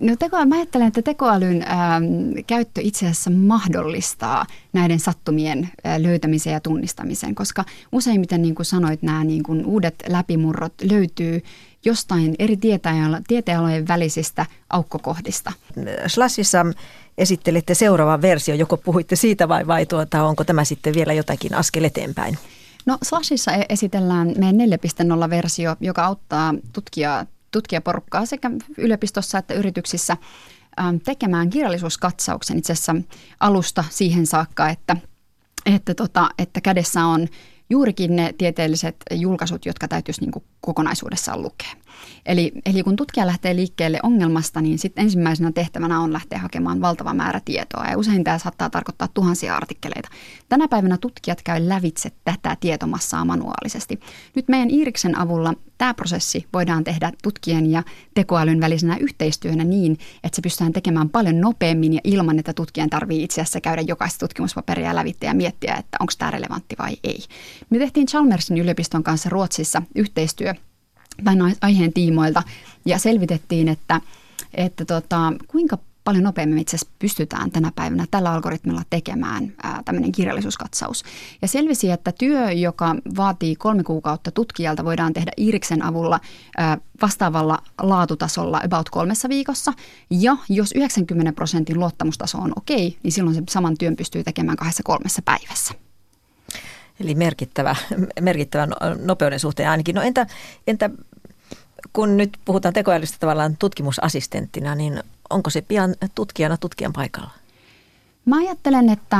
No 0.00 0.16
teko, 0.16 0.44
mä 0.46 0.54
ajattelen, 0.54 0.88
että 0.88 1.02
tekoälyn 1.02 1.62
ähm, 1.62 2.04
käyttö 2.46 2.80
itse 2.84 3.06
asiassa 3.06 3.30
mahdollistaa 3.30 4.46
näiden 4.72 5.00
sattumien 5.00 5.70
äh, 5.86 5.98
löytämisen 5.98 6.52
ja 6.52 6.60
tunnistamisen, 6.60 7.34
koska 7.34 7.64
useimmiten, 7.92 8.42
niin 8.42 8.54
kuin 8.54 8.66
sanoit, 8.66 9.02
nämä 9.02 9.24
niin 9.24 9.42
kuin 9.42 9.66
uudet 9.66 9.94
läpimurrot 10.08 10.74
löytyy 10.90 11.42
jostain 11.84 12.34
eri 12.38 12.56
tieteenalojen 13.28 13.88
välisistä 13.88 14.46
aukkokohdista. 14.70 15.52
Slashissa 16.06 16.66
esittelette 17.18 17.74
seuraavan 17.74 18.22
versio, 18.22 18.54
joko 18.54 18.76
puhuitte 18.76 19.16
siitä 19.16 19.48
vai, 19.48 19.66
vai 19.66 19.86
tuota, 19.86 20.24
onko 20.24 20.44
tämä 20.44 20.64
sitten 20.64 20.94
vielä 20.94 21.12
jotakin 21.12 21.54
askel 21.54 21.84
eteenpäin? 21.84 22.38
No 22.86 22.98
Slashissa 23.02 23.52
e- 23.52 23.66
esitellään 23.68 24.34
meidän 24.38 24.56
4.0-versio, 24.56 25.76
joka 25.80 26.04
auttaa 26.04 26.54
tutkijaa 26.72 27.26
tutkijaporukkaa 27.52 28.26
sekä 28.26 28.50
yliopistossa 28.78 29.38
että 29.38 29.54
yrityksissä 29.54 30.16
ähm, 30.80 30.96
tekemään 31.04 31.50
kirjallisuuskatsauksen 31.50 32.58
itse 32.58 32.72
asiassa 32.72 32.96
alusta 33.40 33.84
siihen 33.90 34.26
saakka, 34.26 34.68
että, 34.68 34.96
että, 35.66 35.94
tota, 35.94 36.30
että 36.38 36.60
kädessä 36.60 37.04
on 37.04 37.28
juurikin 37.70 38.16
ne 38.16 38.34
tieteelliset 38.38 38.96
julkaisut, 39.10 39.66
jotka 39.66 39.88
täytyisi 39.88 40.20
niin 40.20 40.44
kokonaisuudessaan 40.60 41.42
lukea. 41.42 41.72
Eli, 42.26 42.52
eli 42.66 42.82
kun 42.82 42.96
tutkija 42.96 43.26
lähtee 43.26 43.56
liikkeelle 43.56 44.00
ongelmasta, 44.02 44.60
niin 44.60 44.78
sitten 44.78 45.04
ensimmäisenä 45.04 45.52
tehtävänä 45.52 46.00
on 46.00 46.12
lähteä 46.12 46.38
hakemaan 46.38 46.80
valtava 46.80 47.14
määrä 47.14 47.40
tietoa. 47.44 47.86
Ja 47.86 47.98
usein 47.98 48.24
tämä 48.24 48.38
saattaa 48.38 48.70
tarkoittaa 48.70 49.08
tuhansia 49.14 49.56
artikkeleita. 49.56 50.08
Tänä 50.48 50.68
päivänä 50.68 50.98
tutkijat 50.98 51.42
käy 51.42 51.68
lävitse 51.68 52.10
tätä 52.24 52.56
tietomassaa 52.60 53.24
manuaalisesti. 53.24 54.00
Nyt 54.36 54.48
meidän 54.48 54.70
Iiriksen 54.70 55.18
avulla 55.18 55.54
tämä 55.78 55.94
prosessi 55.94 56.46
voidaan 56.52 56.84
tehdä 56.84 57.12
tutkien 57.22 57.70
ja 57.70 57.82
tekoälyn 58.14 58.60
välisenä 58.60 58.96
yhteistyönä 58.96 59.64
niin, 59.64 59.98
että 60.24 60.36
se 60.36 60.42
pystytään 60.42 60.72
tekemään 60.72 61.08
paljon 61.08 61.40
nopeammin 61.40 61.92
ja 61.94 62.00
ilman, 62.04 62.38
että 62.38 62.52
tutkijan 62.52 62.90
tarvii 62.90 63.22
itse 63.22 63.40
asiassa 63.40 63.60
käydä 63.60 63.82
jokaista 63.82 64.18
tutkimuspaperia 64.18 64.94
lävitse 64.94 65.26
ja 65.26 65.34
miettiä, 65.34 65.74
että 65.74 65.96
onko 66.00 66.12
tämä 66.18 66.30
relevantti 66.30 66.76
vai 66.78 66.96
ei. 67.04 67.18
Me 67.70 67.78
tehtiin 67.78 68.06
Chalmersin 68.06 68.58
yliopiston 68.58 69.02
kanssa 69.02 69.28
Ruotsissa 69.30 69.82
yhteistyö 69.94 70.54
tämän 71.24 71.54
aiheen 71.60 71.92
tiimoilta 71.92 72.42
ja 72.84 72.98
selvitettiin, 72.98 73.68
että, 73.68 74.00
että 74.54 74.84
tota, 74.84 75.32
kuinka 75.48 75.78
paljon 76.04 76.24
nopeammin 76.24 76.58
itse 76.58 76.76
asiassa 76.76 76.94
pystytään 76.98 77.50
tänä 77.50 77.72
päivänä 77.74 78.06
tällä 78.10 78.32
algoritmilla 78.32 78.82
tekemään 78.90 79.52
ää, 79.62 79.82
tämmöinen 79.84 80.12
kirjallisuuskatsaus. 80.12 81.04
Ja 81.42 81.48
selvisi, 81.48 81.90
että 81.90 82.12
työ, 82.12 82.52
joka 82.52 82.96
vaatii 83.16 83.56
kolme 83.56 83.82
kuukautta 83.82 84.30
tutkijalta, 84.30 84.84
voidaan 84.84 85.12
tehdä 85.12 85.32
Iriksen 85.36 85.82
avulla 85.82 86.20
ää, 86.56 86.78
vastaavalla 87.02 87.58
laatutasolla 87.82 88.60
about 88.64 88.90
kolmessa 88.90 89.28
viikossa. 89.28 89.72
Ja 90.10 90.36
jos 90.48 90.72
90 90.72 91.32
prosentin 91.32 91.78
luottamustaso 91.78 92.38
on 92.38 92.52
okei, 92.56 92.96
niin 93.02 93.12
silloin 93.12 93.34
se 93.34 93.42
saman 93.50 93.78
työn 93.78 93.96
pystyy 93.96 94.24
tekemään 94.24 94.56
kahdessa 94.56 94.82
kolmessa 94.82 95.22
päivässä. 95.24 95.74
Eli 97.00 97.14
merkittävä, 97.14 97.76
merkittävä 98.20 98.66
no, 98.66 98.76
nopeuden 99.04 99.40
suhteen 99.40 99.68
ainakin. 99.68 99.94
No 99.94 100.02
entä, 100.02 100.26
entä 100.66 100.90
kun 101.92 102.16
nyt 102.16 102.38
puhutaan 102.44 102.74
tekoälystä 102.74 103.16
tavallaan 103.20 103.56
tutkimusassistenttina, 103.56 104.74
niin 104.74 105.02
onko 105.30 105.50
se 105.50 105.60
pian 105.62 105.94
tutkijana 106.14 106.56
tutkijan 106.56 106.92
paikalla? 106.92 107.30
Mä 108.24 108.36
ajattelen, 108.36 108.88
että 108.88 109.16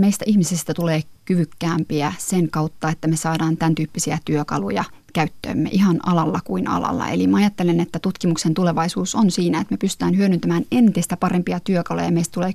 meistä 0.00 0.24
ihmisistä 0.28 0.74
tulee 0.74 1.02
kyvykkäämpiä 1.24 2.12
sen 2.18 2.50
kautta, 2.50 2.88
että 2.88 3.08
me 3.08 3.16
saadaan 3.16 3.56
tämän 3.56 3.74
tyyppisiä 3.74 4.18
työkaluja 4.24 4.84
käyttöömme 5.12 5.68
ihan 5.72 6.00
alalla 6.06 6.40
kuin 6.44 6.68
alalla. 6.68 7.08
Eli 7.08 7.26
mä 7.26 7.36
ajattelen, 7.36 7.80
että 7.80 7.98
tutkimuksen 7.98 8.54
tulevaisuus 8.54 9.14
on 9.14 9.30
siinä, 9.30 9.60
että 9.60 9.72
me 9.72 9.76
pystytään 9.76 10.16
hyödyntämään 10.16 10.64
entistä 10.72 11.16
parempia 11.16 11.60
työkaluja 11.60 12.04
ja 12.04 12.12
meistä 12.12 12.32
tulee 12.32 12.52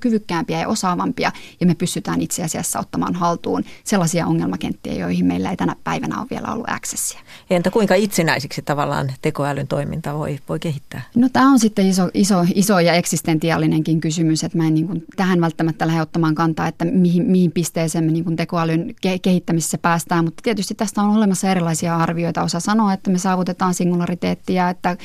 kyvykkäämpiä 0.00 0.60
ja 0.60 0.68
osaavampia 0.68 1.32
ja 1.60 1.66
me 1.66 1.74
pystytään 1.74 2.20
itse 2.20 2.44
asiassa 2.44 2.78
ottamaan 2.78 3.14
haltuun 3.14 3.64
sellaisia 3.84 4.26
ongelmakenttiä, 4.26 4.92
joihin 4.94 5.26
meillä 5.26 5.50
ei 5.50 5.56
tänä 5.56 5.76
päivänä 5.84 6.18
ole 6.18 6.26
vielä 6.30 6.52
ollut 6.52 6.68
accessia. 6.68 7.20
Entä 7.50 7.70
kuinka 7.70 7.94
itsenäisiksi 7.94 8.62
tavallaan 8.62 9.12
tekoälyn 9.22 9.68
toiminta 9.68 10.18
voi, 10.18 10.38
voi 10.48 10.58
kehittää? 10.58 11.02
No 11.14 11.28
tämä 11.32 11.50
on 11.50 11.58
sitten 11.58 11.86
iso, 11.86 12.10
iso, 12.14 12.46
iso 12.54 12.80
ja 12.80 12.92
eksistentiaalinenkin 12.92 14.00
kysymys, 14.00 14.44
että 14.44 14.58
mä 14.58 14.66
en 14.66 14.74
niin 14.74 14.86
kuin 14.86 15.04
tähän 15.16 15.40
välttämättä 15.40 15.86
lähde 15.86 16.02
ottamaan 16.02 16.34
kantaa, 16.34 16.68
että 16.68 16.84
mihin, 16.84 17.30
mihin 17.30 17.52
pisteeseen 17.52 18.04
me 18.04 18.12
niin 18.12 18.24
kuin 18.24 18.36
tekoälyn 18.36 18.94
ke- 19.06 19.18
kehittämisessä 19.22 19.78
päästään, 19.78 20.24
mutta 20.24 20.42
tietysti 20.42 20.74
tästä 20.74 21.02
on 21.02 21.16
olemassa 21.16 21.48
erilaisia 21.54 21.96
arvioita. 21.96 22.42
Osa 22.42 22.60
sanoo, 22.60 22.90
että 22.90 23.10
me 23.10 23.18
saavutetaan 23.18 23.74
singulariteettia, 23.74 24.70
että 24.70 24.96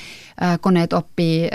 koneet 0.61 0.93
oppii, 0.93 1.49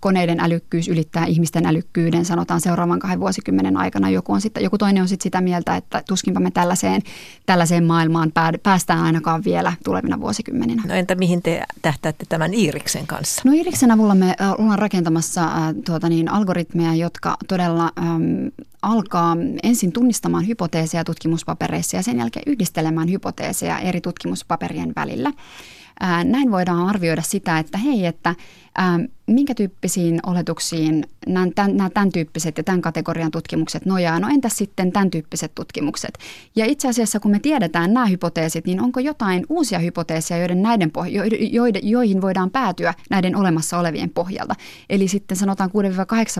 koneiden 0.00 0.40
älykkyys 0.40 0.88
ylittää 0.88 1.24
ihmisten 1.26 1.66
älykkyyden, 1.66 2.24
sanotaan 2.24 2.60
seuraavan 2.60 2.98
kahden 2.98 3.20
vuosikymmenen 3.20 3.76
aikana. 3.76 4.10
Joku, 4.10 4.32
on 4.32 4.40
sit, 4.40 4.52
joku 4.60 4.78
toinen 4.78 5.02
on 5.02 5.08
sitten 5.08 5.22
sitä 5.22 5.40
mieltä, 5.40 5.76
että 5.76 6.02
tuskinpa 6.08 6.40
me 6.40 6.50
tällaiseen, 6.50 7.02
tällaiseen 7.46 7.84
maailmaan 7.84 8.32
päästään 8.62 9.00
ainakaan 9.00 9.44
vielä 9.44 9.72
tulevina 9.84 10.20
vuosikymmeninä. 10.20 10.82
No 10.86 10.94
entä 10.94 11.14
mihin 11.14 11.42
te 11.42 11.62
tähtäätte 11.82 12.26
tämän 12.28 12.54
Iiriksen 12.54 13.06
kanssa? 13.06 13.42
No 13.44 13.52
Iiriksen 13.52 13.90
avulla 13.90 14.14
me 14.14 14.34
ollaan 14.58 14.78
rakentamassa 14.78 15.50
tuota 15.86 16.08
niin, 16.08 16.28
algoritmeja, 16.28 16.94
jotka 16.94 17.36
todella 17.48 17.92
ähm, 17.98 18.22
alkaa 18.82 19.36
ensin 19.62 19.92
tunnistamaan 19.92 20.46
hypoteeseja 20.46 21.04
tutkimuspapereissa 21.04 21.96
ja 21.96 22.02
sen 22.02 22.18
jälkeen 22.18 22.42
yhdistelemään 22.46 23.10
hypoteeseja 23.10 23.78
eri 23.78 24.00
tutkimuspaperien 24.00 24.92
välillä. 24.96 25.32
Näin 26.24 26.50
voidaan 26.50 26.88
arvioida 26.88 27.22
sitä, 27.22 27.58
että 27.58 27.78
hei, 27.78 28.06
että 28.06 28.34
minkä 29.26 29.54
tyyppisiin 29.54 30.20
oletuksiin 30.26 31.04
nämä, 31.26 31.46
tämän 31.94 32.12
tyyppiset 32.12 32.58
ja 32.58 32.64
tämän 32.64 32.82
kategorian 32.82 33.30
tutkimukset 33.30 33.86
nojaa. 33.86 34.20
No 34.20 34.28
entäs 34.28 34.56
sitten 34.56 34.92
tämän 34.92 35.10
tyyppiset 35.10 35.54
tutkimukset? 35.54 36.18
Ja 36.56 36.66
itse 36.66 36.88
asiassa 36.88 37.20
kun 37.20 37.30
me 37.30 37.38
tiedetään 37.38 37.94
nämä 37.94 38.06
hypoteesit, 38.06 38.66
niin 38.66 38.80
onko 38.80 39.00
jotain 39.00 39.46
uusia 39.48 39.78
hypoteeseja, 39.78 40.40
joiden 40.40 40.62
näiden 40.62 40.90
pohj- 40.90 41.80
joihin 41.82 42.20
voidaan 42.20 42.50
päätyä 42.50 42.94
näiden 43.10 43.36
olemassa 43.36 43.78
olevien 43.78 44.10
pohjalta? 44.10 44.54
Eli 44.90 45.08
sitten 45.08 45.36
sanotaan 45.36 45.70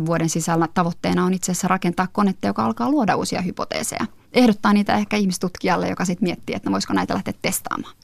6-8 0.03 0.07
vuoden 0.07 0.29
sisällä 0.29 0.69
tavoitteena 0.75 1.25
on 1.25 1.35
itse 1.35 1.53
asiassa 1.53 1.69
rakentaa 1.69 2.07
konetta, 2.13 2.47
joka 2.47 2.65
alkaa 2.65 2.91
luoda 2.91 3.17
uusia 3.17 3.41
hypoteeseja. 3.41 4.07
Ehdottaa 4.33 4.73
niitä 4.73 4.95
ehkä 4.95 5.17
ihmistutkijalle, 5.17 5.89
joka 5.89 6.05
sitten 6.05 6.29
miettii, 6.29 6.57
että 6.57 6.71
no 6.71 6.73
voisiko 6.73 6.93
näitä 6.93 7.15
lähteä 7.15 7.35
testaamaan. 7.43 7.95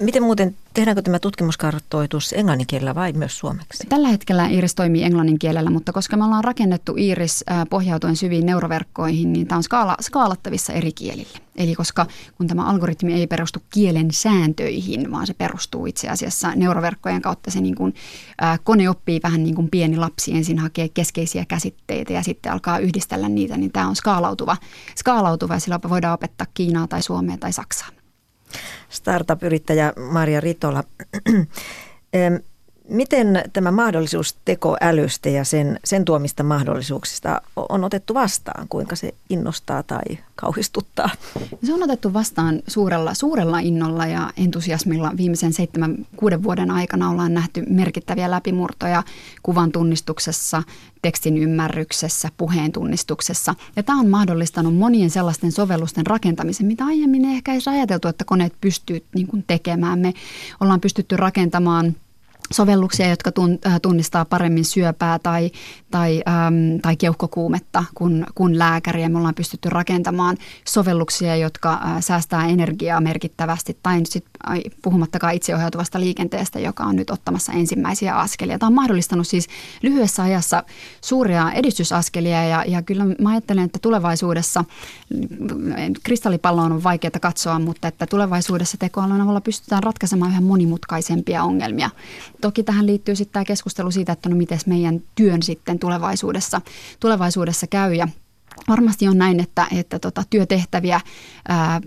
Miten 0.00 0.22
muuten, 0.22 0.56
tehdäänkö 0.74 1.02
tämä 1.02 1.18
tutkimuskartoitus 1.18 2.32
englannin 2.32 2.66
kielellä 2.66 2.94
vai 2.94 3.12
myös 3.12 3.38
suomeksi? 3.38 3.86
Tällä 3.88 4.08
hetkellä 4.08 4.46
Iris 4.46 4.74
toimii 4.74 5.02
englannin 5.02 5.38
kielellä, 5.38 5.70
mutta 5.70 5.92
koska 5.92 6.16
me 6.16 6.24
ollaan 6.24 6.44
rakennettu 6.44 6.94
Iris 6.96 7.44
pohjautuen 7.70 8.16
syviin 8.16 8.46
neuroverkkoihin, 8.46 9.32
niin 9.32 9.46
tämä 9.46 9.56
on 9.56 9.62
skaala, 9.62 9.96
skaalattavissa 10.00 10.72
eri 10.72 10.92
kielille. 10.92 11.38
Eli 11.56 11.74
koska 11.74 12.06
kun 12.36 12.46
tämä 12.46 12.64
algoritmi 12.64 13.14
ei 13.14 13.26
perustu 13.26 13.62
kielen 13.70 14.12
sääntöihin, 14.12 15.10
vaan 15.10 15.26
se 15.26 15.34
perustuu 15.34 15.86
itse 15.86 16.08
asiassa 16.08 16.52
neuroverkkojen 16.54 17.22
kautta, 17.22 17.50
se 17.50 17.60
niin 17.60 17.74
kuin, 17.74 17.94
ää, 18.40 18.58
kone 18.64 18.90
oppii 18.90 19.20
vähän 19.22 19.44
niin 19.44 19.54
kuin 19.54 19.70
pieni 19.70 19.96
lapsi, 19.96 20.36
ensin 20.36 20.58
hakee 20.58 20.88
keskeisiä 20.88 21.44
käsitteitä 21.44 22.12
ja 22.12 22.22
sitten 22.22 22.52
alkaa 22.52 22.78
yhdistellä 22.78 23.28
niitä, 23.28 23.56
niin 23.56 23.72
tämä 23.72 23.88
on 23.88 23.96
skaalautuva, 23.96 24.56
skaalautuva 24.96 25.54
ja 25.54 25.60
sillä 25.60 25.80
voidaan 25.88 26.14
opettaa 26.14 26.46
Kiinaa 26.54 26.86
tai 26.86 27.02
Suomea 27.02 27.36
tai 27.38 27.52
Saksaa 27.52 27.97
startup-yrittäjä 28.88 29.92
Maria 30.10 30.40
Ritola. 30.40 30.84
Miten 32.88 33.42
tämä 33.52 33.70
mahdollisuus 33.70 34.36
tekoälystä 34.44 35.28
ja 35.28 35.44
sen, 35.44 35.80
sen 35.84 36.04
tuomista 36.04 36.42
mahdollisuuksista 36.42 37.42
on 37.56 37.84
otettu 37.84 38.14
vastaan? 38.14 38.66
Kuinka 38.68 38.96
se 38.96 39.14
innostaa 39.30 39.82
tai 39.82 40.18
kauhistuttaa? 40.36 41.10
Se 41.64 41.74
on 41.74 41.82
otettu 41.82 42.12
vastaan 42.12 42.62
suurella, 42.66 43.14
suurella 43.14 43.58
innolla 43.58 44.06
ja 44.06 44.30
entusiasmilla. 44.36 45.12
Viimeisen 45.16 45.52
seitsemän, 45.52 46.06
kuuden 46.16 46.42
vuoden 46.42 46.70
aikana 46.70 47.10
ollaan 47.10 47.34
nähty 47.34 47.64
merkittäviä 47.68 48.30
läpimurtoja 48.30 49.02
kuvan 49.42 49.72
tunnistuksessa, 49.72 50.62
tekstin 51.02 51.38
ymmärryksessä, 51.38 52.28
puheen 52.36 52.72
tunnistuksessa. 52.72 53.54
Ja 53.76 53.82
tämä 53.82 54.00
on 54.00 54.08
mahdollistanut 54.08 54.76
monien 54.76 55.10
sellaisten 55.10 55.52
sovellusten 55.52 56.06
rakentamisen, 56.06 56.66
mitä 56.66 56.84
aiemmin 56.84 57.24
ei 57.24 57.34
ehkä 57.34 57.52
edes 57.52 57.68
ajateltu, 57.68 58.08
että 58.08 58.24
koneet 58.24 58.52
pystyy 58.60 59.04
niin 59.14 59.44
tekemään. 59.46 59.98
Me 59.98 60.14
ollaan 60.60 60.80
pystytty 60.80 61.16
rakentamaan– 61.16 61.94
sovelluksia, 62.52 63.08
jotka 63.08 63.32
äh, 63.66 63.80
tunnistaa 63.82 64.24
paremmin 64.24 64.64
syöpää 64.64 65.18
tai, 65.18 65.50
tai, 65.90 66.22
äm, 66.28 66.80
tai 66.82 66.96
keuhkokuumetta 66.96 67.84
kuin, 67.94 68.26
kuin 68.34 68.58
lääkäriä. 68.58 69.08
Me 69.08 69.18
ollaan 69.18 69.34
pystytty 69.34 69.70
rakentamaan 69.70 70.36
sovelluksia, 70.64 71.36
jotka 71.36 71.72
äh, 71.72 71.96
säästää 72.00 72.46
energiaa 72.46 73.00
merkittävästi, 73.00 73.78
tai 73.82 73.98
nyt 73.98 74.06
sit, 74.06 74.24
ai, 74.46 74.62
puhumattakaan 74.82 75.34
itseohjautuvasta 75.34 76.00
liikenteestä, 76.00 76.58
joka 76.58 76.84
on 76.84 76.96
nyt 76.96 77.10
ottamassa 77.10 77.52
ensimmäisiä 77.52 78.18
askelia. 78.18 78.58
Tämä 78.58 78.68
on 78.68 78.74
mahdollistanut 78.74 79.26
siis 79.26 79.48
lyhyessä 79.82 80.22
ajassa 80.22 80.62
suuria 81.00 81.52
edistysaskelia, 81.52 82.44
ja, 82.44 82.64
ja 82.66 82.82
kyllä 82.82 83.04
mä 83.04 83.30
ajattelen, 83.30 83.64
että 83.64 83.78
tulevaisuudessa, 83.82 84.64
kristallipalloon 86.02 86.72
on 86.72 86.82
vaikeaa 86.82 87.10
katsoa, 87.20 87.58
mutta 87.58 87.88
että 87.88 88.06
tulevaisuudessa 88.06 88.76
tekoälyn 88.76 89.20
avulla 89.20 89.40
pystytään 89.40 89.82
ratkaisemaan 89.82 90.30
yhä 90.30 90.40
monimutkaisempia 90.40 91.42
ongelmia 91.42 91.90
toki 92.40 92.62
tähän 92.62 92.86
liittyy 92.86 93.16
sitten 93.16 93.32
tämä 93.32 93.44
keskustelu 93.44 93.90
siitä, 93.90 94.12
että 94.12 94.28
no 94.28 94.36
miten 94.36 94.58
meidän 94.66 95.02
työn 95.14 95.42
sitten 95.42 95.78
tulevaisuudessa, 95.78 96.60
tulevaisuudessa 97.00 97.66
käy 97.66 97.94
ja 97.94 98.08
Varmasti 98.68 99.08
on 99.08 99.18
näin, 99.18 99.40
että, 99.40 99.66
että 99.76 99.98
tota, 99.98 100.24
työtehtäviä, 100.30 101.00
ää, 101.48 101.80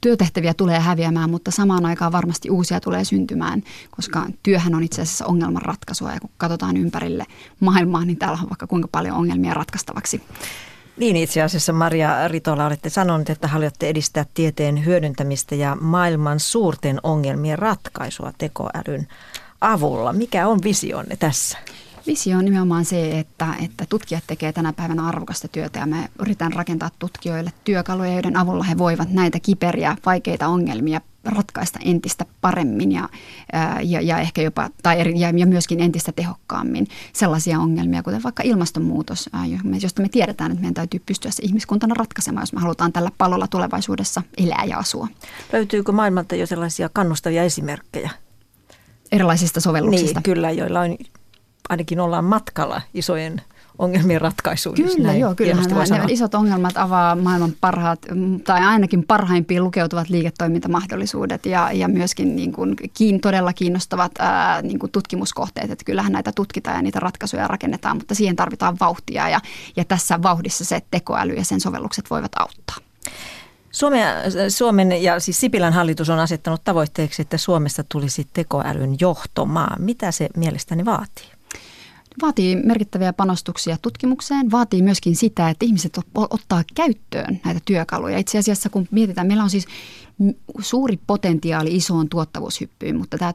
työtehtäviä 0.00 0.54
tulee 0.54 0.80
häviämään, 0.80 1.30
mutta 1.30 1.50
samaan 1.50 1.86
aikaan 1.86 2.12
varmasti 2.12 2.50
uusia 2.50 2.80
tulee 2.80 3.04
syntymään, 3.04 3.62
koska 3.90 4.26
työhän 4.42 4.74
on 4.74 4.82
itse 4.82 5.02
asiassa 5.02 5.26
ongelmanratkaisua 5.26 6.12
ja 6.12 6.20
kun 6.20 6.30
katsotaan 6.36 6.76
ympärille 6.76 7.24
maailmaa, 7.60 8.04
niin 8.04 8.18
täällä 8.18 8.38
on 8.42 8.50
vaikka 8.50 8.66
kuinka 8.66 8.88
paljon 8.92 9.16
ongelmia 9.16 9.54
ratkaistavaksi. 9.54 10.22
Niin 10.96 11.16
itse 11.16 11.42
asiassa 11.42 11.72
Maria 11.72 12.28
Ritola 12.28 12.66
olette 12.66 12.90
sanonut, 12.90 13.30
että 13.30 13.48
haluatte 13.48 13.88
edistää 13.88 14.26
tieteen 14.34 14.84
hyödyntämistä 14.84 15.54
ja 15.54 15.76
maailman 15.80 16.40
suurten 16.40 17.00
ongelmien 17.02 17.58
ratkaisua 17.58 18.32
tekoälyn 18.38 19.08
avulla. 19.60 20.12
Mikä 20.12 20.48
on 20.48 20.58
visionne 20.64 21.16
tässä? 21.16 21.58
Visio 22.06 22.38
on 22.38 22.44
nimenomaan 22.44 22.84
se, 22.84 23.18
että, 23.18 23.54
että 23.64 23.86
tutkijat 23.88 24.24
tekevät 24.26 24.54
tänä 24.54 24.72
päivänä 24.72 25.06
arvokasta 25.06 25.48
työtä 25.48 25.78
ja 25.78 25.86
me 25.86 26.08
yritetään 26.18 26.52
rakentaa 26.52 26.90
tutkijoille 26.98 27.52
työkaluja, 27.64 28.12
joiden 28.12 28.36
avulla 28.36 28.64
he 28.64 28.78
voivat 28.78 29.10
näitä 29.10 29.40
kiperiä, 29.40 29.96
vaikeita 30.06 30.48
ongelmia 30.48 31.00
ratkaista 31.24 31.78
entistä 31.84 32.26
paremmin 32.40 32.92
ja, 32.92 33.08
ja, 33.82 34.00
ja 34.00 34.18
ehkä 34.18 34.42
jopa, 34.42 34.70
tai 34.82 35.00
eri, 35.00 35.20
ja, 35.20 35.32
ja 35.36 35.46
myöskin 35.46 35.80
entistä 35.80 36.12
tehokkaammin 36.12 36.86
sellaisia 37.12 37.58
ongelmia, 37.58 38.02
kuten 38.02 38.22
vaikka 38.22 38.42
ilmastonmuutos, 38.46 39.30
josta 39.82 40.02
me 40.02 40.08
tiedetään, 40.08 40.50
että 40.50 40.60
meidän 40.60 40.74
täytyy 40.74 41.02
pystyä 41.06 41.30
se 41.30 41.42
ihmiskuntana 41.42 41.94
ratkaisemaan, 41.94 42.42
jos 42.42 42.52
me 42.52 42.60
halutaan 42.60 42.92
tällä 42.92 43.10
palolla 43.18 43.46
tulevaisuudessa 43.46 44.22
elää 44.36 44.64
ja 44.64 44.78
asua. 44.78 45.08
Löytyykö 45.52 45.92
maailmalta 45.92 46.34
jo 46.34 46.46
sellaisia 46.46 46.90
kannustavia 46.92 47.42
esimerkkejä? 47.42 48.10
Erilaisista 49.12 49.60
sovelluksista. 49.60 50.18
Niin, 50.18 50.22
kyllä, 50.22 50.50
joilla 50.50 50.80
on, 50.80 50.96
ainakin 51.72 52.00
ollaan 52.00 52.24
matkalla 52.24 52.82
isojen 52.94 53.42
ongelmien 53.78 54.20
ratkaisuun. 54.20 54.76
Kyllä, 54.76 55.12
joo, 55.12 55.34
kyllä. 55.34 55.54
Nämä 55.90 56.04
isot 56.08 56.34
ongelmat 56.34 56.76
avaa 56.76 57.16
maailman 57.16 57.52
parhaat, 57.60 57.98
tai 58.44 58.60
ainakin 58.60 59.04
parhaimpiin 59.06 59.64
lukeutuvat 59.64 60.08
liiketoimintamahdollisuudet 60.08 61.46
ja, 61.46 61.72
ja 61.72 61.88
myöskin 61.88 62.36
niin 62.36 62.52
kuin, 62.52 62.76
kiin, 62.94 63.20
todella 63.20 63.52
kiinnostavat 63.52 64.12
ää, 64.18 64.62
niin 64.62 64.78
kuin 64.78 64.92
tutkimuskohteet. 64.92 65.70
Että 65.70 65.84
kyllähän 65.84 66.12
näitä 66.12 66.32
tutkitaan 66.32 66.76
ja 66.76 66.82
niitä 66.82 67.00
ratkaisuja 67.00 67.48
rakennetaan, 67.48 67.96
mutta 67.96 68.14
siihen 68.14 68.36
tarvitaan 68.36 68.76
vauhtia 68.80 69.28
ja, 69.28 69.40
ja 69.76 69.84
tässä 69.84 70.22
vauhdissa 70.22 70.64
se 70.64 70.82
tekoäly 70.90 71.32
ja 71.32 71.44
sen 71.44 71.60
sovellukset 71.60 72.10
voivat 72.10 72.32
auttaa. 72.36 72.76
Suomen, 73.70 74.02
Suomen 74.48 75.02
ja 75.02 75.20
siis 75.20 75.40
Sipilän 75.40 75.72
hallitus 75.72 76.10
on 76.10 76.18
asettanut 76.18 76.64
tavoitteeksi, 76.64 77.22
että 77.22 77.38
Suomesta 77.38 77.84
tulisi 77.88 78.26
tekoälyn 78.32 78.96
johtomaa. 79.00 79.76
Mitä 79.78 80.10
se 80.10 80.28
mielestäni 80.36 80.84
vaatii? 80.84 81.26
Vaatii 82.22 82.56
merkittäviä 82.56 83.12
panostuksia 83.12 83.76
tutkimukseen, 83.82 84.50
vaatii 84.50 84.82
myöskin 84.82 85.16
sitä, 85.16 85.50
että 85.50 85.64
ihmiset 85.64 85.98
ottaa 86.14 86.62
käyttöön 86.74 87.40
näitä 87.44 87.60
työkaluja. 87.64 88.18
Itse 88.18 88.38
asiassa 88.38 88.70
kun 88.70 88.88
mietitään, 88.90 89.26
meillä 89.26 89.42
on 89.42 89.50
siis 89.50 89.66
suuri 90.60 90.98
potentiaali 91.06 91.76
isoon 91.76 92.08
tuottavuushyppyyn, 92.08 92.96
mutta 92.96 93.18
tämä 93.18 93.32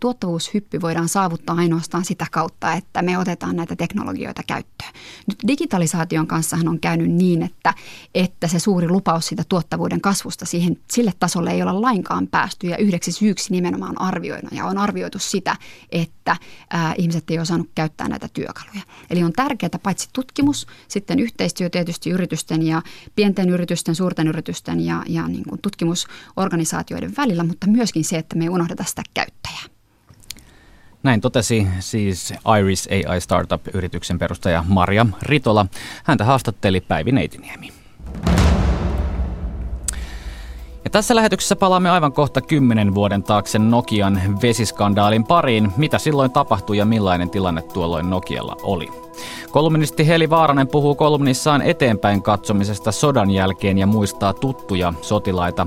tuottavuushyppy 0.00 0.80
voidaan 0.80 1.08
saavuttaa 1.08 1.56
ainoastaan 1.56 2.04
sitä 2.04 2.26
kautta, 2.32 2.72
että 2.72 3.02
me 3.02 3.18
otetaan 3.18 3.56
näitä 3.56 3.76
teknologioita 3.76 4.42
käyttöön. 4.46 4.92
Nyt 5.26 5.38
digitalisaation 5.46 6.26
kanssa 6.26 6.56
on 6.66 6.80
käynyt 6.80 7.10
niin, 7.10 7.42
että, 7.42 7.74
että 8.14 8.48
se 8.48 8.58
suuri 8.58 8.88
lupaus 8.88 9.26
siitä 9.26 9.42
tuottavuuden 9.48 10.00
kasvusta 10.00 10.46
siihen, 10.46 10.78
sille 10.90 11.12
tasolle 11.18 11.50
ei 11.50 11.62
olla 11.62 11.80
lainkaan 11.80 12.26
päästy 12.26 12.66
ja 12.66 12.76
yhdeksi 12.76 13.12
syyksi 13.12 13.52
nimenomaan 13.52 14.00
arvioinut 14.00 14.52
ja 14.52 14.64
on 14.64 14.78
arvioitu 14.78 15.18
sitä, 15.18 15.56
että 15.92 16.36
ää, 16.70 16.94
ihmiset 16.98 17.30
ei 17.30 17.38
osannut 17.38 17.70
käyttää 17.74 18.08
näitä 18.08 18.28
työkaluja. 18.32 18.82
Eli 19.10 19.22
on 19.22 19.32
tärkeää 19.32 19.70
paitsi 19.82 20.08
tutkimus, 20.12 20.66
sitten 20.88 21.18
yhteistyö 21.18 21.70
tietysti 21.70 22.10
yritysten 22.10 22.62
ja 22.62 22.82
pienten 23.16 23.50
yritysten, 23.50 23.94
suurten 23.94 24.28
yritysten 24.28 24.80
ja, 24.80 25.02
ja 25.06 25.28
niin 25.28 25.44
kuin 25.48 25.60
tutkimus 25.62 26.06
organisaatioiden 26.36 27.12
välillä, 27.16 27.44
mutta 27.44 27.66
myöskin 27.66 28.04
se, 28.04 28.16
että 28.16 28.36
me 28.36 28.44
ei 28.44 28.48
unohdeta 28.48 28.84
sitä 28.84 29.02
käyttäjää. 29.14 29.76
Näin 31.02 31.20
totesi 31.20 31.66
siis 31.80 32.34
Iris 32.60 32.88
AI 32.90 33.20
Startup-yrityksen 33.20 34.18
perustaja 34.18 34.64
Maria 34.68 35.06
Ritola. 35.22 35.66
Häntä 36.04 36.24
haastatteli 36.24 36.80
Päivi 36.80 37.12
Neitiniemi. 37.12 37.72
Ja 40.84 40.90
tässä 40.90 41.16
lähetyksessä 41.16 41.56
palaamme 41.56 41.90
aivan 41.90 42.12
kohta 42.12 42.40
kymmenen 42.40 42.94
vuoden 42.94 43.22
taakse 43.22 43.58
Nokian 43.58 44.20
vesiskandaalin 44.42 45.24
pariin. 45.24 45.72
Mitä 45.76 45.98
silloin 45.98 46.30
tapahtui 46.30 46.78
ja 46.78 46.84
millainen 46.84 47.30
tilanne 47.30 47.62
tuolloin 47.62 48.10
Nokialla 48.10 48.56
oli? 48.62 48.88
Kolumnisti 49.50 50.06
Heli 50.06 50.30
Vaaranen 50.30 50.68
puhuu 50.68 50.94
kolumnissaan 50.94 51.62
eteenpäin 51.62 52.22
katsomisesta 52.22 52.92
sodan 52.92 53.30
jälkeen 53.30 53.78
ja 53.78 53.86
muistaa 53.86 54.32
tuttuja 54.32 54.92
sotilaita. 55.02 55.66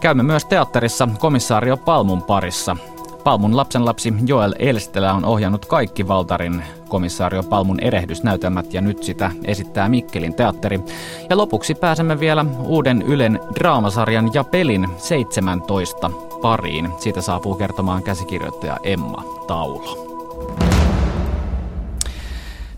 Käymme 0.00 0.22
myös 0.22 0.44
teatterissa 0.44 1.08
komissaario 1.18 1.76
Palmun 1.76 2.22
parissa. 2.22 2.76
Palmun 3.24 3.56
lapsenlapsi 3.56 4.14
Joel 4.26 4.54
Elstelä 4.58 5.12
on 5.12 5.24
ohjannut 5.24 5.66
kaikki 5.66 6.08
Valtarin 6.08 6.62
komissaario 6.88 7.42
Palmun 7.42 7.80
erehdysnäytelmät 7.80 8.74
ja 8.74 8.80
nyt 8.80 9.02
sitä 9.02 9.30
esittää 9.44 9.88
Mikkelin 9.88 10.34
teatteri. 10.34 10.80
Ja 11.30 11.36
lopuksi 11.36 11.74
pääsemme 11.74 12.20
vielä 12.20 12.44
uuden 12.58 13.02
Ylen 13.02 13.40
draamasarjan 13.54 14.30
ja 14.34 14.44
pelin 14.44 14.88
17 14.96 16.10
pariin. 16.42 16.88
Siitä 16.98 17.20
saapuu 17.20 17.54
kertomaan 17.54 18.02
käsikirjoittaja 18.02 18.76
Emma 18.82 19.24
Taulo. 19.46 20.07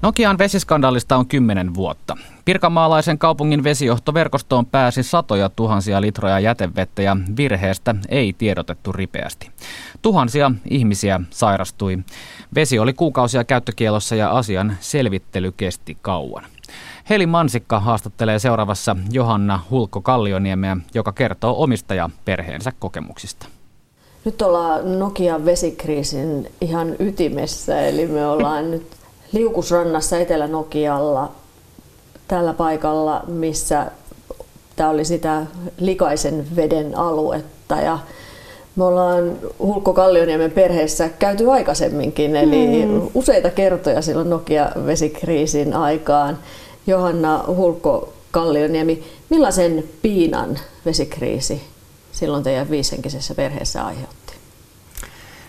Nokian 0.03 0.39
vesiskandaalista 0.39 1.17
on 1.17 1.27
kymmenen 1.27 1.75
vuotta. 1.75 2.17
Pirkanmaalaisen 2.45 3.19
kaupungin 3.19 3.65
vesijohtoverkostoon 3.65 4.67
pääsi 4.67 5.03
satoja 5.03 5.49
tuhansia 5.49 6.01
litroja 6.01 6.41
jätevettä 6.41 7.03
ja 7.03 7.17
virheestä 7.37 7.95
ei 8.09 8.33
tiedotettu 8.33 8.93
ripeästi. 8.93 9.51
Tuhansia 10.03 10.53
ihmisiä 10.71 11.21
sairastui. 11.31 11.99
Vesi 12.55 12.79
oli 12.79 12.93
kuukausia 12.93 13.45
käyttökielossa 13.45 14.15
ja 14.15 14.31
asian 14.31 14.77
selvittely 14.81 15.53
kesti 15.53 15.97
kauan. 16.03 16.45
Heli 17.11 17.27
Mansikka 17.27 17.81
haastattelee 17.81 18.39
seuraavassa 18.39 18.97
Johanna 19.11 19.61
Hulkko-Kallioniemeä, 19.71 20.77
joka 20.95 21.13
kertoo 21.13 21.63
omistaja 21.63 22.11
perheensä 22.25 22.73
kokemuksista. 22.79 23.47
Nyt 24.25 24.43
ollaan 24.43 24.99
Nokian 24.99 25.45
vesikriisin 25.45 26.53
ihan 26.61 26.97
ytimessä, 26.99 27.81
eli 27.81 28.07
me 28.07 28.27
ollaan 28.27 28.71
nyt 28.71 29.00
Liukusrannassa 29.33 30.19
Etelä-Nokialla 30.19 31.33
tällä 32.29 32.53
paikalla, 32.53 33.23
missä 33.27 33.87
tämä 34.77 34.91
oli 34.91 35.05
sitä 35.05 35.47
likaisen 35.79 36.47
veden 36.57 36.99
aluetta 36.99 37.75
ja 37.75 37.99
me 38.77 38.85
ollaan 38.85 39.37
Hulkko 39.59 39.93
Kallioniemen 39.93 40.51
perheessä 40.51 41.09
käyty 41.09 41.51
aikaisemminkin, 41.51 42.37
eli 42.37 42.87
mm. 42.87 43.11
useita 43.15 43.51
kertoja 43.51 44.03
silloin 44.03 44.31
Nokia-vesikriisin 44.31 45.75
aikaan. 45.75 46.39
Johanna 46.87 47.45
Hulkko 47.57 48.13
Kallioniemi, 48.31 49.05
millaisen 49.31 49.85
piinan 50.03 50.59
vesikriisi 50.87 51.63
silloin 52.13 52.43
teidän 52.43 52.71
viisenkisessä 52.71 53.35
perheessä 53.35 53.87
aiheutti? 53.87 54.20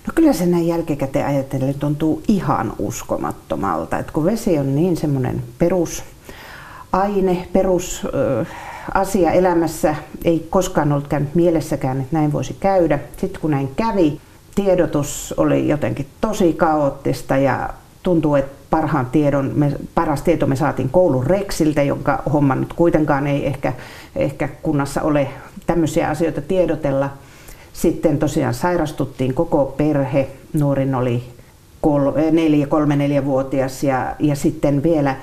No 0.08 0.14
kyllä 0.16 0.34
se 0.34 0.46
näin 0.46 0.68
jälkikäteen 0.68 1.26
ajatellen 1.26 1.76
tuntuu 1.80 2.22
ihan 2.28 2.74
uskomattomalta, 2.80 3.98
että 3.98 4.14
kun 4.14 4.26
vesi 4.26 4.60
on 4.60 4.76
niin 4.76 4.98
semmoinen 4.98 5.44
perusaine, 5.60 7.48
perusasia 7.54 9.32
elämässä, 9.32 9.96
ei 10.26 10.48
koskaan 10.50 10.92
ollut 10.92 11.08
käynyt 11.08 11.36
mielessäkään, 11.36 12.02
että 12.02 12.18
näin 12.18 12.34
voisi 12.34 12.58
käydä. 12.60 13.00
Sitten 13.18 13.42
kun 13.42 13.52
näin 13.52 13.70
kävi, 13.76 14.20
tiedotus 14.56 15.34
oli 15.38 15.68
jotenkin 15.68 16.08
tosi 16.22 16.54
kaoottista 16.54 17.38
ja 17.38 17.70
tuntuu, 18.04 18.36
että 18.36 18.62
parhaan 18.69 19.06
tiedon, 19.06 19.52
me, 19.56 19.71
paras 19.96 20.21
tieto 20.21 20.48
me 20.48 20.56
saatiin 20.56 20.90
koulun 20.90 21.28
reksiltä, 21.28 21.84
jonka 21.84 22.23
homma 22.34 22.56
nyt 22.56 22.73
kuitenkaan 22.73 23.28
ei 23.28 23.48
ehkä, 23.48 23.73
ehkä 24.15 24.48
kunnassa 24.48 25.02
ole 25.02 25.28
tämmöisiä 25.65 26.10
asioita 26.10 26.42
tiedotella. 26.42 27.10
Sitten 27.74 28.19
tosiaan 28.19 28.54
sairastuttiin 28.54 29.34
koko 29.34 29.74
perhe, 29.78 30.30
nuorin 30.54 30.96
oli 30.96 31.24
kol, 31.82 32.12
neljä, 32.32 32.67
kolme 32.67 32.96
neljävuotias 32.96 33.84
ja, 33.84 34.15
ja 34.19 34.36
sitten 34.36 34.84
vielä 34.84 35.10
äh, 35.10 35.17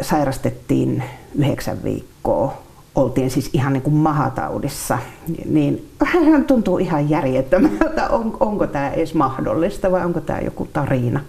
sairastettiin 0.00 1.02
yhdeksän 1.38 1.84
viikkoa. 1.84 2.54
Oltiin 2.94 3.30
siis 3.30 3.50
ihan 3.52 3.72
niin 3.72 3.82
kuin 3.82 3.94
mahataudissa, 3.94 4.98
niin 5.44 5.88
hän 6.04 6.44
tuntuu 6.46 6.78
ihan 6.78 7.10
järjettömältä, 7.10 8.08
on, 8.08 8.36
onko 8.40 8.66
tämä 8.66 8.90
edes 8.90 9.14
mahdollista 9.14 9.90
vai 9.90 10.04
onko 10.04 10.20
tämä 10.20 10.40
joku 10.40 10.68
tarina. 10.72 11.20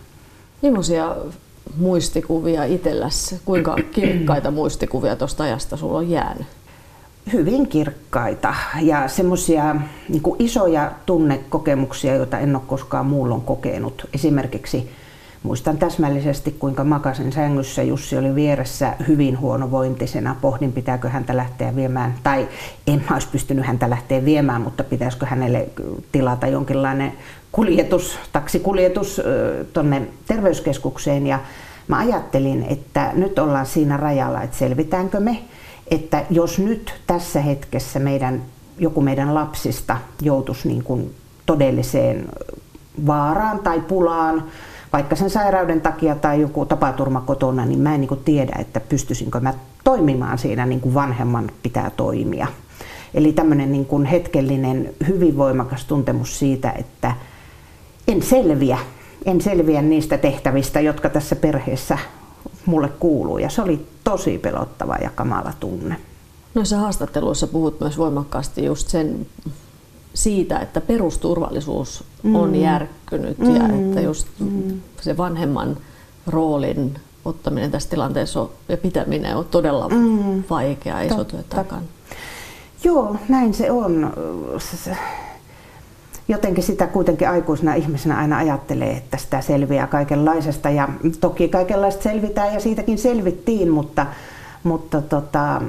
Millaisia 0.61 1.15
muistikuvia 1.77 2.63
itselläsi, 2.63 3.41
kuinka 3.45 3.75
kirkkaita 3.91 4.51
muistikuvia 4.51 5.15
tuosta 5.15 5.43
ajasta 5.43 5.77
sulla 5.77 5.97
on 5.97 6.09
jäänyt? 6.09 6.47
Hyvin 7.33 7.67
kirkkaita 7.67 8.55
ja 8.81 9.07
semmoisia 9.07 9.75
niin 10.09 10.21
isoja 10.39 10.91
tunnekokemuksia, 11.05 12.15
joita 12.15 12.39
en 12.39 12.55
ole 12.55 12.63
koskaan 12.67 13.05
muullon 13.05 13.41
kokenut. 13.41 14.09
Esimerkiksi 14.13 14.91
muistan 15.43 15.77
täsmällisesti, 15.77 16.55
kuinka 16.59 16.83
makasin 16.83 17.31
sängyssä. 17.31 17.83
Jussi 17.83 18.17
oli 18.17 18.35
vieressä 18.35 18.93
hyvin 19.07 19.39
huonovointisena. 19.39 20.35
Pohdin, 20.41 20.73
pitääkö 20.73 21.09
häntä 21.09 21.37
lähteä 21.37 21.75
viemään, 21.75 22.15
tai 22.23 22.47
en 22.87 23.03
mä 23.09 23.15
olisi 23.15 23.27
pystynyt 23.31 23.65
häntä 23.65 23.89
lähteä 23.89 24.25
viemään, 24.25 24.61
mutta 24.61 24.83
pitäisikö 24.83 25.25
hänelle 25.25 25.67
tilata 26.11 26.47
jonkinlainen 26.47 27.13
kuljetus, 27.51 28.19
taksikuljetus 28.31 29.21
tuonne 29.73 30.07
terveyskeskukseen 30.27 31.27
ja 31.27 31.39
mä 31.87 31.97
ajattelin, 31.97 32.65
että 32.69 33.11
nyt 33.13 33.39
ollaan 33.39 33.65
siinä 33.65 33.97
rajalla, 33.97 34.41
että 34.41 34.57
selvitäänkö 34.57 35.19
me, 35.19 35.37
että 35.91 36.25
jos 36.29 36.59
nyt 36.59 37.01
tässä 37.07 37.41
hetkessä 37.41 37.99
meidän, 37.99 38.41
joku 38.77 39.01
meidän 39.01 39.33
lapsista 39.33 39.97
joutuisi 40.21 40.67
niin 40.67 40.83
kuin 40.83 41.15
todelliseen 41.45 42.29
vaaraan 43.07 43.59
tai 43.59 43.79
pulaan, 43.79 44.43
vaikka 44.93 45.15
sen 45.15 45.29
sairauden 45.29 45.81
takia 45.81 46.15
tai 46.15 46.41
joku 46.41 46.65
tapaturma 46.65 47.21
kotona, 47.21 47.65
niin 47.65 47.79
mä 47.79 47.93
en 47.93 48.01
niin 48.01 48.07
kuin 48.07 48.23
tiedä, 48.25 48.55
että 48.59 48.79
pystyisinkö 48.79 49.39
mä 49.39 49.53
toimimaan 49.83 50.37
siinä 50.37 50.65
niin 50.65 50.81
kuin 50.81 50.93
vanhemman 50.93 51.51
pitää 51.63 51.89
toimia. 51.89 52.47
Eli 53.13 53.33
tämmöinen 53.33 53.71
niin 53.71 53.85
kuin 53.85 54.05
hetkellinen, 54.05 54.93
hyvin 55.07 55.37
voimakas 55.37 55.85
tuntemus 55.85 56.39
siitä, 56.39 56.71
että 56.71 57.15
en 58.07 58.21
selviä. 58.21 58.77
En 59.25 59.41
selviä 59.41 59.81
niistä 59.81 60.17
tehtävistä, 60.17 60.79
jotka 60.79 61.09
tässä 61.09 61.35
perheessä 61.35 61.97
mulle 62.65 62.89
kuuluu. 62.89 63.37
Ja 63.37 63.49
se 63.49 63.61
oli 63.61 63.87
tosi 64.03 64.37
pelottava 64.37 64.95
ja 64.95 65.09
kamala 65.15 65.53
tunne. 65.59 65.97
Noissa 66.53 66.77
haastatteluissa 66.77 67.47
puhut 67.47 67.79
myös 67.79 67.97
voimakkaasti 67.97 68.65
just 68.65 68.87
sen 68.87 69.27
siitä, 70.13 70.59
että 70.59 70.81
perusturvallisuus 70.81 72.03
mm. 72.23 72.35
on 72.35 72.55
järkkynyt 72.55 73.37
mm. 73.37 73.55
ja 73.55 73.63
että 73.65 74.01
just 74.01 74.27
mm. 74.39 74.81
se 75.01 75.17
vanhemman 75.17 75.77
roolin 76.27 76.99
ottaminen 77.25 77.71
tässä 77.71 77.89
tilanteessa 77.89 78.47
ja 78.69 78.77
pitäminen 78.77 79.35
on 79.35 79.45
todella 79.45 79.89
mm. 79.89 80.43
vaikea 80.49 81.01
iso 81.01 81.23
työ 81.23 81.43
takana. 81.49 81.81
Joo, 82.83 83.15
näin 83.29 83.53
se 83.53 83.71
on 83.71 84.13
jotenkin 86.31 86.63
sitä 86.63 86.87
kuitenkin 86.87 87.29
aikuisena 87.29 87.73
ihmisenä 87.73 88.17
aina 88.17 88.37
ajattelee, 88.37 88.91
että 88.91 89.17
sitä 89.17 89.41
selviää 89.41 89.87
kaikenlaisesta. 89.87 90.69
Ja 90.69 90.89
toki 91.19 91.49
kaikenlaista 91.49 92.03
selvitään 92.03 92.53
ja 92.53 92.59
siitäkin 92.59 92.97
selvittiin, 92.97 93.69
mutta, 93.69 94.05
mutta 94.63 95.01
tota, 95.01 95.61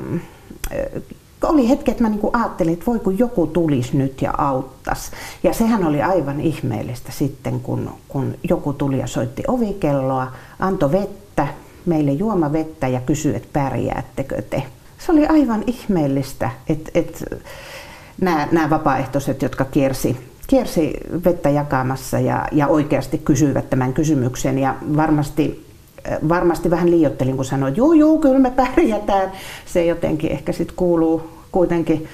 oli 1.42 1.68
hetki, 1.68 1.90
että 1.90 2.02
mä 2.02 2.08
niinku 2.08 2.30
ajattelin, 2.32 2.72
että 2.72 2.86
voi 2.86 2.98
kun 2.98 3.18
joku 3.18 3.46
tulisi 3.46 3.96
nyt 3.96 4.22
ja 4.22 4.34
auttaisi. 4.38 5.10
Ja 5.42 5.52
sehän 5.52 5.84
oli 5.84 6.02
aivan 6.02 6.40
ihmeellistä 6.40 7.12
sitten, 7.12 7.60
kun, 7.60 7.90
kun 8.08 8.34
joku 8.48 8.72
tuli 8.72 8.98
ja 8.98 9.06
soitti 9.06 9.42
ovikelloa, 9.48 10.32
antoi 10.58 10.92
vettä, 10.92 11.48
meille 11.86 12.12
juomavettä 12.12 12.88
ja 12.88 13.00
kysyi, 13.00 13.36
että 13.36 13.48
pärjäättekö 13.52 14.42
te. 14.42 14.62
Se 14.98 15.12
oli 15.12 15.26
aivan 15.26 15.64
ihmeellistä, 15.66 16.50
että, 16.68 16.90
että 16.94 17.24
nämä, 18.20 18.48
nämä 18.52 18.70
vapaaehtoiset, 18.70 19.42
jotka 19.42 19.64
kiersi 19.64 20.32
kiersi 20.47 20.93
vettä 21.24 21.51
jakamassa 21.51 22.18
ja, 22.18 22.47
ja 22.53 22.66
oikeasti 22.66 23.18
kysyivät 23.18 23.70
tämän 23.70 23.93
kysymyksen 23.93 24.59
ja 24.59 24.74
varmasti, 24.97 25.66
äh, 26.11 26.18
varmasti 26.28 26.70
vähän 26.70 26.90
liiottelin, 26.90 27.36
kun 27.36 27.45
sanoin, 27.45 27.70
että 27.70 27.78
juu, 27.78 28.18
kyllä 28.20 28.38
me 28.38 28.51
pärjätään. 28.51 29.32
Se 29.66 29.84
jotenkin 29.84 30.32
ehkä 30.32 30.53
sitten 30.53 30.76
kuuluu 30.76 31.30
kuitenkin 31.53 32.09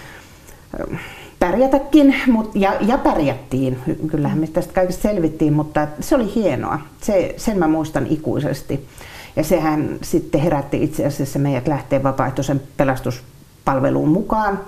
äh, 0.80 1.00
pärjätäkin, 1.38 2.14
mut, 2.26 2.50
ja, 2.54 2.76
ja 2.80 2.98
pärjättiin. 2.98 3.78
Kyllähän 4.06 4.38
me 4.38 4.46
tästä 4.46 4.72
kaikesta 4.72 5.02
selvittiin, 5.02 5.52
mutta 5.52 5.88
se 6.00 6.14
oli 6.14 6.34
hienoa. 6.34 6.78
Se, 7.00 7.34
sen 7.36 7.58
mä 7.58 7.68
muistan 7.68 8.06
ikuisesti. 8.06 8.88
Ja 9.36 9.44
sehän 9.44 9.98
sitten 10.02 10.40
herätti 10.40 10.82
itse 10.82 11.06
asiassa 11.06 11.38
meidät 11.38 11.68
lähteä 11.68 12.02
vapaaehtoisen 12.02 12.62
pelastuspalveluun 12.76 14.08
mukaan 14.08 14.60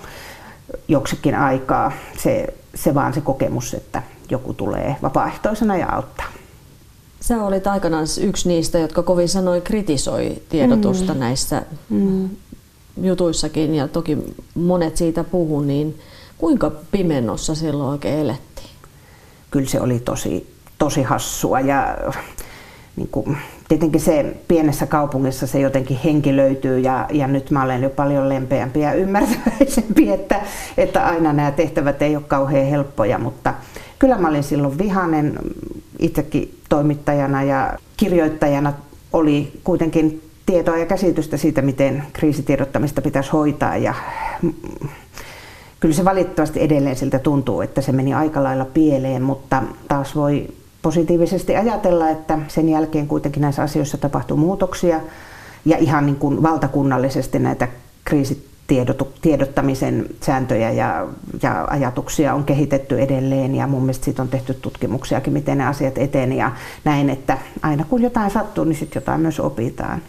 joksikin 0.89 1.35
aikaa. 1.35 1.93
Se 2.19 2.47
se 2.83 2.95
vaan 2.95 3.15
se 3.15 3.21
kokemus, 3.21 3.75
että 3.75 4.03
joku 4.31 4.55
tulee 4.55 4.97
vapaaehtoisena 5.03 5.77
ja 5.77 5.89
auttaa. 5.95 6.27
Sä 7.21 7.45
olit 7.45 7.67
aikanaan 7.67 8.07
yksi 8.21 8.49
niistä, 8.49 8.79
jotka 8.79 9.03
kovin 9.03 9.29
sanoi 9.29 9.61
kritisoi 9.61 10.43
tiedotusta 10.49 11.15
mm. 11.15 11.21
näissä 11.21 11.63
mm. 11.89 12.29
jutuissakin 13.03 13.75
ja 13.75 13.89
toki 13.89 14.19
monet 14.55 14.97
siitä 14.97 15.25
puhu, 15.25 15.61
niin 15.61 15.99
kuinka 16.39 16.73
pimennossa 16.91 17.55
silloin 17.55 17.91
oikein 17.91 18.19
elettiin? 18.19 18.71
Kyllä 19.51 19.69
se 19.69 19.81
oli 19.81 19.99
tosi, 19.99 20.55
tosi 20.79 21.03
hassua 21.03 21.61
ja 21.61 21.99
niin 22.97 23.09
kuin, 23.09 23.37
tietenkin 23.71 24.01
se 24.01 24.37
pienessä 24.49 24.87
kaupungissa 24.87 25.47
se 25.47 25.61
jotenkin 25.61 25.99
henki 26.05 26.37
löytyy 26.37 26.79
ja, 26.79 27.07
ja 27.13 27.27
nyt 27.27 27.51
mä 27.51 27.63
olen 27.63 27.83
jo 27.83 27.91
paljon 27.91 28.29
lempeämpi 28.29 28.81
ja 28.81 28.93
ymmärtäväisempi, 28.93 30.11
että, 30.19 30.41
että 30.77 31.07
aina 31.07 31.33
nämä 31.33 31.51
tehtävät 31.51 32.03
ei 32.03 32.17
ole 32.17 32.25
kauhean 32.29 32.67
helppoja, 32.67 33.19
mutta 33.19 33.55
kyllä 33.99 34.19
mä 34.19 34.29
olin 34.29 34.43
silloin 34.43 34.79
vihanen 34.79 35.39
itsekin 35.99 36.59
toimittajana 36.69 37.43
ja 37.43 37.73
kirjoittajana 37.97 38.73
oli 39.13 39.61
kuitenkin 39.65 40.23
tietoa 40.47 40.77
ja 40.77 40.87
käsitystä 40.87 41.37
siitä, 41.37 41.63
miten 41.63 42.05
kriisitiedottamista 42.13 43.03
pitäisi 43.03 43.31
hoitaa 43.31 43.77
ja 43.77 43.95
kyllä 45.81 45.95
se 45.95 46.05
valitettavasti 46.05 46.63
edelleen 46.63 46.97
siltä 46.97 47.19
tuntuu, 47.19 47.61
että 47.61 47.81
se 47.81 47.93
meni 47.93 48.15
aika 48.15 48.43
lailla 48.43 48.65
pieleen, 48.65 49.23
mutta 49.23 49.63
taas 49.89 50.17
voi 50.17 50.49
positiivisesti 50.83 51.57
ajatella, 51.57 52.09
että 52.09 52.39
sen 52.49 52.69
jälkeen 52.69 53.09
kuitenkin 53.09 53.41
näissä 53.41 53.63
asioissa 53.63 53.99
tapahtuu 53.99 54.37
muutoksia 54.37 55.01
ja 55.65 55.77
ihan 55.77 56.07
niin 56.07 56.17
kuin 56.17 56.43
valtakunnallisesti 56.43 57.39
näitä 57.39 57.69
kriisitiedottamisen 58.05 60.07
sääntöjä 60.21 60.71
ja, 60.71 61.07
ja 61.43 61.67
ajatuksia 61.71 62.35
on 62.35 62.45
kehitetty 62.45 63.01
edelleen 63.01 63.55
ja 63.55 63.67
mun 63.67 63.83
mielestä 63.83 64.05
siitä 64.05 64.23
on 64.23 64.29
tehty 64.29 64.55
tutkimuksiakin, 64.55 65.33
miten 65.33 65.59
ne 65.59 65.67
asiat 65.67 65.99
etenevät 65.99 66.39
ja 66.39 66.53
näin, 66.85 67.11
että 67.11 67.39
aina 67.63 67.85
kun 67.85 68.03
jotain 68.03 68.31
sattuu, 68.31 68.65
niin 68.65 68.77
sitten 68.77 69.01
jotain 69.01 69.21
myös 69.21 69.41
opitaan. 69.41 70.03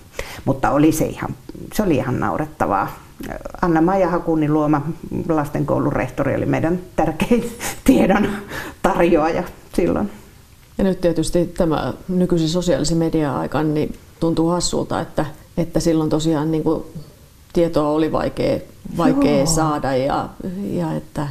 Mutta 0.45 0.71
oli 0.71 0.91
se 0.91 1.05
ihan, 1.05 1.29
se 1.73 1.83
oli 1.83 1.95
ihan 1.95 2.19
naurettavaa. 2.19 2.87
Anna-Maija 3.61 4.09
Hakunin 4.09 4.53
luoma 4.53 4.81
lastenkoulun 5.29 5.93
rehtori 5.93 6.35
oli 6.35 6.45
meidän 6.45 6.79
tärkein 6.95 7.57
tiedon 7.83 8.27
tarjoaja 8.81 9.43
silloin. 9.73 10.20
Ja 10.77 10.83
nyt 10.83 11.01
tietysti 11.01 11.45
tämä 11.45 11.93
nykyisen 12.07 12.49
sosiaalisen 12.49 12.97
median 12.97 13.35
aikaan 13.35 13.73
niin 13.73 13.95
tuntuu 14.19 14.47
hassulta, 14.49 15.01
että, 15.01 15.25
että 15.57 15.79
silloin 15.79 16.09
tosiaan 16.09 16.51
niin 16.51 16.63
kuin 16.63 16.83
tietoa 17.53 17.89
oli 17.89 18.11
vaikea, 18.11 18.59
vaikea 18.97 19.45
saada. 19.45 19.95
Ja, 19.95 20.29
ja 20.71 20.93
että, 20.93 21.27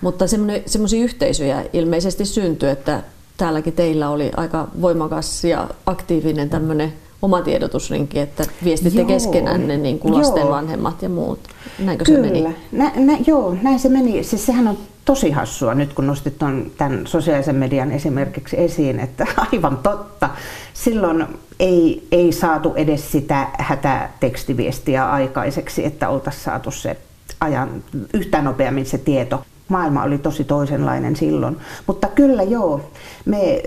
mutta 0.00 0.24
semmoisia 0.66 1.04
yhteisöjä 1.04 1.64
ilmeisesti 1.72 2.24
syntyi, 2.24 2.68
että 2.68 3.02
täälläkin 3.36 3.72
teillä 3.72 4.10
oli 4.10 4.30
aika 4.36 4.68
voimakas 4.80 5.44
ja 5.44 5.68
aktiivinen 5.86 6.50
tämmöinen 6.50 6.92
oma 7.22 7.42
tiedotusrinki, 7.42 8.18
että 8.18 8.44
viestitte 8.64 9.00
joo. 9.00 9.08
keskenänne 9.08 9.76
niin 9.76 9.98
kuin 9.98 10.14
lasten 10.14 10.40
joo. 10.40 10.50
vanhemmat 10.50 11.02
ja 11.02 11.08
muut. 11.08 11.40
Näinkö 11.78 12.04
Kyllä. 12.04 12.28
se 12.28 12.32
meni? 12.32 12.56
Nä, 12.72 12.92
nä, 12.96 13.18
joo, 13.26 13.56
näin 13.62 13.80
se 13.80 13.88
meni. 13.88 14.24
Siis 14.24 14.46
sehän 14.46 14.68
on 14.68 14.78
tosi 15.04 15.30
hassua 15.30 15.74
nyt, 15.74 15.92
kun 15.92 16.06
nostit 16.06 16.38
ton, 16.38 16.70
tämän 16.78 17.06
sosiaalisen 17.06 17.56
median 17.56 17.92
esimerkiksi 17.92 18.60
esiin, 18.60 19.00
että 19.00 19.26
aivan 19.52 19.76
totta. 19.76 20.30
Silloin 20.74 21.26
ei, 21.60 22.06
ei 22.12 22.32
saatu 22.32 22.74
edes 22.74 23.12
sitä 23.12 23.46
hätätekstiviestiä 23.58 25.10
aikaiseksi, 25.10 25.84
että 25.84 26.08
oltaisiin 26.08 26.44
saatu 26.44 26.70
se 26.70 26.96
ajan 27.40 27.82
yhtä 28.14 28.42
nopeammin 28.42 28.86
se 28.86 28.98
tieto. 28.98 29.44
Maailma 29.68 30.02
oli 30.02 30.18
tosi 30.18 30.44
toisenlainen 30.44 31.16
silloin. 31.16 31.56
Mutta 31.86 32.08
kyllä 32.08 32.42
joo, 32.42 32.90
me 33.24 33.62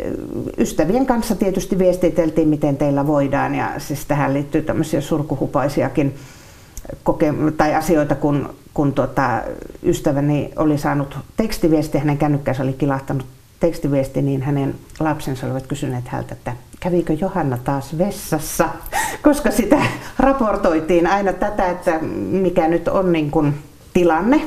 ystävien 0.58 1.06
kanssa 1.06 1.36
tietysti 1.36 1.80
viestiteltiin, 1.80 2.48
miten 2.48 2.78
teillä 2.78 3.08
voidaan. 3.08 3.56
Ja 3.56 3.72
siis 3.78 4.06
tähän 4.06 4.34
liittyy 4.34 4.62
tämmöisiä 4.62 5.02
surkuhupaisiakin 5.02 6.16
koke- 7.04 7.52
tai 7.58 7.76
asioita, 7.76 8.16
kun, 8.16 8.56
kun 8.76 8.94
tuota, 8.94 9.42
ystäväni 9.84 10.52
oli 10.56 10.78
saanut 10.78 11.18
tekstiviesti, 11.38 11.98
hänen 11.98 12.18
kännykkänsä 12.18 12.64
oli 12.64 12.74
kilahtanut 12.74 13.26
tekstiviesti, 13.60 14.22
niin 14.22 14.42
hänen 14.42 14.76
lapsensa 15.00 15.46
olivat 15.46 15.68
kysyneet 15.68 16.08
häneltä, 16.08 16.34
että 16.34 16.54
kävikö 16.80 17.14
Johanna 17.14 17.58
taas 17.58 17.98
vessassa, 17.98 18.70
koska 19.24 19.52
sitä 19.52 19.82
raportoitiin 20.20 21.08
aina 21.08 21.34
tätä, 21.34 21.70
että 21.70 22.00
mikä 22.32 22.68
nyt 22.68 22.88
on 22.88 23.12
niin 23.12 23.32
kuin 23.32 23.54
tilanne 23.94 24.42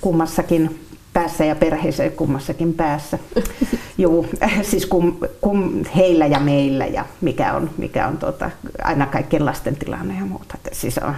kummassakin 0.00 0.87
päässä 1.18 1.44
ja 1.44 1.56
perheessä 1.56 2.10
kummassakin 2.10 2.74
päässä. 2.74 3.18
Joo, 3.98 4.26
siis 4.62 4.86
kum, 4.86 5.16
kum 5.40 5.84
heillä 5.96 6.26
ja 6.26 6.40
meillä 6.40 6.86
ja 6.86 7.04
mikä 7.20 7.54
on, 7.54 7.70
mikä 7.78 8.06
on 8.06 8.16
tota, 8.16 8.50
aina 8.82 9.06
kaikkien 9.06 9.46
lasten 9.46 9.76
tilanne 9.76 10.14
ja 10.18 10.24
muuta. 10.24 10.54
Et 10.54 10.74
siis 10.74 10.98
on 10.98 11.14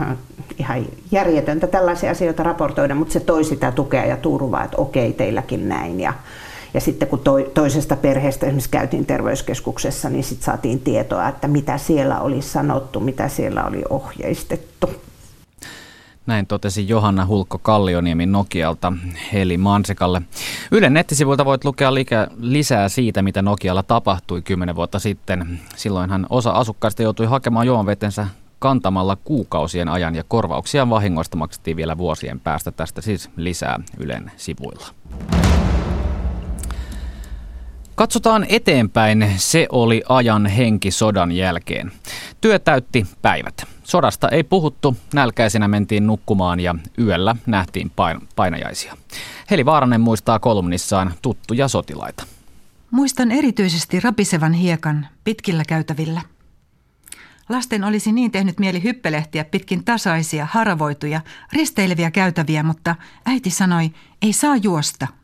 ihan 0.59 0.87
järjetöntä 1.11 1.67
tällaisia 1.67 2.11
asioita 2.11 2.43
raportoida, 2.43 2.95
mutta 2.95 3.13
se 3.13 3.21
toi 3.21 3.45
sitä 3.45 3.73
tukea 3.73 4.07
ja 4.07 4.17
turvaa, 4.17 4.65
että 4.65 4.77
okei, 4.77 5.13
teilläkin 5.13 5.69
näin. 5.69 6.01
Ja, 6.01 6.13
ja 6.75 6.81
sitten 6.81 7.09
kun 7.09 7.19
toi, 7.19 7.51
toisesta 7.55 7.97
perheestä 7.97 8.47
esimerkiksi 8.47 8.71
käytiin 8.71 9.07
terveyskeskuksessa, 9.07 10.11
niin 10.11 10.25
sitten 10.25 10.45
saatiin 10.45 10.81
tietoa, 10.81 11.29
että 11.29 11.49
mitä 11.49 11.79
siellä 11.79 12.21
oli 12.21 12.43
sanottu, 12.43 13.01
mitä 13.01 13.29
siellä 13.29 13.65
oli 13.65 13.83
ohjeistettu. 13.91 14.91
Näin 16.27 16.47
totesi 16.47 16.89
Johanna 16.89 17.27
Hulkko 17.27 17.59
Kallioniemi 17.59 18.27
Nokialta 18.27 18.93
Heli 19.33 19.59
Mansikalle. 19.59 20.23
Ylen 20.71 20.95
nettisivuilta 20.95 21.45
voit 21.45 21.65
lukea 21.65 21.95
lisää 22.41 22.89
siitä, 22.89 23.23
mitä 23.23 23.43
Nokialla 23.43 23.83
tapahtui 23.83 24.43
kymmenen 24.43 24.77
vuotta 24.77 24.99
sitten. 24.99 25.61
Silloinhan 25.77 26.27
osa 26.31 26.51
asukkaista 26.51 27.03
joutui 27.03 27.27
hakemaan 27.27 27.67
juomavetensä 27.67 28.27
kantamalla 28.59 29.17
kuukausien 29.17 29.89
ajan 29.89 30.15
ja 30.15 30.25
korvauksia 30.29 30.91
vahingoista 30.91 31.37
maksettiin 31.37 31.77
vielä 31.77 31.99
vuosien 31.99 32.41
päästä. 32.41 32.71
Tästä 32.71 33.01
siis 33.01 33.31
lisää 33.37 33.81
Ylen 33.99 34.33
sivuilla. 34.37 34.87
Katsotaan 38.01 38.47
eteenpäin. 38.49 39.33
Se 39.37 39.67
oli 39.73 40.03
ajan 40.09 40.47
henki 40.47 40.91
sodan 40.91 41.33
jälkeen. 41.33 41.93
Työ 42.41 42.59
täytti 42.59 43.07
päivät. 43.23 43.65
Sodasta 43.85 44.29
ei 44.29 44.43
puhuttu, 44.43 44.97
nälkäisenä 45.15 45.69
mentiin 45.69 46.07
nukkumaan 46.07 46.61
ja 46.61 46.75
yöllä 46.99 47.37
nähtiin 47.47 47.91
pain- 47.97 48.29
painajaisia. 48.37 48.97
Heli 49.51 49.65
Vaaranen 49.65 50.01
muistaa 50.01 50.39
kolumnissaan 50.39 51.13
tuttuja 51.23 51.69
sotilaita. 51.69 52.25
Muistan 52.91 53.31
erityisesti 53.31 54.01
rapisevan 54.01 54.53
hiekan 54.53 55.09
pitkillä 55.25 55.63
käytävillä. 55.69 56.21
Lasten 57.49 57.85
olisi 57.85 58.13
niin 58.13 58.31
tehnyt 58.31 58.59
mieli 58.61 58.83
hyppelehtiä 58.83 59.45
pitkin 59.45 59.85
tasaisia, 59.85 60.47
haravoituja, 60.51 61.21
risteileviä 61.53 62.11
käytäviä, 62.11 62.63
mutta 62.63 62.97
äiti 63.27 63.51
sanoi, 63.51 63.91
ei 64.23 64.33
saa 64.33 64.57
juosta. 64.57 65.20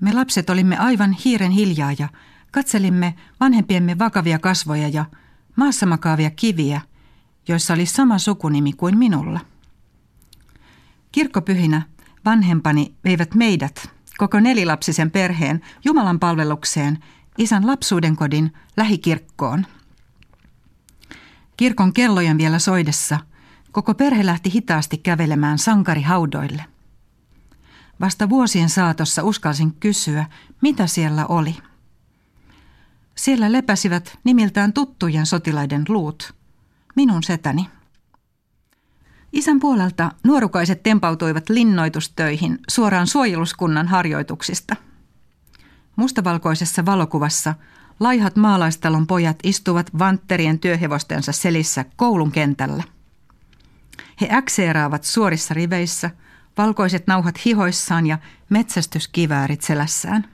Me 0.00 0.12
lapset 0.12 0.50
olimme 0.50 0.76
aivan 0.76 1.12
hiiren 1.12 1.50
hiljaa 1.50 1.92
ja 1.98 2.08
katselimme 2.50 3.14
vanhempiemme 3.40 3.98
vakavia 3.98 4.38
kasvoja 4.38 4.88
ja 4.88 5.04
maassa 5.56 5.86
makaavia 5.86 6.30
kiviä, 6.30 6.80
joissa 7.48 7.74
oli 7.74 7.86
sama 7.86 8.18
sukunimi 8.18 8.72
kuin 8.72 8.98
minulla. 8.98 9.40
Kirkkopyhinä 11.12 11.82
vanhempani 12.24 12.94
veivät 13.04 13.34
meidät, 13.34 13.90
koko 14.18 14.40
nelilapsisen 14.40 15.10
perheen, 15.10 15.60
Jumalan 15.84 16.20
palvelukseen 16.20 16.98
isän 17.38 17.66
lapsuuden 17.66 18.16
kodin 18.16 18.52
lähikirkkoon. 18.76 19.66
Kirkon 21.56 21.92
kellojen 21.92 22.38
vielä 22.38 22.58
soidessa 22.58 23.18
koko 23.72 23.94
perhe 23.94 24.26
lähti 24.26 24.52
hitaasti 24.52 24.98
kävelemään 24.98 25.58
sankarihaudoille. 25.58 26.64
Vasta 28.00 28.28
vuosien 28.28 28.68
saatossa 28.68 29.22
uskalsin 29.22 29.74
kysyä, 29.74 30.26
mitä 30.62 30.86
siellä 30.86 31.26
oli. 31.26 31.56
Siellä 33.14 33.52
lepäsivät 33.52 34.18
nimiltään 34.24 34.72
tuttujen 34.72 35.26
sotilaiden 35.26 35.84
luut– 35.88 36.32
minun 36.96 37.22
setäni. 37.22 37.68
Isän 39.32 39.60
puolelta 39.60 40.12
nuorukaiset 40.24 40.82
tempautuivat 40.82 41.48
linnoitustöihin 41.48 42.58
suoraan 42.68 43.06
suojeluskunnan 43.06 43.88
harjoituksista. 43.88 44.76
Mustavalkoisessa 45.96 46.86
valokuvassa 46.86 47.54
laihat 48.00 48.36
maalaistalon 48.36 49.06
pojat 49.06 49.38
istuvat 49.42 49.98
vantterien 49.98 50.58
työhevostensa 50.58 51.32
selissä 51.32 51.84
koulun 51.96 52.32
kentällä. 52.32 52.82
He 54.20 54.28
äkseeraavat 54.32 55.04
suorissa 55.04 55.54
riveissä, 55.54 56.10
valkoiset 56.62 57.06
nauhat 57.06 57.44
hihoissaan 57.44 58.06
ja 58.06 58.18
metsästyskiväärit 58.48 59.62
selässään. 59.62 60.30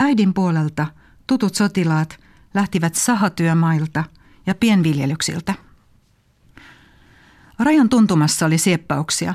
Äidin 0.00 0.34
puolelta 0.34 0.86
tutut 1.26 1.54
sotilaat 1.54 2.20
lähtivät 2.54 2.94
sahatyömailta– 2.94 4.04
ja 4.46 4.54
pienviljelyksiltä. 4.54 5.54
Rajan 7.58 7.88
tuntumassa 7.88 8.46
oli 8.46 8.58
sieppauksia. 8.58 9.34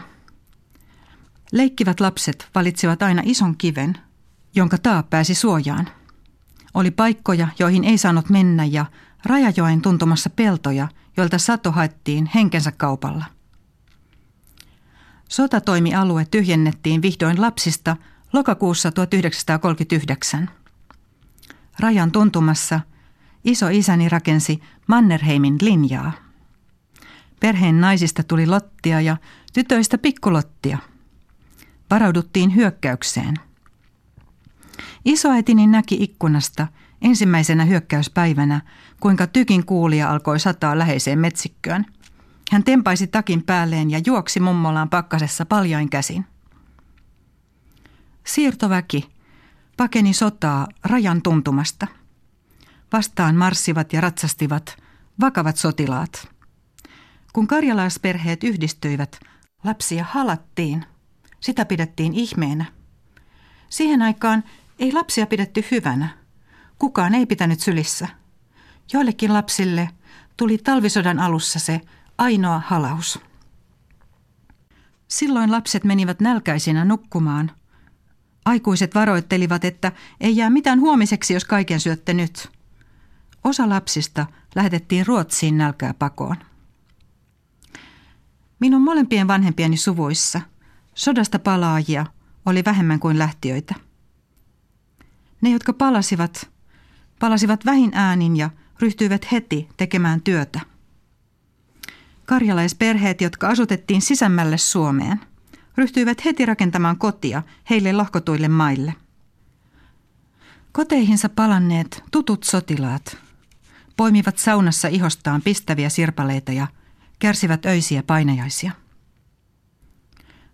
Leikkivät 1.51 1.99
lapset 1.99 2.49
valitsivat 2.55 3.03
aina 3.03 3.21
ison 3.25 3.57
kiven, 3.57 3.97
jonka 4.55 4.77
taa 4.77 5.03
pääsi 5.03 5.35
suojaan. 5.35 5.89
Oli 6.73 6.91
paikkoja, 6.91 7.47
joihin 7.59 7.83
ei 7.83 7.97
saanut 7.97 8.29
mennä 8.29 8.65
ja 8.65 8.85
Rajajoen 9.25 9.81
tuntumassa 9.81 10.29
peltoja, 10.29 10.87
joilta 11.17 11.37
sato 11.37 11.71
haettiin 11.71 12.29
henkensä 12.35 12.71
kaupalla. 12.71 13.25
Sotatoimialue 15.31 16.25
tyhjennettiin 16.31 17.01
vihdoin 17.01 17.41
lapsista 17.41 17.97
lokakuussa 18.33 18.91
1939. 18.91 20.49
Rajan 21.79 22.11
tuntumassa 22.11 22.79
iso 23.43 23.69
isäni 23.69 24.09
rakensi 24.09 24.61
Mannerheimin 24.87 25.57
linjaa. 25.61 26.11
Perheen 27.39 27.81
naisista 27.81 28.23
tuli 28.23 28.47
lottia 28.47 29.01
ja 29.01 29.17
tytöistä 29.53 29.97
pikkulottia. 29.97 30.77
Varauduttiin 31.89 32.55
hyökkäykseen. 32.55 33.35
Isoäitini 35.05 35.67
näki 35.67 35.97
ikkunasta 35.99 36.67
ensimmäisenä 37.01 37.65
hyökkäyspäivänä, 37.65 38.61
kuinka 38.99 39.27
tykin 39.27 39.65
kuulija 39.65 40.11
alkoi 40.11 40.39
sataa 40.39 40.79
läheiseen 40.79 41.19
metsikköön. 41.19 41.85
Hän 42.51 42.63
tempaisi 42.63 43.07
takin 43.07 43.43
päälleen 43.43 43.91
ja 43.91 44.01
juoksi 44.05 44.39
mummolaan 44.39 44.89
pakkasessa 44.89 45.45
paljain 45.45 45.89
käsin. 45.89 46.25
Siirtoväki 48.23 49.09
pakeni 49.77 50.13
sotaa 50.13 50.67
rajan 50.83 51.21
tuntumasta– 51.21 51.87
Vastaan 52.93 53.35
marssivat 53.35 53.93
ja 53.93 54.01
ratsastivat 54.01 54.77
vakavat 55.21 55.57
sotilaat. 55.57 56.27
Kun 57.33 57.47
karjalaisperheet 57.47 58.43
yhdistyivät, 58.43 59.19
lapsia 59.63 60.05
halattiin. 60.09 60.85
Sitä 61.39 61.65
pidettiin 61.65 62.13
ihmeenä. 62.13 62.65
Siihen 63.69 64.01
aikaan 64.01 64.43
ei 64.79 64.93
lapsia 64.93 65.25
pidetty 65.25 65.63
hyvänä. 65.71 66.09
Kukaan 66.79 67.15
ei 67.15 67.25
pitänyt 67.25 67.59
sylissä. 67.59 68.07
Joillekin 68.93 69.33
lapsille 69.33 69.89
tuli 70.37 70.57
talvisodan 70.57 71.19
alussa 71.19 71.59
se 71.59 71.81
ainoa 72.21 72.61
halaus. 72.65 73.19
Silloin 75.07 75.51
lapset 75.51 75.83
menivät 75.83 76.19
nälkäisinä 76.19 76.85
nukkumaan. 76.85 77.51
Aikuiset 78.45 78.95
varoittelivat, 78.95 79.65
että 79.65 79.91
ei 80.19 80.35
jää 80.35 80.49
mitään 80.49 80.79
huomiseksi, 80.79 81.33
jos 81.33 81.45
kaiken 81.45 81.79
syötte 81.79 82.13
nyt– 82.13 82.47
Osa 83.43 83.69
lapsista 83.69 84.25
lähetettiin 84.55 85.07
Ruotsiin 85.07 85.57
nälkää 85.57 85.93
pakoon. 85.93 86.35
Minun 88.59 88.81
molempien 88.81 89.27
vanhempieni 89.27 89.77
suvuissa 89.77 90.41
sodasta 90.95 91.39
palaajia 91.39 92.05
oli 92.45 92.65
vähemmän 92.65 92.99
kuin 92.99 93.19
lähtiöitä. 93.19 93.75
Ne, 95.41 95.49
jotka 95.49 95.73
palasivat, 95.73 96.49
palasivat 97.19 97.65
vähin 97.65 97.91
äänin 97.93 98.37
ja 98.37 98.49
ryhtyivät 98.79 99.31
heti 99.31 99.69
tekemään 99.77 100.21
työtä. 100.21 100.59
Karjalaisperheet, 102.31 103.21
jotka 103.21 103.47
asutettiin 103.47 104.01
sisämmälle 104.01 104.57
Suomeen, 104.57 105.19
ryhtyivät 105.77 106.25
heti 106.25 106.45
rakentamaan 106.45 106.97
kotia 106.97 107.43
heille 107.69 107.93
lohkotuille 107.93 108.47
maille. 108.47 108.93
Koteihinsa 110.71 111.29
palanneet 111.29 112.03
tutut 112.11 112.43
sotilaat 112.43 113.17
poimivat 113.97 114.37
saunassa 114.37 114.87
ihostaan 114.87 115.41
pistäviä 115.41 115.89
sirpaleita 115.89 116.51
ja 116.51 116.67
kärsivät 117.19 117.65
öisiä 117.65 118.03
painajaisia. 118.03 118.71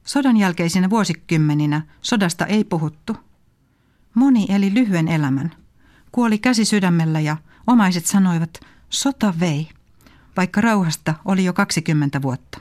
Sodan 0.06 0.38
jälkeisinä 0.38 0.90
vuosikymmeninä 0.90 1.82
sodasta 2.02 2.46
ei 2.46 2.64
puhuttu. 2.64 3.18
Moni 4.14 4.46
eli 4.50 4.74
lyhyen 4.74 5.08
elämän. 5.08 5.52
Kuoli 6.12 6.38
käsi 6.38 6.66
sydämellä 6.66 7.20
ja 7.20 7.38
omaiset 7.68 8.06
sanoivat, 8.06 8.60
sota 8.90 9.34
vei, 9.40 9.70
vaikka 10.38 10.62
rauhasta 10.62 11.14
oli 11.26 11.46
jo 11.46 11.54
20 11.54 12.22
vuotta. 12.22 12.60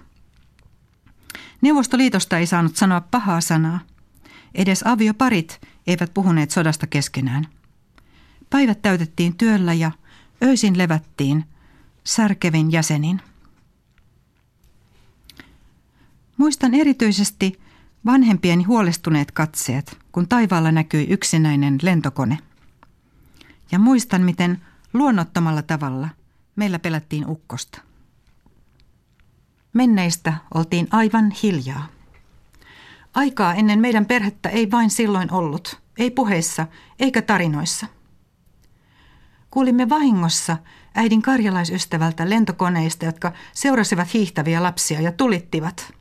Neuvostoliitosta 1.60 2.38
ei 2.38 2.46
saanut 2.46 2.76
sanoa 2.76 3.00
pahaa 3.00 3.40
sanaa. 3.40 3.80
Edes 4.54 4.82
avioparit 4.86 5.60
eivät 5.86 6.14
puhuneet 6.14 6.50
sodasta 6.50 6.86
keskenään. 6.86 7.46
Päivät 8.50 8.82
täytettiin 8.82 9.36
työllä 9.36 9.72
ja 9.72 9.92
öisin 10.42 10.78
levättiin 10.78 11.44
särkevin 12.04 12.72
jäsenin. 12.72 13.20
Muistan 16.36 16.74
erityisesti 16.74 17.60
vanhempieni 18.06 18.64
huolestuneet 18.64 19.32
katseet, 19.32 19.98
kun 20.12 20.28
taivaalla 20.28 20.72
näkyi 20.72 21.06
yksinäinen 21.10 21.78
lentokone. 21.82 22.38
Ja 23.72 23.78
muistan, 23.78 24.22
miten 24.22 24.62
luonnottomalla 24.92 25.62
tavalla 25.62 26.08
meillä 26.56 26.78
pelättiin 26.78 27.28
ukkosta. 27.28 27.80
Menneistä 29.72 30.34
oltiin 30.54 30.88
aivan 30.90 31.30
hiljaa. 31.30 31.86
Aikaa 33.14 33.54
ennen 33.54 33.78
meidän 33.78 34.06
perhettä 34.06 34.48
ei 34.48 34.70
vain 34.70 34.90
silloin 34.90 35.32
ollut, 35.32 35.80
ei 35.98 36.10
puheissa 36.10 36.66
eikä 36.98 37.22
tarinoissa. 37.22 37.86
Kuulimme 39.50 39.88
vahingossa 39.88 40.56
äidin 40.94 41.22
karjalaisystävältä 41.22 42.30
lentokoneista, 42.30 43.04
jotka 43.04 43.32
seurasivat 43.52 44.14
hiihtäviä 44.14 44.62
lapsia 44.62 45.00
ja 45.00 45.12
tulittivat. 45.12 45.94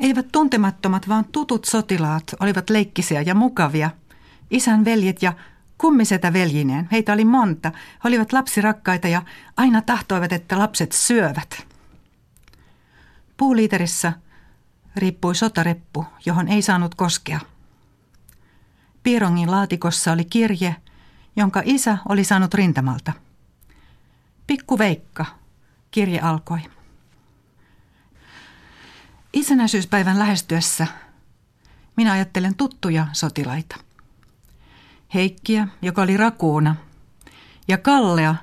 Eivät 0.00 0.26
tuntemattomat, 0.32 1.08
vaan 1.08 1.24
tutut 1.24 1.64
sotilaat 1.64 2.34
olivat 2.40 2.70
leikkisiä 2.70 3.22
ja 3.22 3.34
mukavia. 3.34 3.90
Isän 4.50 4.84
veljet 4.84 5.22
ja 5.22 5.32
kummisetä 5.84 6.32
veljineen, 6.32 6.88
heitä 6.92 7.12
oli 7.12 7.24
monta, 7.24 7.72
he 7.74 8.08
olivat 8.08 8.32
lapsirakkaita 8.32 9.08
ja 9.08 9.22
aina 9.56 9.82
tahtoivat, 9.82 10.32
että 10.32 10.58
lapset 10.58 10.92
syövät. 10.92 11.66
Puuliiterissä 13.36 14.12
riippui 14.96 15.34
sotareppu, 15.34 16.06
johon 16.26 16.48
ei 16.48 16.62
saanut 16.62 16.94
koskea. 16.94 17.40
Pierongin 19.02 19.50
laatikossa 19.50 20.12
oli 20.12 20.24
kirje, 20.24 20.76
jonka 21.36 21.62
isä 21.64 21.98
oli 22.08 22.24
saanut 22.24 22.54
rintamalta. 22.54 23.12
Pikku 24.46 24.78
Veikka, 24.78 25.26
kirje 25.90 26.20
alkoi. 26.20 26.60
Itsenäisyyspäivän 29.32 30.18
lähestyessä 30.18 30.86
minä 31.96 32.12
ajattelen 32.12 32.54
tuttuja 32.54 33.06
sotilaita. 33.12 33.83
Heikkiä, 35.14 35.68
joka 35.82 36.02
oli 36.02 36.16
rakuuna, 36.16 36.76
ja 37.68 37.78
Kallea, 37.78 38.34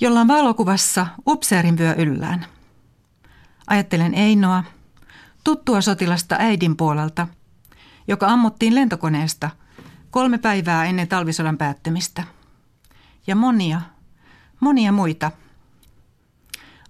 jolla 0.00 0.20
on 0.20 0.28
valokuvassa 0.28 1.06
upseerin 1.26 1.78
vyö 1.78 1.94
yllään. 1.94 2.46
Ajattelen 3.66 4.14
Einoa, 4.14 4.64
tuttua 5.44 5.80
sotilasta 5.80 6.36
äidin 6.38 6.76
puolelta, 6.76 7.28
joka 8.08 8.26
ammuttiin 8.26 8.74
lentokoneesta 8.74 9.50
kolme 10.10 10.38
päivää 10.38 10.84
ennen 10.84 11.08
talvisodan 11.08 11.58
päättymistä. 11.58 12.24
Ja 13.26 13.36
monia, 13.36 13.80
monia 14.60 14.92
muita. 14.92 15.30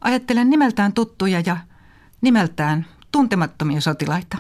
Ajattelen 0.00 0.50
nimeltään 0.50 0.92
tuttuja 0.92 1.42
ja 1.46 1.56
nimeltään 2.20 2.86
tuntemattomia 3.12 3.80
sotilaita. 3.80 4.38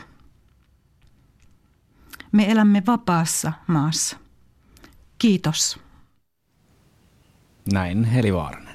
Me 2.32 2.50
elämme 2.50 2.82
vapaassa 2.86 3.52
maassa. 3.66 4.21
Kiitos. 5.22 5.78
Näin 7.72 8.04
Heli 8.04 8.34
Vaaranen. 8.34 8.74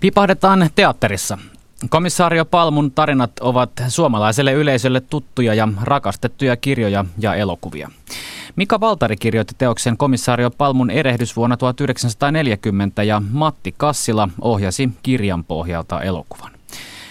Pipahdetaan 0.00 0.70
teatterissa. 0.74 1.38
Komissaario 1.90 2.44
Palmun 2.44 2.92
tarinat 2.92 3.32
ovat 3.40 3.70
suomalaiselle 3.88 4.52
yleisölle 4.52 5.00
tuttuja 5.00 5.54
ja 5.54 5.68
rakastettuja 5.82 6.56
kirjoja 6.56 7.04
ja 7.18 7.34
elokuvia. 7.34 7.90
Mika 8.56 8.80
Valtari 8.80 9.16
kirjoitti 9.16 9.54
teoksen 9.58 9.96
komissaario 9.96 10.50
Palmun 10.50 10.90
erehdys 10.90 11.36
vuonna 11.36 11.56
1940 11.56 13.02
ja 13.02 13.22
Matti 13.30 13.74
Kassila 13.76 14.28
ohjasi 14.40 14.90
kirjan 15.02 15.44
pohjalta 15.44 16.00
elokuvan. 16.00 16.52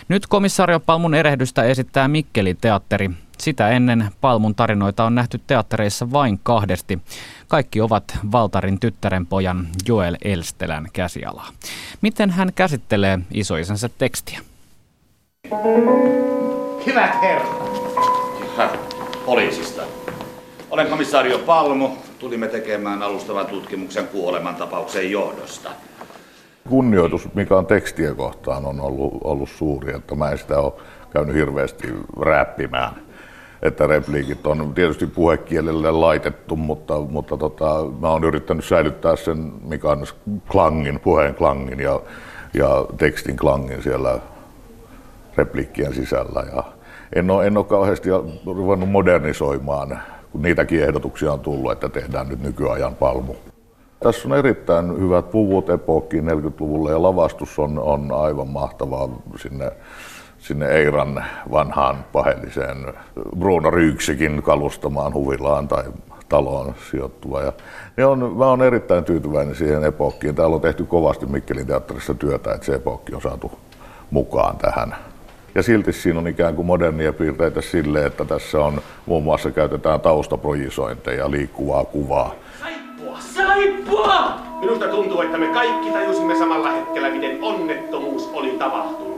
Nyt 0.08 0.28
komissaario 0.28 0.80
Palmun 0.80 1.14
erehdystä 1.14 1.64
esittää 1.64 2.08
Mikkelin 2.08 2.58
teatteri. 2.62 3.12
Sitä 3.44 3.70
ennen 3.70 4.10
Palmun 4.22 4.56
tarinoita 4.56 5.04
on 5.04 5.16
nähty 5.16 5.42
teattereissa 5.48 6.12
vain 6.12 6.40
kahdesti. 6.44 7.00
Kaikki 7.48 7.82
ovat 7.82 8.04
Valtarin 8.32 8.80
tyttären 8.80 9.26
pojan 9.26 9.68
Joel 9.88 10.18
Elstelän 10.24 10.88
käsialaa. 10.94 11.48
Miten 12.02 12.30
hän 12.30 12.54
käsittelee 12.56 13.20
isoisänsä 13.34 13.90
tekstiä? 13.98 14.40
Hyvät 16.86 17.22
herrat. 17.22 18.96
Poliisista. 19.26 19.82
Olen 20.70 20.88
komissaario 20.88 21.40
Palmu. 21.40 21.90
Tulimme 22.20 22.48
tekemään 22.48 23.04
alustavan 23.04 23.46
tutkimuksen 23.46 24.08
kuolemantapauksen 24.08 25.12
johdosta. 25.12 25.70
Kunnioitus, 26.70 27.34
mikä 27.34 27.58
on 27.58 27.66
tekstiä 27.66 28.14
kohtaan, 28.14 28.66
on 28.66 28.80
ollut, 28.80 29.14
ollut 29.24 29.50
suuri, 29.50 29.96
että 29.96 30.16
mä 30.16 30.30
en 30.30 30.38
sitä 30.38 30.60
ole 30.60 30.74
käynyt 31.14 31.36
hirveästi 31.36 31.88
räppimään. 32.22 33.13
Että 33.64 33.88
repliikit 33.88 34.48
on 34.48 34.74
tietysti 34.74 35.08
puhekielelle 35.08 35.92
laitettu, 35.92 36.56
mutta, 36.56 37.00
mutta 37.00 37.38
tota, 37.38 37.86
mä 38.02 38.10
oon 38.10 38.24
yrittänyt 38.24 38.66
säilyttää 38.66 39.16
sen, 39.16 39.52
mikä 39.62 39.90
on 39.90 40.06
klangin, 40.48 41.00
puheen 41.00 41.36
klangin 41.36 41.80
ja, 41.80 42.02
ja 42.54 42.86
tekstin 42.98 43.38
klangin 43.38 43.84
siellä 43.84 44.20
repliikkien 45.38 45.94
sisällä. 45.94 46.44
Ja 46.56 46.64
en 47.16 47.32
ole, 47.32 47.48
en 47.48 47.58
ole 47.58 47.66
kauheasti 47.66 48.10
ruvennut 48.46 48.90
modernisoimaan, 48.90 50.00
kun 50.32 50.42
niitäkin 50.42 50.84
ehdotuksia 50.84 51.34
on 51.34 51.40
tullut, 51.40 51.72
että 51.72 51.90
tehdään 51.90 52.30
nyt 52.30 52.42
nykyajan 52.42 52.96
palmu. 52.96 53.36
Tässä 54.00 54.28
on 54.28 54.38
erittäin 54.38 55.00
hyvät 55.00 55.32
puvut 55.32 55.70
epokkiin 55.70 56.26
40-luvulle 56.26 56.92
ja 56.92 57.02
lavastus 57.02 57.60
on, 57.60 57.80
on 57.80 58.12
aivan 58.12 58.48
mahtavaa 58.48 59.10
sinne, 59.36 59.72
sinne 60.44 60.68
Eiran 60.68 61.26
vanhaan 61.52 62.06
pahelliseen 62.12 62.78
Bruno 63.40 63.70
Ryyksikin 63.70 64.44
kalustamaan 64.44 65.14
huvilaan 65.14 65.68
tai 65.68 65.84
taloon 66.30 66.76
sijoittuva. 66.92 67.42
Ja, 67.42 67.54
ja 67.98 68.10
on, 68.10 68.34
mä 68.38 68.46
olen 68.46 68.68
erittäin 68.68 69.04
tyytyväinen 69.04 69.56
siihen 69.56 69.84
epokkiin. 69.84 70.36
Täällä 70.36 70.56
on 70.56 70.62
tehty 70.62 70.86
kovasti 70.86 71.26
Mikkelin 71.26 71.68
teatterissa 71.68 72.14
työtä, 72.14 72.54
että 72.54 72.66
se 72.66 72.76
epokki 72.76 73.16
on 73.16 73.22
saatu 73.22 73.52
mukaan 74.12 74.58
tähän. 74.58 74.96
Ja 75.56 75.64
silti 75.64 75.94
siinä 75.94 76.20
on 76.20 76.28
ikään 76.28 76.56
kuin 76.56 76.66
modernia 76.66 77.14
piirteitä 77.14 77.62
sille, 77.62 78.06
että 78.06 78.26
tässä 78.26 78.60
on 78.60 78.82
muun 79.06 79.24
muassa 79.24 79.52
käytetään 79.52 80.02
taustaprojisointeja, 80.02 81.32
liikkuvaa 81.32 81.86
kuvaa. 81.86 82.36
Saippua! 82.60 83.18
Saippua! 83.20 84.34
Minusta 84.60 84.88
tuntuu, 84.88 85.22
että 85.22 85.38
me 85.38 85.48
kaikki 85.48 85.92
tajusimme 85.92 86.36
samalla 86.36 86.72
hetkellä, 86.72 87.10
miten 87.10 87.44
onnettomuus 87.44 88.30
oli 88.34 88.52
tapahtunut. 88.60 89.13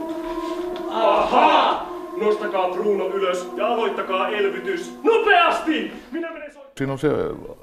Ahaa! 1.04 1.86
Nostakaa 2.20 2.68
Bruno 2.68 3.06
ylös 3.06 3.50
ja 3.56 3.66
aloittakaa 3.66 4.28
elvytys. 4.28 4.98
Nopeasti! 5.04 5.92
Minä 6.12 6.32
menen 6.32 6.52
so- 6.54 6.60
Siinä 6.76 6.92
on 6.92 6.98
se 6.98 7.08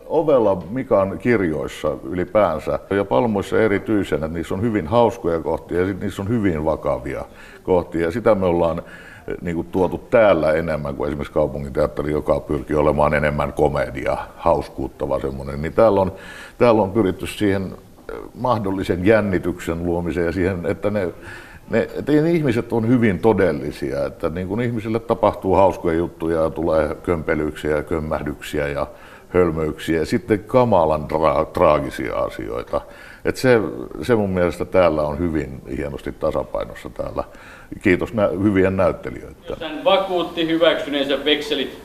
ovella 0.06 0.64
Mikan 0.70 1.18
kirjoissa 1.20 1.98
ylipäänsä 2.04 2.80
ja 2.90 3.06
Palmuissa 3.06 3.60
erityisen, 3.62 4.24
että 4.24 4.28
niissä 4.38 4.54
on 4.54 4.62
hyvin 4.62 4.88
hauskoja 4.88 5.40
kohtia 5.40 5.82
ja 5.82 5.94
niissä 6.02 6.22
on 6.22 6.30
hyvin 6.30 6.66
vakavia 6.66 7.26
kohtia. 7.64 8.02
Ja 8.02 8.12
sitä 8.12 8.36
me 8.36 8.46
ollaan 8.46 8.84
niin 9.42 9.56
kuin 9.56 9.68
tuotu 9.72 9.98
täällä 9.98 10.52
enemmän 10.54 10.96
kuin 10.96 11.08
esimerkiksi 11.08 11.34
kaupunginteatteri, 11.34 12.12
joka 12.12 12.40
pyrkii 12.40 12.76
olemaan 12.76 13.14
enemmän 13.14 13.54
komedia, 13.54 14.18
hauskuuttava 14.38 15.20
semmoinen. 15.20 15.62
Niin 15.62 15.74
täällä 15.74 16.02
on, 16.02 16.12
täällä 16.58 16.82
on 16.82 16.92
pyritty 16.92 17.28
siihen 17.28 17.72
mahdollisen 18.36 19.06
jännityksen 19.06 19.84
luomiseen 19.84 20.26
ja 20.26 20.32
siihen, 20.32 20.66
että 20.66 20.90
ne 20.90 21.10
ne, 21.74 22.22
ne 22.22 22.32
ihmiset 22.32 22.74
on 22.74 22.88
hyvin 22.88 23.20
todellisia, 23.20 24.06
että 24.06 24.30
niin 24.30 24.48
kun 24.48 24.62
ihmisille 24.62 25.00
tapahtuu 25.00 25.56
hauskoja 25.56 25.98
juttuja 25.98 26.42
ja 26.42 26.50
tulee 26.50 26.96
kömpelyksiä 27.04 27.76
ja 27.76 27.84
kömmähdyksiä 27.84 28.68
ja 28.68 28.88
hölmöyksiä 29.30 30.00
ja 30.00 30.06
sitten 30.06 30.40
kamalan 30.40 31.02
tra- 31.02 31.46
traagisia 31.46 32.16
asioita, 32.16 32.82
Et 33.26 33.38
se, 33.38 33.60
se 34.02 34.16
mun 34.16 34.30
mielestä 34.30 34.66
täällä 34.66 35.02
on 35.02 35.20
hyvin 35.20 35.62
hienosti 35.78 36.12
tasapainossa 36.12 36.90
täällä. 36.90 37.24
Kiitos 37.82 38.14
nä- 38.14 38.30
hyvien 38.44 38.78
näyttelijöiden. 38.78 39.36
Hän 39.62 39.84
vakuutti 39.84 40.48
hyväksyneensä 40.48 41.26
vekselit, 41.26 41.84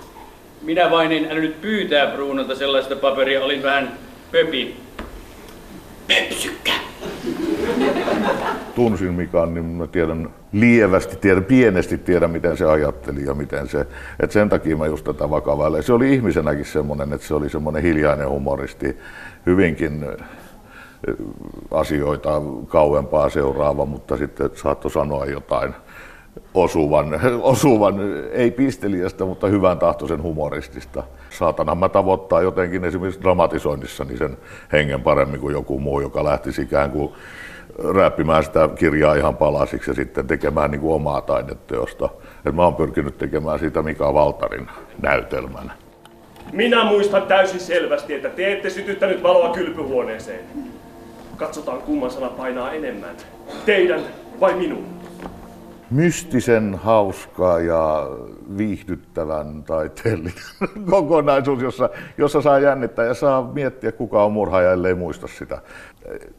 minä 0.62 0.90
vain 0.90 1.12
en 1.12 1.36
nyt 1.36 1.60
pyytää 1.60 2.06
Brunolta 2.06 2.54
sellaista 2.54 2.96
paperia, 2.96 3.44
olin 3.44 3.62
vähän 3.62 3.92
pöpi. 4.32 4.87
Pöpsykkä! 6.08 6.72
Tunsin 8.74 9.14
Mikan, 9.14 9.54
niin 9.54 9.64
mä 9.64 9.86
tiedän 9.86 10.30
lievästi, 10.52 11.16
tiedän, 11.16 11.44
pienesti 11.44 11.98
tiedän, 11.98 12.30
miten 12.30 12.56
se 12.56 12.64
ajatteli 12.64 13.24
ja 13.24 13.34
miten 13.34 13.68
se, 13.68 13.80
että 14.20 14.32
sen 14.32 14.48
takia 14.48 14.76
mä 14.76 14.86
just 14.86 15.04
tätä 15.04 15.30
vakavaille. 15.30 15.82
Se 15.82 15.92
oli 15.92 16.14
ihmisenäkin 16.14 16.64
semmoinen, 16.64 17.12
että 17.12 17.26
se 17.26 17.34
oli 17.34 17.48
semmoinen 17.48 17.82
hiljainen 17.82 18.28
humoristi, 18.28 18.96
hyvinkin 19.46 20.06
asioita 21.70 22.42
kauempaa 22.66 23.28
seuraava, 23.28 23.84
mutta 23.84 24.16
sitten 24.16 24.50
saattoi 24.54 24.90
sanoa 24.90 25.26
jotain 25.26 25.74
osuvan, 26.54 27.20
osuvan 27.42 27.94
ei 28.32 28.50
pisteliästä, 28.50 29.24
mutta 29.24 29.46
hyvän 29.46 29.78
tahtoisen 29.78 30.22
humoristista. 30.22 31.02
Saatana 31.30 31.74
mä 31.74 31.88
tavoittaa 31.88 32.42
jotenkin 32.42 32.84
esimerkiksi 32.84 33.20
dramatisoinnissa 33.20 34.04
niin 34.04 34.18
sen 34.18 34.36
hengen 34.72 35.02
paremmin 35.02 35.40
kuin 35.40 35.52
joku 35.52 35.78
muu, 35.78 36.00
joka 36.00 36.24
lähtisi 36.24 36.62
ikään 36.62 36.90
kuin 36.90 37.12
räppimään 37.94 38.44
sitä 38.44 38.68
kirjaa 38.74 39.14
ihan 39.14 39.36
palasiksi 39.36 39.90
ja 39.90 39.94
sitten 39.94 40.26
tekemään 40.26 40.70
niin 40.70 40.80
kuin 40.80 40.94
omaa 40.94 41.20
taideteosta. 41.20 42.08
Et 42.46 42.54
mä 42.54 42.64
oon 42.64 42.74
pyrkinyt 42.74 43.18
tekemään 43.18 43.58
siitä 43.58 43.82
Mika 43.82 44.14
Valtarin 44.14 44.68
näytelmän. 45.02 45.72
Minä 46.52 46.84
muistan 46.84 47.22
täysin 47.22 47.60
selvästi, 47.60 48.14
että 48.14 48.28
te 48.28 48.52
ette 48.52 48.70
sytyttänyt 48.70 49.22
valoa 49.22 49.54
kylpyhuoneeseen. 49.54 50.40
Katsotaan 51.36 51.82
kumman 51.82 52.10
sana 52.10 52.28
painaa 52.28 52.72
enemmän. 52.72 53.16
Teidän 53.66 54.00
vai 54.40 54.54
minun? 54.54 54.97
Mystisen, 55.90 56.74
hauskaa 56.74 57.60
ja 57.60 58.08
viihdyttävän 58.56 59.62
taiteellinen 59.62 60.32
kokonaisuus, 60.90 61.62
jossa, 61.62 61.90
jossa 62.18 62.42
saa 62.42 62.58
jännittää 62.58 63.04
ja 63.04 63.14
saa 63.14 63.50
miettiä, 63.52 63.92
kuka 63.92 64.24
on 64.24 64.32
murhaaja, 64.32 64.72
ellei 64.72 64.94
muista 64.94 65.26
sitä. 65.26 65.62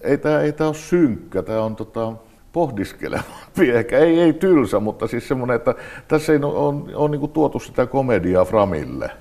Ei 0.01 0.17
tämä 0.17 0.41
ei 0.41 0.53
ole 0.59 0.73
synkkä, 0.73 1.43
tämä 1.43 1.61
on 1.61 1.75
tota, 1.75 2.13
pohdiskelevampi, 2.53 3.69
ehkä 3.79 3.97
ei, 3.97 4.19
ei 4.19 4.33
tylsä, 4.33 4.79
mutta 4.79 5.07
siis 5.07 5.27
semmoinen, 5.27 5.55
että 5.55 5.75
tässä 6.07 6.33
ei 6.33 6.39
ole, 6.43 6.57
on, 6.57 6.91
on 6.95 7.11
niin 7.11 7.29
tuotu 7.29 7.59
sitä 7.59 7.85
komediaa 7.85 8.45
Framille 8.45 9.11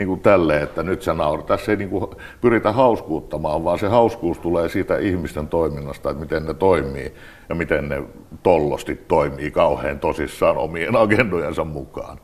niin 0.00 0.08
kuin 0.08 0.20
tälle, 0.20 0.62
että 0.62 0.82
nyt 0.82 1.02
sä 1.02 1.14
naurat. 1.14 1.46
Tässä 1.46 1.72
ei 1.72 1.76
niin 1.76 1.90
kuin 1.90 2.10
pyritä 2.40 2.72
hauskuuttamaan, 2.72 3.64
vaan 3.64 3.78
se 3.78 3.88
hauskuus 3.88 4.38
tulee 4.38 4.68
siitä 4.68 4.98
ihmisten 4.98 5.48
toiminnasta, 5.48 6.10
että 6.10 6.20
miten 6.20 6.46
ne 6.46 6.54
toimii 6.54 7.14
ja 7.48 7.54
miten 7.54 7.88
ne 7.88 8.02
tollosti 8.42 8.94
toimii 9.08 9.50
kauhean 9.50 9.98
tosissaan 9.98 10.56
omien 10.56 10.96
agendojensa 10.96 11.64
mukaan. 11.64 12.18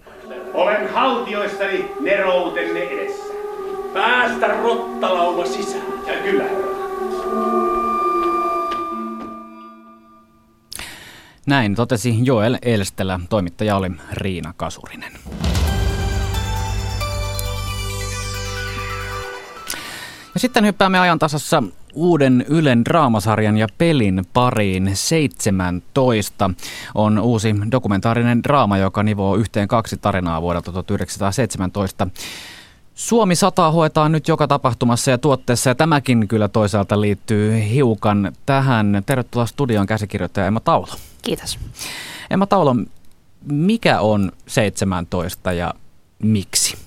Olen 0.55 0.93
haltioistani 0.93 1.91
neroutenne 2.01 2.81
edessä. 2.81 3.35
Päästä 3.95 4.47
rottalauma 4.63 5.45
sisään. 5.45 5.87
Ja 6.07 6.15
kyllä. 6.23 6.45
Näin 11.47 11.75
totesi 11.75 12.15
Joel 12.23 12.57
Elstelä, 12.63 13.21
toimittaja 13.31 13.77
oli 13.77 13.91
Riina 14.13 14.55
Kasurinen. 14.57 15.13
Ja 20.37 20.41
sitten 20.41 20.65
hyppäämme 20.65 20.99
ajan 20.99 21.19
tasassa 21.19 21.63
uuden 21.95 22.45
Ylen 22.49 22.85
draamasarjan 22.85 23.57
ja 23.57 23.67
pelin 23.79 24.27
pariin 24.33 24.91
17 24.95 26.51
on 26.95 27.19
uusi 27.19 27.55
dokumentaarinen 27.71 28.43
draama, 28.43 28.79
joka 28.79 29.03
nivoo 29.03 29.37
yhteen 29.37 29.69
kaksi 29.69 29.97
tarinaa 29.97 30.43
vuodelta 30.43 30.73
1917. 30.73 32.09
Suomi 32.95 33.35
sataa 33.35 33.71
hoetaan 33.71 34.13
nyt 34.13 34.29
joka 34.29 34.49
tapahtumassa 34.49 35.11
ja 35.11 35.19
tuotteessa 35.19 35.71
ja 35.71 35.75
tämäkin 35.75 36.29
kyllä 36.29 36.49
toisaalta 36.49 37.01
liittyy 37.01 37.69
hiukan 37.71 38.33
tähän. 38.47 39.03
Tervetuloa 39.07 39.47
studion 39.47 39.87
käsikirjoittaja 39.87 40.47
Emma 40.47 40.61
Taulo. 40.61 40.89
Kiitos. 41.23 41.59
Emma 42.31 42.47
Taulo, 42.47 42.77
mikä 43.51 44.01
on 44.01 44.33
17 44.47 45.53
ja 45.53 45.75
miksi? 46.23 46.86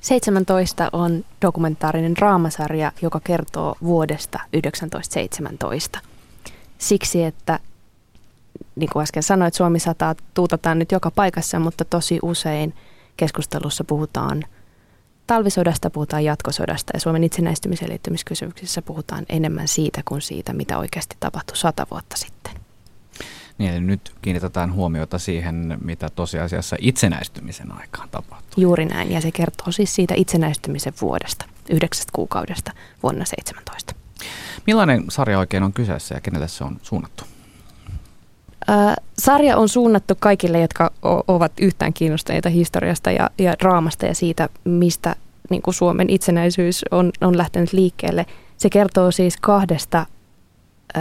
17 0.00 0.90
on 0.92 1.24
dokumentaarinen 1.42 2.14
draamasarja, 2.16 2.92
joka 3.02 3.20
kertoo 3.24 3.76
vuodesta 3.82 4.38
1917. 4.38 5.98
Siksi, 6.78 7.24
että 7.24 7.58
niin 8.76 8.90
kuin 8.92 9.02
äsken 9.02 9.22
sanoit, 9.22 9.54
Suomi 9.54 9.80
sataa 9.80 10.14
tuutataan 10.34 10.78
nyt 10.78 10.92
joka 10.92 11.10
paikassa, 11.10 11.58
mutta 11.58 11.84
tosi 11.84 12.18
usein 12.22 12.74
keskustelussa 13.16 13.84
puhutaan 13.84 14.44
talvisodasta, 15.26 15.90
puhutaan 15.90 16.24
jatkosodasta 16.24 16.90
ja 16.94 17.00
Suomen 17.00 17.24
itsenäistymiseen 17.24 17.90
liittymiskysymyksissä 17.90 18.82
puhutaan 18.82 19.26
enemmän 19.28 19.68
siitä 19.68 20.02
kuin 20.04 20.20
siitä, 20.20 20.52
mitä 20.52 20.78
oikeasti 20.78 21.16
tapahtui 21.20 21.56
sata 21.56 21.86
vuotta 21.90 22.16
sitten. 22.16 22.39
Niin, 23.60 23.72
eli 23.72 23.80
nyt 23.80 24.12
kiinnitetään 24.22 24.72
huomiota 24.72 25.18
siihen, 25.18 25.78
mitä 25.84 26.08
tosiasiassa 26.14 26.76
itsenäistymisen 26.80 27.72
aikaan 27.72 28.08
tapahtuu. 28.08 28.62
Juuri 28.62 28.84
näin, 28.84 29.12
ja 29.12 29.20
se 29.20 29.30
kertoo 29.30 29.72
siis 29.72 29.94
siitä 29.94 30.14
itsenäistymisen 30.16 30.92
vuodesta, 31.00 31.44
yhdeksästä 31.70 32.10
kuukaudesta 32.14 32.72
vuonna 33.02 33.24
17. 33.24 33.94
Millainen 34.66 35.04
sarja 35.08 35.38
oikein 35.38 35.62
on 35.62 35.72
kyseessä 35.72 36.14
ja 36.14 36.20
kenelle 36.20 36.48
se 36.48 36.64
on 36.64 36.76
suunnattu? 36.82 37.24
Äh, 38.70 38.96
sarja 39.18 39.56
on 39.56 39.68
suunnattu 39.68 40.14
kaikille, 40.20 40.60
jotka 40.60 40.92
o- 41.02 41.34
ovat 41.34 41.52
yhtään 41.60 41.92
kiinnostuneita 41.92 42.48
historiasta 42.48 43.10
ja, 43.10 43.30
ja 43.38 43.54
draamasta 43.58 44.06
ja 44.06 44.14
siitä, 44.14 44.48
mistä 44.64 45.16
niin 45.50 45.62
kuin 45.62 45.74
Suomen 45.74 46.10
itsenäisyys 46.10 46.84
on, 46.90 47.12
on 47.20 47.38
lähtenyt 47.38 47.72
liikkeelle. 47.72 48.26
Se 48.56 48.70
kertoo 48.70 49.10
siis 49.10 49.36
kahdesta 49.36 50.06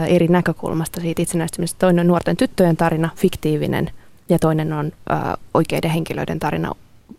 eri 0.08 0.28
näkökulmasta 0.28 1.02
siitä 1.02 1.22
itsenäistymisestä. 1.22 1.80
Toinen 1.80 2.04
on 2.04 2.08
nuorten 2.08 2.38
tyttöjen 2.38 2.78
tarina, 2.78 3.10
fiktiivinen, 3.16 3.92
ja 4.30 4.40
toinen 4.40 4.74
on 4.74 4.92
ä, 5.12 5.38
oikeiden 5.54 5.92
henkilöiden 5.92 6.40
tarina, 6.40 6.72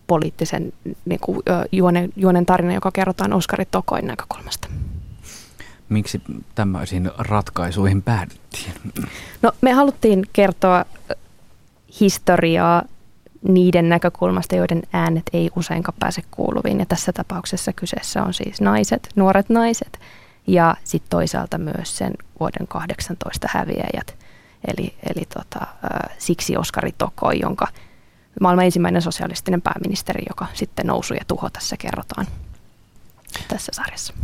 poliittisen 0.07 0.73
niin 1.05 1.21
kuin, 1.21 1.43
ä, 1.49 1.65
juonen, 1.73 2.13
juonen 2.17 2.47
tarina, 2.47 2.75
joka 2.75 2.91
kerrotaan 2.93 3.33
Oskari 3.33 3.65
Tokoin 3.71 4.07
näkökulmasta. 4.07 4.69
Miksi 5.89 6.23
tämmöisiin 6.55 7.11
ratkaisuihin 7.19 8.03
päädyttiin? 8.03 8.73
No 9.43 9.53
me 9.61 9.73
haluttiin 9.73 10.27
kertoa 10.33 10.85
historiaa 12.01 12.83
niiden 13.49 13.89
näkökulmasta, 13.89 14.57
joiden 14.57 14.83
äänet 14.93 15.23
ei 15.33 15.51
useinkaan 15.57 15.97
pääse 15.99 16.23
kuuluviin. 16.31 16.79
Ja 16.79 16.87
tässä 16.87 17.13
tapauksessa 17.13 17.73
kyseessä 17.73 18.23
on 18.23 18.35
siis 18.35 18.61
naiset, 18.61 19.09
nuoret 19.17 19.49
naiset– 19.49 19.99
ja 20.47 20.77
sitten 20.85 21.11
toisaalta 21.11 21.59
myös 21.59 21.97
sen 21.97 22.15
vuoden 22.41 22.67
18 22.67 23.49
häviäjät. 23.51 24.19
Eli, 24.67 24.95
eli 25.15 25.25
tota, 25.35 25.67
siksi 26.19 26.57
Oskari 26.57 26.93
Tokoi, 26.99 27.39
jonka 27.43 27.67
maailman 28.41 28.65
ensimmäinen 28.65 29.03
sosialistinen 29.03 29.63
pääministeri, 29.63 30.23
joka 30.29 30.47
sitten 30.55 30.87
nousui 30.87 31.17
ja 31.17 31.25
tuho 31.29 31.51
tässä 31.51 31.77
kerrotaan 31.77 32.27
tässä 33.49 33.73
sarjassa. 33.75 34.15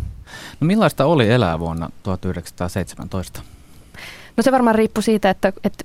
No 0.61 0.67
millaista 0.67 1.05
oli 1.05 1.31
elää 1.31 1.59
vuonna 1.59 1.91
1917? 2.03 3.43
No 4.37 4.43
se 4.43 4.53
varmaan 4.53 4.75
riippui 4.75 5.03
siitä, 5.03 5.31
että, 5.31 5.53
että 5.65 5.85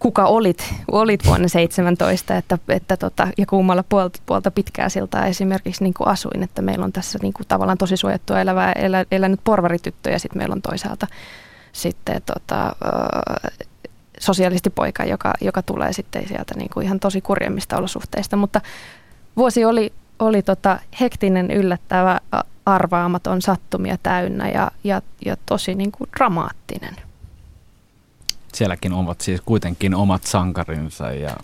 kuka 0.00 0.24
olit, 0.24 0.74
olit 0.92 1.26
vuonna 1.26 1.48
17 1.48 2.36
että, 2.36 2.58
että 2.68 2.96
tota, 2.96 3.28
ja 3.38 3.46
kummalla 3.46 3.84
puolta, 3.88 4.20
puolta 4.26 4.50
pitkää 4.50 4.88
siltaa 4.88 5.26
esimerkiksi 5.26 5.84
niin 5.84 5.94
kuin 5.94 6.08
asuin, 6.08 6.42
että 6.42 6.62
meillä 6.62 6.84
on 6.84 6.92
tässä 6.92 7.18
niin 7.22 7.32
kuin 7.32 7.46
tavallaan 7.48 7.78
tosi 7.78 7.96
suojattua 7.96 8.40
elävää, 8.40 8.72
elä, 8.72 9.04
elänyt 9.10 9.40
porvarityttö 9.44 10.10
ja 10.10 10.18
sitten 10.18 10.38
meillä 10.38 10.52
on 10.52 10.62
toisaalta 10.62 11.06
sitten 11.72 12.22
tota, 12.26 12.76
sosialistipoika, 14.20 15.04
joka, 15.04 15.32
joka 15.40 15.62
tulee 15.62 15.92
sitten 15.92 16.28
sieltä 16.28 16.54
niin 16.56 16.70
kuin 16.72 16.86
ihan 16.86 17.00
tosi 17.00 17.20
kurjemmista 17.20 17.78
olosuhteista, 17.78 18.36
mutta 18.36 18.60
vuosi 19.36 19.64
oli, 19.64 19.92
oli 20.18 20.42
tota 20.42 20.78
hektinen, 21.00 21.50
yllättävä, 21.50 22.20
arvaamaton, 22.66 23.42
sattumia 23.42 23.98
täynnä 24.02 24.48
ja, 24.48 24.70
ja, 24.84 25.02
ja 25.24 25.36
tosi 25.46 25.74
niin 25.74 25.92
kuin 25.92 26.10
dramaattinen 26.18 26.96
sielläkin 28.54 28.92
ovat 28.92 29.20
siis 29.20 29.40
kuitenkin 29.40 29.94
omat 29.94 30.24
sankarinsa 30.24 31.12
ja 31.12 31.36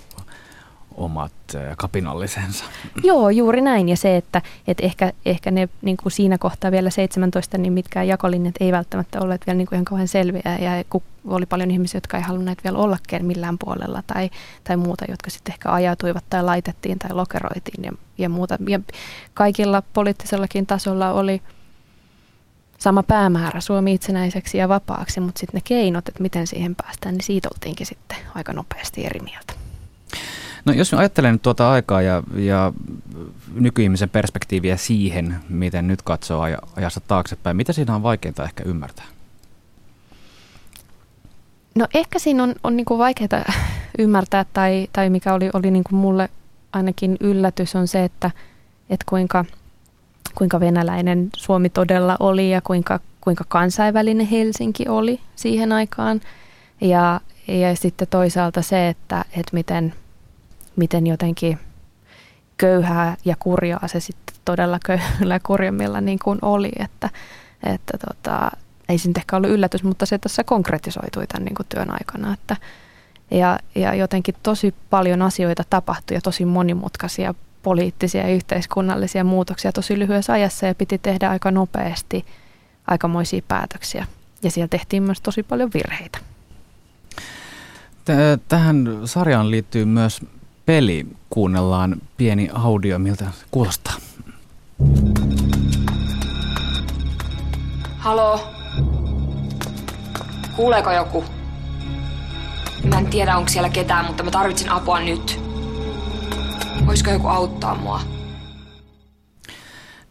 omat 0.96 1.32
kapinallisensa. 1.76 2.64
Joo, 3.02 3.30
juuri 3.30 3.60
näin. 3.60 3.88
Ja 3.88 3.96
se, 3.96 4.16
että, 4.16 4.42
että 4.68 4.82
ehkä, 4.82 5.12
ehkä 5.26 5.50
ne 5.50 5.68
niin 5.82 5.96
kuin 5.96 6.12
siinä 6.12 6.38
kohtaa 6.38 6.70
vielä 6.70 6.90
17, 6.90 7.58
niin 7.58 7.72
mitkään 7.72 8.08
jakolinjat 8.08 8.54
ei 8.60 8.72
välttämättä 8.72 9.20
olleet 9.20 9.46
vielä 9.46 9.56
niin 9.56 9.66
kuin 9.66 9.76
ihan 9.76 9.84
kauhean 9.84 10.08
selviä. 10.08 10.58
Ja 10.60 10.84
oli 11.26 11.46
paljon 11.46 11.70
ihmisiä, 11.70 11.96
jotka 11.96 12.16
ei 12.16 12.22
halunneet 12.22 12.64
vielä 12.64 12.78
olla 12.78 12.98
millään 13.22 13.58
puolella 13.58 14.02
tai, 14.06 14.30
tai 14.64 14.76
muuta, 14.76 15.04
jotka 15.08 15.30
sitten 15.30 15.52
ehkä 15.52 15.72
ajatuivat 15.72 16.24
tai 16.30 16.42
laitettiin 16.42 16.98
tai 16.98 17.10
lokeroitiin 17.12 17.84
ja, 17.84 17.92
ja 18.18 18.28
muuta. 18.28 18.58
Ja 18.68 18.80
kaikilla 19.34 19.82
poliittisellakin 19.92 20.66
tasolla 20.66 21.12
oli 21.12 21.42
sama 22.78 23.02
päämäärä 23.02 23.60
Suomi 23.60 23.94
itsenäiseksi 23.94 24.58
ja 24.58 24.68
vapaaksi, 24.68 25.20
mutta 25.20 25.38
sitten 25.38 25.58
ne 25.58 25.62
keinot, 25.64 26.08
että 26.08 26.22
miten 26.22 26.46
siihen 26.46 26.74
päästään, 26.74 27.14
niin 27.14 27.24
siitä 27.24 27.48
oltiinkin 27.54 27.86
sitten 27.86 28.18
aika 28.34 28.52
nopeasti 28.52 29.06
eri 29.06 29.20
mieltä. 29.20 29.52
No 30.64 30.72
jos 30.72 30.94
ajattelen 30.94 31.32
nyt 31.32 31.42
tuota 31.42 31.70
aikaa 31.70 32.02
ja, 32.02 32.22
ja 32.34 32.72
nykyihmisen 33.54 34.10
perspektiiviä 34.10 34.76
siihen, 34.76 35.36
miten 35.48 35.86
nyt 35.86 36.02
katsoo 36.02 36.42
ajassa 36.76 37.00
taaksepäin, 37.00 37.56
mitä 37.56 37.72
siinä 37.72 37.94
on 37.94 38.02
vaikeinta 38.02 38.44
ehkä 38.44 38.62
ymmärtää? 38.66 39.04
No 41.74 41.86
ehkä 41.94 42.18
siinä 42.18 42.42
on, 42.42 42.54
on 42.64 42.76
niin 42.76 42.84
kuin 42.84 42.98
vaikeaa 42.98 43.52
ymmärtää 43.98 44.46
tai, 44.52 44.88
tai 44.92 45.10
mikä 45.10 45.34
oli, 45.34 45.50
oli 45.52 45.70
niin 45.70 45.84
kuin 45.84 45.98
mulle 45.98 46.28
ainakin 46.72 47.16
yllätys 47.20 47.76
on 47.76 47.88
se, 47.88 48.04
että, 48.04 48.30
että 48.90 49.04
kuinka, 49.08 49.44
kuinka 50.36 50.60
venäläinen 50.60 51.28
Suomi 51.36 51.70
todella 51.70 52.16
oli 52.20 52.50
ja 52.50 52.60
kuinka, 52.60 53.00
kuinka 53.20 53.44
kansainvälinen 53.48 54.26
Helsinki 54.26 54.88
oli 54.88 55.20
siihen 55.36 55.72
aikaan. 55.72 56.20
Ja, 56.80 57.20
ja 57.48 57.76
sitten 57.76 58.08
toisaalta 58.08 58.62
se, 58.62 58.88
että, 58.88 59.24
että 59.32 59.50
miten, 59.52 59.94
miten 60.76 61.06
jotenkin 61.06 61.58
köyhää 62.56 63.16
ja 63.24 63.36
kurjaa 63.38 63.88
se 63.88 64.00
sitten 64.00 64.36
todella 64.44 64.78
köyhillä 64.86 65.34
ja 65.34 65.40
kurjemmilla 65.40 66.00
niin 66.00 66.18
kuin 66.24 66.38
oli, 66.42 66.72
että, 66.78 67.10
että 67.62 67.98
tota, 68.08 68.50
ei 68.88 68.98
se 68.98 69.08
nyt 69.08 69.16
ehkä 69.16 69.36
ollut 69.36 69.50
yllätys, 69.50 69.82
mutta 69.82 70.06
se 70.06 70.18
tässä 70.18 70.44
konkretisoitui 70.44 71.26
tämän 71.26 71.44
niin 71.44 71.54
kuin 71.54 71.66
työn 71.68 71.90
aikana. 71.90 72.32
Että, 72.32 72.56
ja, 73.30 73.58
ja 73.74 73.94
jotenkin 73.94 74.34
tosi 74.42 74.74
paljon 74.90 75.22
asioita 75.22 75.62
tapahtui 75.70 76.16
ja 76.16 76.20
tosi 76.20 76.44
monimutkaisia 76.44 77.34
poliittisia 77.66 78.22
ja 78.22 78.34
yhteiskunnallisia 78.34 79.24
muutoksia 79.24 79.72
tosi 79.72 79.98
lyhyessä 79.98 80.32
ajassa 80.32 80.66
ja 80.66 80.74
piti 80.74 80.98
tehdä 80.98 81.30
aika 81.30 81.50
nopeasti 81.50 82.24
aikamoisia 82.86 83.42
päätöksiä. 83.48 84.06
Ja 84.42 84.50
siellä 84.50 84.68
tehtiin 84.68 85.02
myös 85.02 85.20
tosi 85.20 85.42
paljon 85.42 85.70
virheitä. 85.74 86.18
Tähän 88.48 89.00
sarjaan 89.04 89.50
liittyy 89.50 89.84
myös 89.84 90.20
peli. 90.66 91.06
Kuunnellaan 91.30 91.96
pieni 92.16 92.50
audio, 92.52 92.98
miltä 92.98 93.24
kuulostaa. 93.50 93.94
Halo, 97.98 98.40
Kuuleeko 100.56 100.92
joku? 100.92 101.24
Mä 102.84 102.98
en 102.98 103.06
tiedä, 103.06 103.36
onko 103.36 103.48
siellä 103.48 103.68
ketään, 103.68 104.06
mutta 104.06 104.22
mä 104.22 104.30
tarvitsen 104.30 104.70
apua 104.70 105.00
nyt. 105.00 105.40
Voisiko 106.86 107.10
joku 107.10 107.28
auttaa 107.28 107.74
mua? 107.74 108.00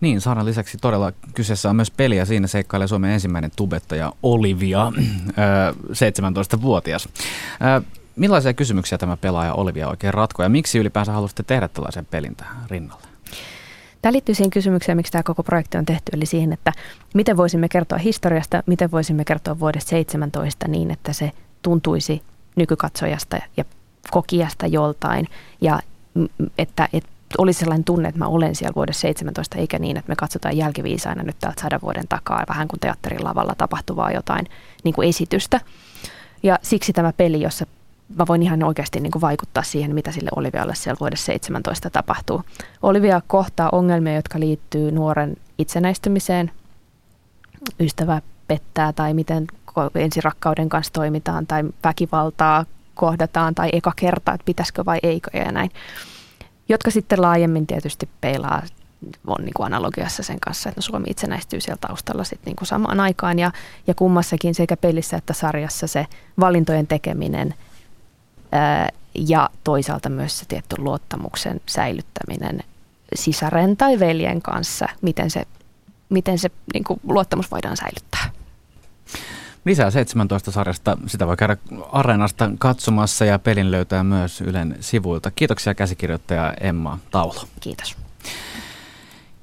Niin, 0.01 0.21
Saaran 0.21 0.45
lisäksi 0.45 0.77
todella 0.77 1.11
kyseessä 1.35 1.69
on 1.69 1.75
myös 1.75 1.91
peli 1.91 2.17
ja 2.17 2.25
siinä 2.25 2.47
seikkailee 2.47 2.87
Suomen 2.87 3.11
ensimmäinen 3.11 3.51
tubettaja 3.55 4.13
Olivia, 4.23 4.91
17-vuotias. 6.55 7.09
Millaisia 8.15 8.53
kysymyksiä 8.53 8.97
tämä 8.97 9.17
pelaaja 9.17 9.53
Olivia 9.53 9.87
oikein 9.87 10.13
ratkoo 10.13 10.43
ja 10.43 10.49
miksi 10.49 10.79
ylipäänsä 10.79 11.11
halusitte 11.11 11.43
tehdä 11.43 11.67
tällaisen 11.67 12.05
pelin 12.05 12.35
tähän 12.35 12.57
rinnalle? 12.69 13.07
Tämä 14.01 14.13
liittyy 14.13 14.35
siihen 14.35 14.49
kysymykseen, 14.51 14.97
miksi 14.97 15.11
tämä 15.11 15.23
koko 15.23 15.43
projekti 15.43 15.77
on 15.77 15.85
tehty, 15.85 16.11
eli 16.13 16.25
siihen, 16.25 16.53
että 16.53 16.71
miten 17.13 17.37
voisimme 17.37 17.69
kertoa 17.69 17.97
historiasta, 17.97 18.63
miten 18.65 18.91
voisimme 18.91 19.25
kertoa 19.25 19.59
vuodesta 19.59 19.89
17 19.89 20.67
niin, 20.67 20.91
että 20.91 21.13
se 21.13 21.31
tuntuisi 21.61 22.21
nykykatsojasta 22.55 23.37
ja 23.57 23.65
kokijasta 24.11 24.67
joltain, 24.67 25.27
ja 25.61 25.79
että, 26.57 26.89
että 26.93 27.09
olisi 27.37 27.59
sellainen 27.59 27.83
tunne, 27.83 28.09
että 28.09 28.19
mä 28.19 28.27
olen 28.27 28.55
siellä 28.55 28.75
vuodessa 28.75 29.01
17, 29.01 29.57
eikä 29.57 29.79
niin, 29.79 29.97
että 29.97 30.09
me 30.09 30.15
katsotaan 30.15 30.57
jälkiviisaina 30.57 31.23
nyt 31.23 31.35
täältä 31.39 31.61
sadan 31.61 31.81
vuoden 31.81 32.07
takaa, 32.09 32.43
vähän 32.49 32.67
kuin 32.67 32.79
teatterin 32.79 33.23
lavalla 33.23 33.55
tapahtuvaa 33.57 34.11
jotain 34.11 34.45
niin 34.83 34.93
kuin 34.95 35.09
esitystä. 35.09 35.61
Ja 36.43 36.59
siksi 36.61 36.93
tämä 36.93 37.13
peli, 37.13 37.41
jossa 37.41 37.65
mä 38.17 38.25
voin 38.27 38.43
ihan 38.43 38.63
oikeasti 38.63 38.99
niin 38.99 39.11
kuin 39.11 39.21
vaikuttaa 39.21 39.63
siihen, 39.63 39.95
mitä 39.95 40.11
sille 40.11 40.29
Olivialle 40.35 40.75
siellä 40.75 40.97
vuodessa 40.99 41.25
17 41.25 41.89
tapahtuu. 41.89 42.43
Olivia 42.81 43.21
kohtaa 43.27 43.69
ongelmia, 43.71 44.15
jotka 44.15 44.39
liittyy 44.39 44.91
nuoren 44.91 45.37
itsenäistymiseen, 45.57 46.51
ystävä 47.79 48.21
pettää 48.47 48.93
tai 48.93 49.13
miten 49.13 49.47
ensirakkauden 49.95 50.69
kanssa 50.69 50.93
toimitaan 50.93 51.47
tai 51.47 51.63
väkivaltaa 51.83 52.65
kohdataan 52.95 53.55
tai 53.55 53.69
eka 53.73 53.93
kerta, 53.95 54.33
että 54.33 54.45
pitäisikö 54.45 54.85
vai 54.85 54.99
eikö 55.03 55.37
ja 55.37 55.51
näin. 55.51 55.71
Jotka 56.69 56.91
sitten 56.91 57.21
laajemmin 57.21 57.67
tietysti 57.67 58.09
peilaa 58.21 58.61
on 59.27 59.45
niin 59.45 59.53
kuin 59.55 59.65
analogiassa 59.65 60.23
sen 60.23 60.39
kanssa, 60.39 60.69
että 60.69 60.81
Suomi 60.81 61.05
itsenäistyy 61.09 61.61
siellä 61.61 61.79
taustalla 61.81 62.23
sitten 62.23 62.45
niin 62.45 62.55
kuin 62.55 62.67
samaan 62.67 62.99
aikaan 62.99 63.39
ja, 63.39 63.51
ja 63.87 63.93
kummassakin 63.93 64.55
sekä 64.55 64.77
pelissä 64.77 65.17
että 65.17 65.33
sarjassa 65.33 65.87
se 65.87 66.07
valintojen 66.39 66.87
tekeminen– 66.87 67.53
ja 69.15 69.49
toisaalta 69.63 70.09
myös 70.09 70.39
se 70.39 70.45
tietty 70.45 70.75
luottamuksen 70.77 71.61
säilyttäminen 71.65 72.63
sisaren 73.15 73.77
tai 73.77 73.99
veljen 73.99 74.41
kanssa, 74.41 74.85
miten 75.01 75.31
se, 75.31 75.45
miten 76.09 76.39
se 76.39 76.51
niin 76.73 76.83
kuin 76.83 76.99
luottamus 77.03 77.51
voidaan 77.51 77.77
säilyttää. 77.77 78.29
Lisää 79.65 79.91
17 79.91 80.51
sarjasta, 80.51 80.97
sitä 81.07 81.27
voi 81.27 81.37
käydä 81.37 81.57
Areenasta 81.91 82.51
katsomassa 82.57 83.25
ja 83.25 83.39
pelin 83.39 83.71
löytää 83.71 84.03
myös 84.03 84.41
Ylen 84.41 84.77
sivuilta. 84.79 85.31
Kiitoksia 85.31 85.75
käsikirjoittaja 85.75 86.53
Emma 86.61 86.99
Taulo. 87.11 87.43
Kiitos. 87.59 87.97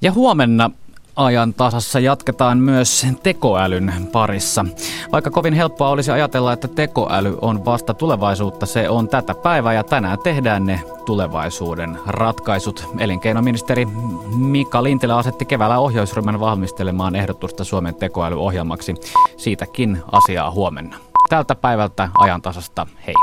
Ja 0.01 0.11
huomenna 0.11 0.71
ajan 1.15 1.53
tasassa 1.53 1.99
jatketaan 1.99 2.57
myös 2.57 3.07
tekoälyn 3.23 3.93
parissa. 4.11 4.65
Vaikka 5.11 5.31
kovin 5.31 5.53
helppoa 5.53 5.89
olisi 5.89 6.11
ajatella, 6.11 6.53
että 6.53 6.67
tekoäly 6.67 7.37
on 7.41 7.65
vasta 7.65 7.93
tulevaisuutta, 7.93 8.65
se 8.65 8.89
on 8.89 9.07
tätä 9.07 9.35
päivää 9.35 9.73
ja 9.73 9.83
tänään 9.83 10.19
tehdään 10.19 10.65
ne 10.65 10.81
tulevaisuuden 11.05 11.99
ratkaisut. 12.07 12.87
Elinkeinoministeri 12.99 13.87
Mika 14.35 14.83
Lintilä 14.83 15.17
asetti 15.17 15.45
keväällä 15.45 15.79
ohjausryhmän 15.79 16.39
valmistelemaan 16.39 17.15
ehdotusta 17.15 17.63
Suomen 17.63 17.95
tekoälyohjelmaksi. 17.95 18.95
Siitäkin 19.37 20.03
asiaa 20.11 20.51
huomenna. 20.51 20.97
Tältä 21.29 21.55
päivältä 21.55 22.09
ajan 22.17 22.41
tasasta, 22.41 22.87
hei. 23.07 23.15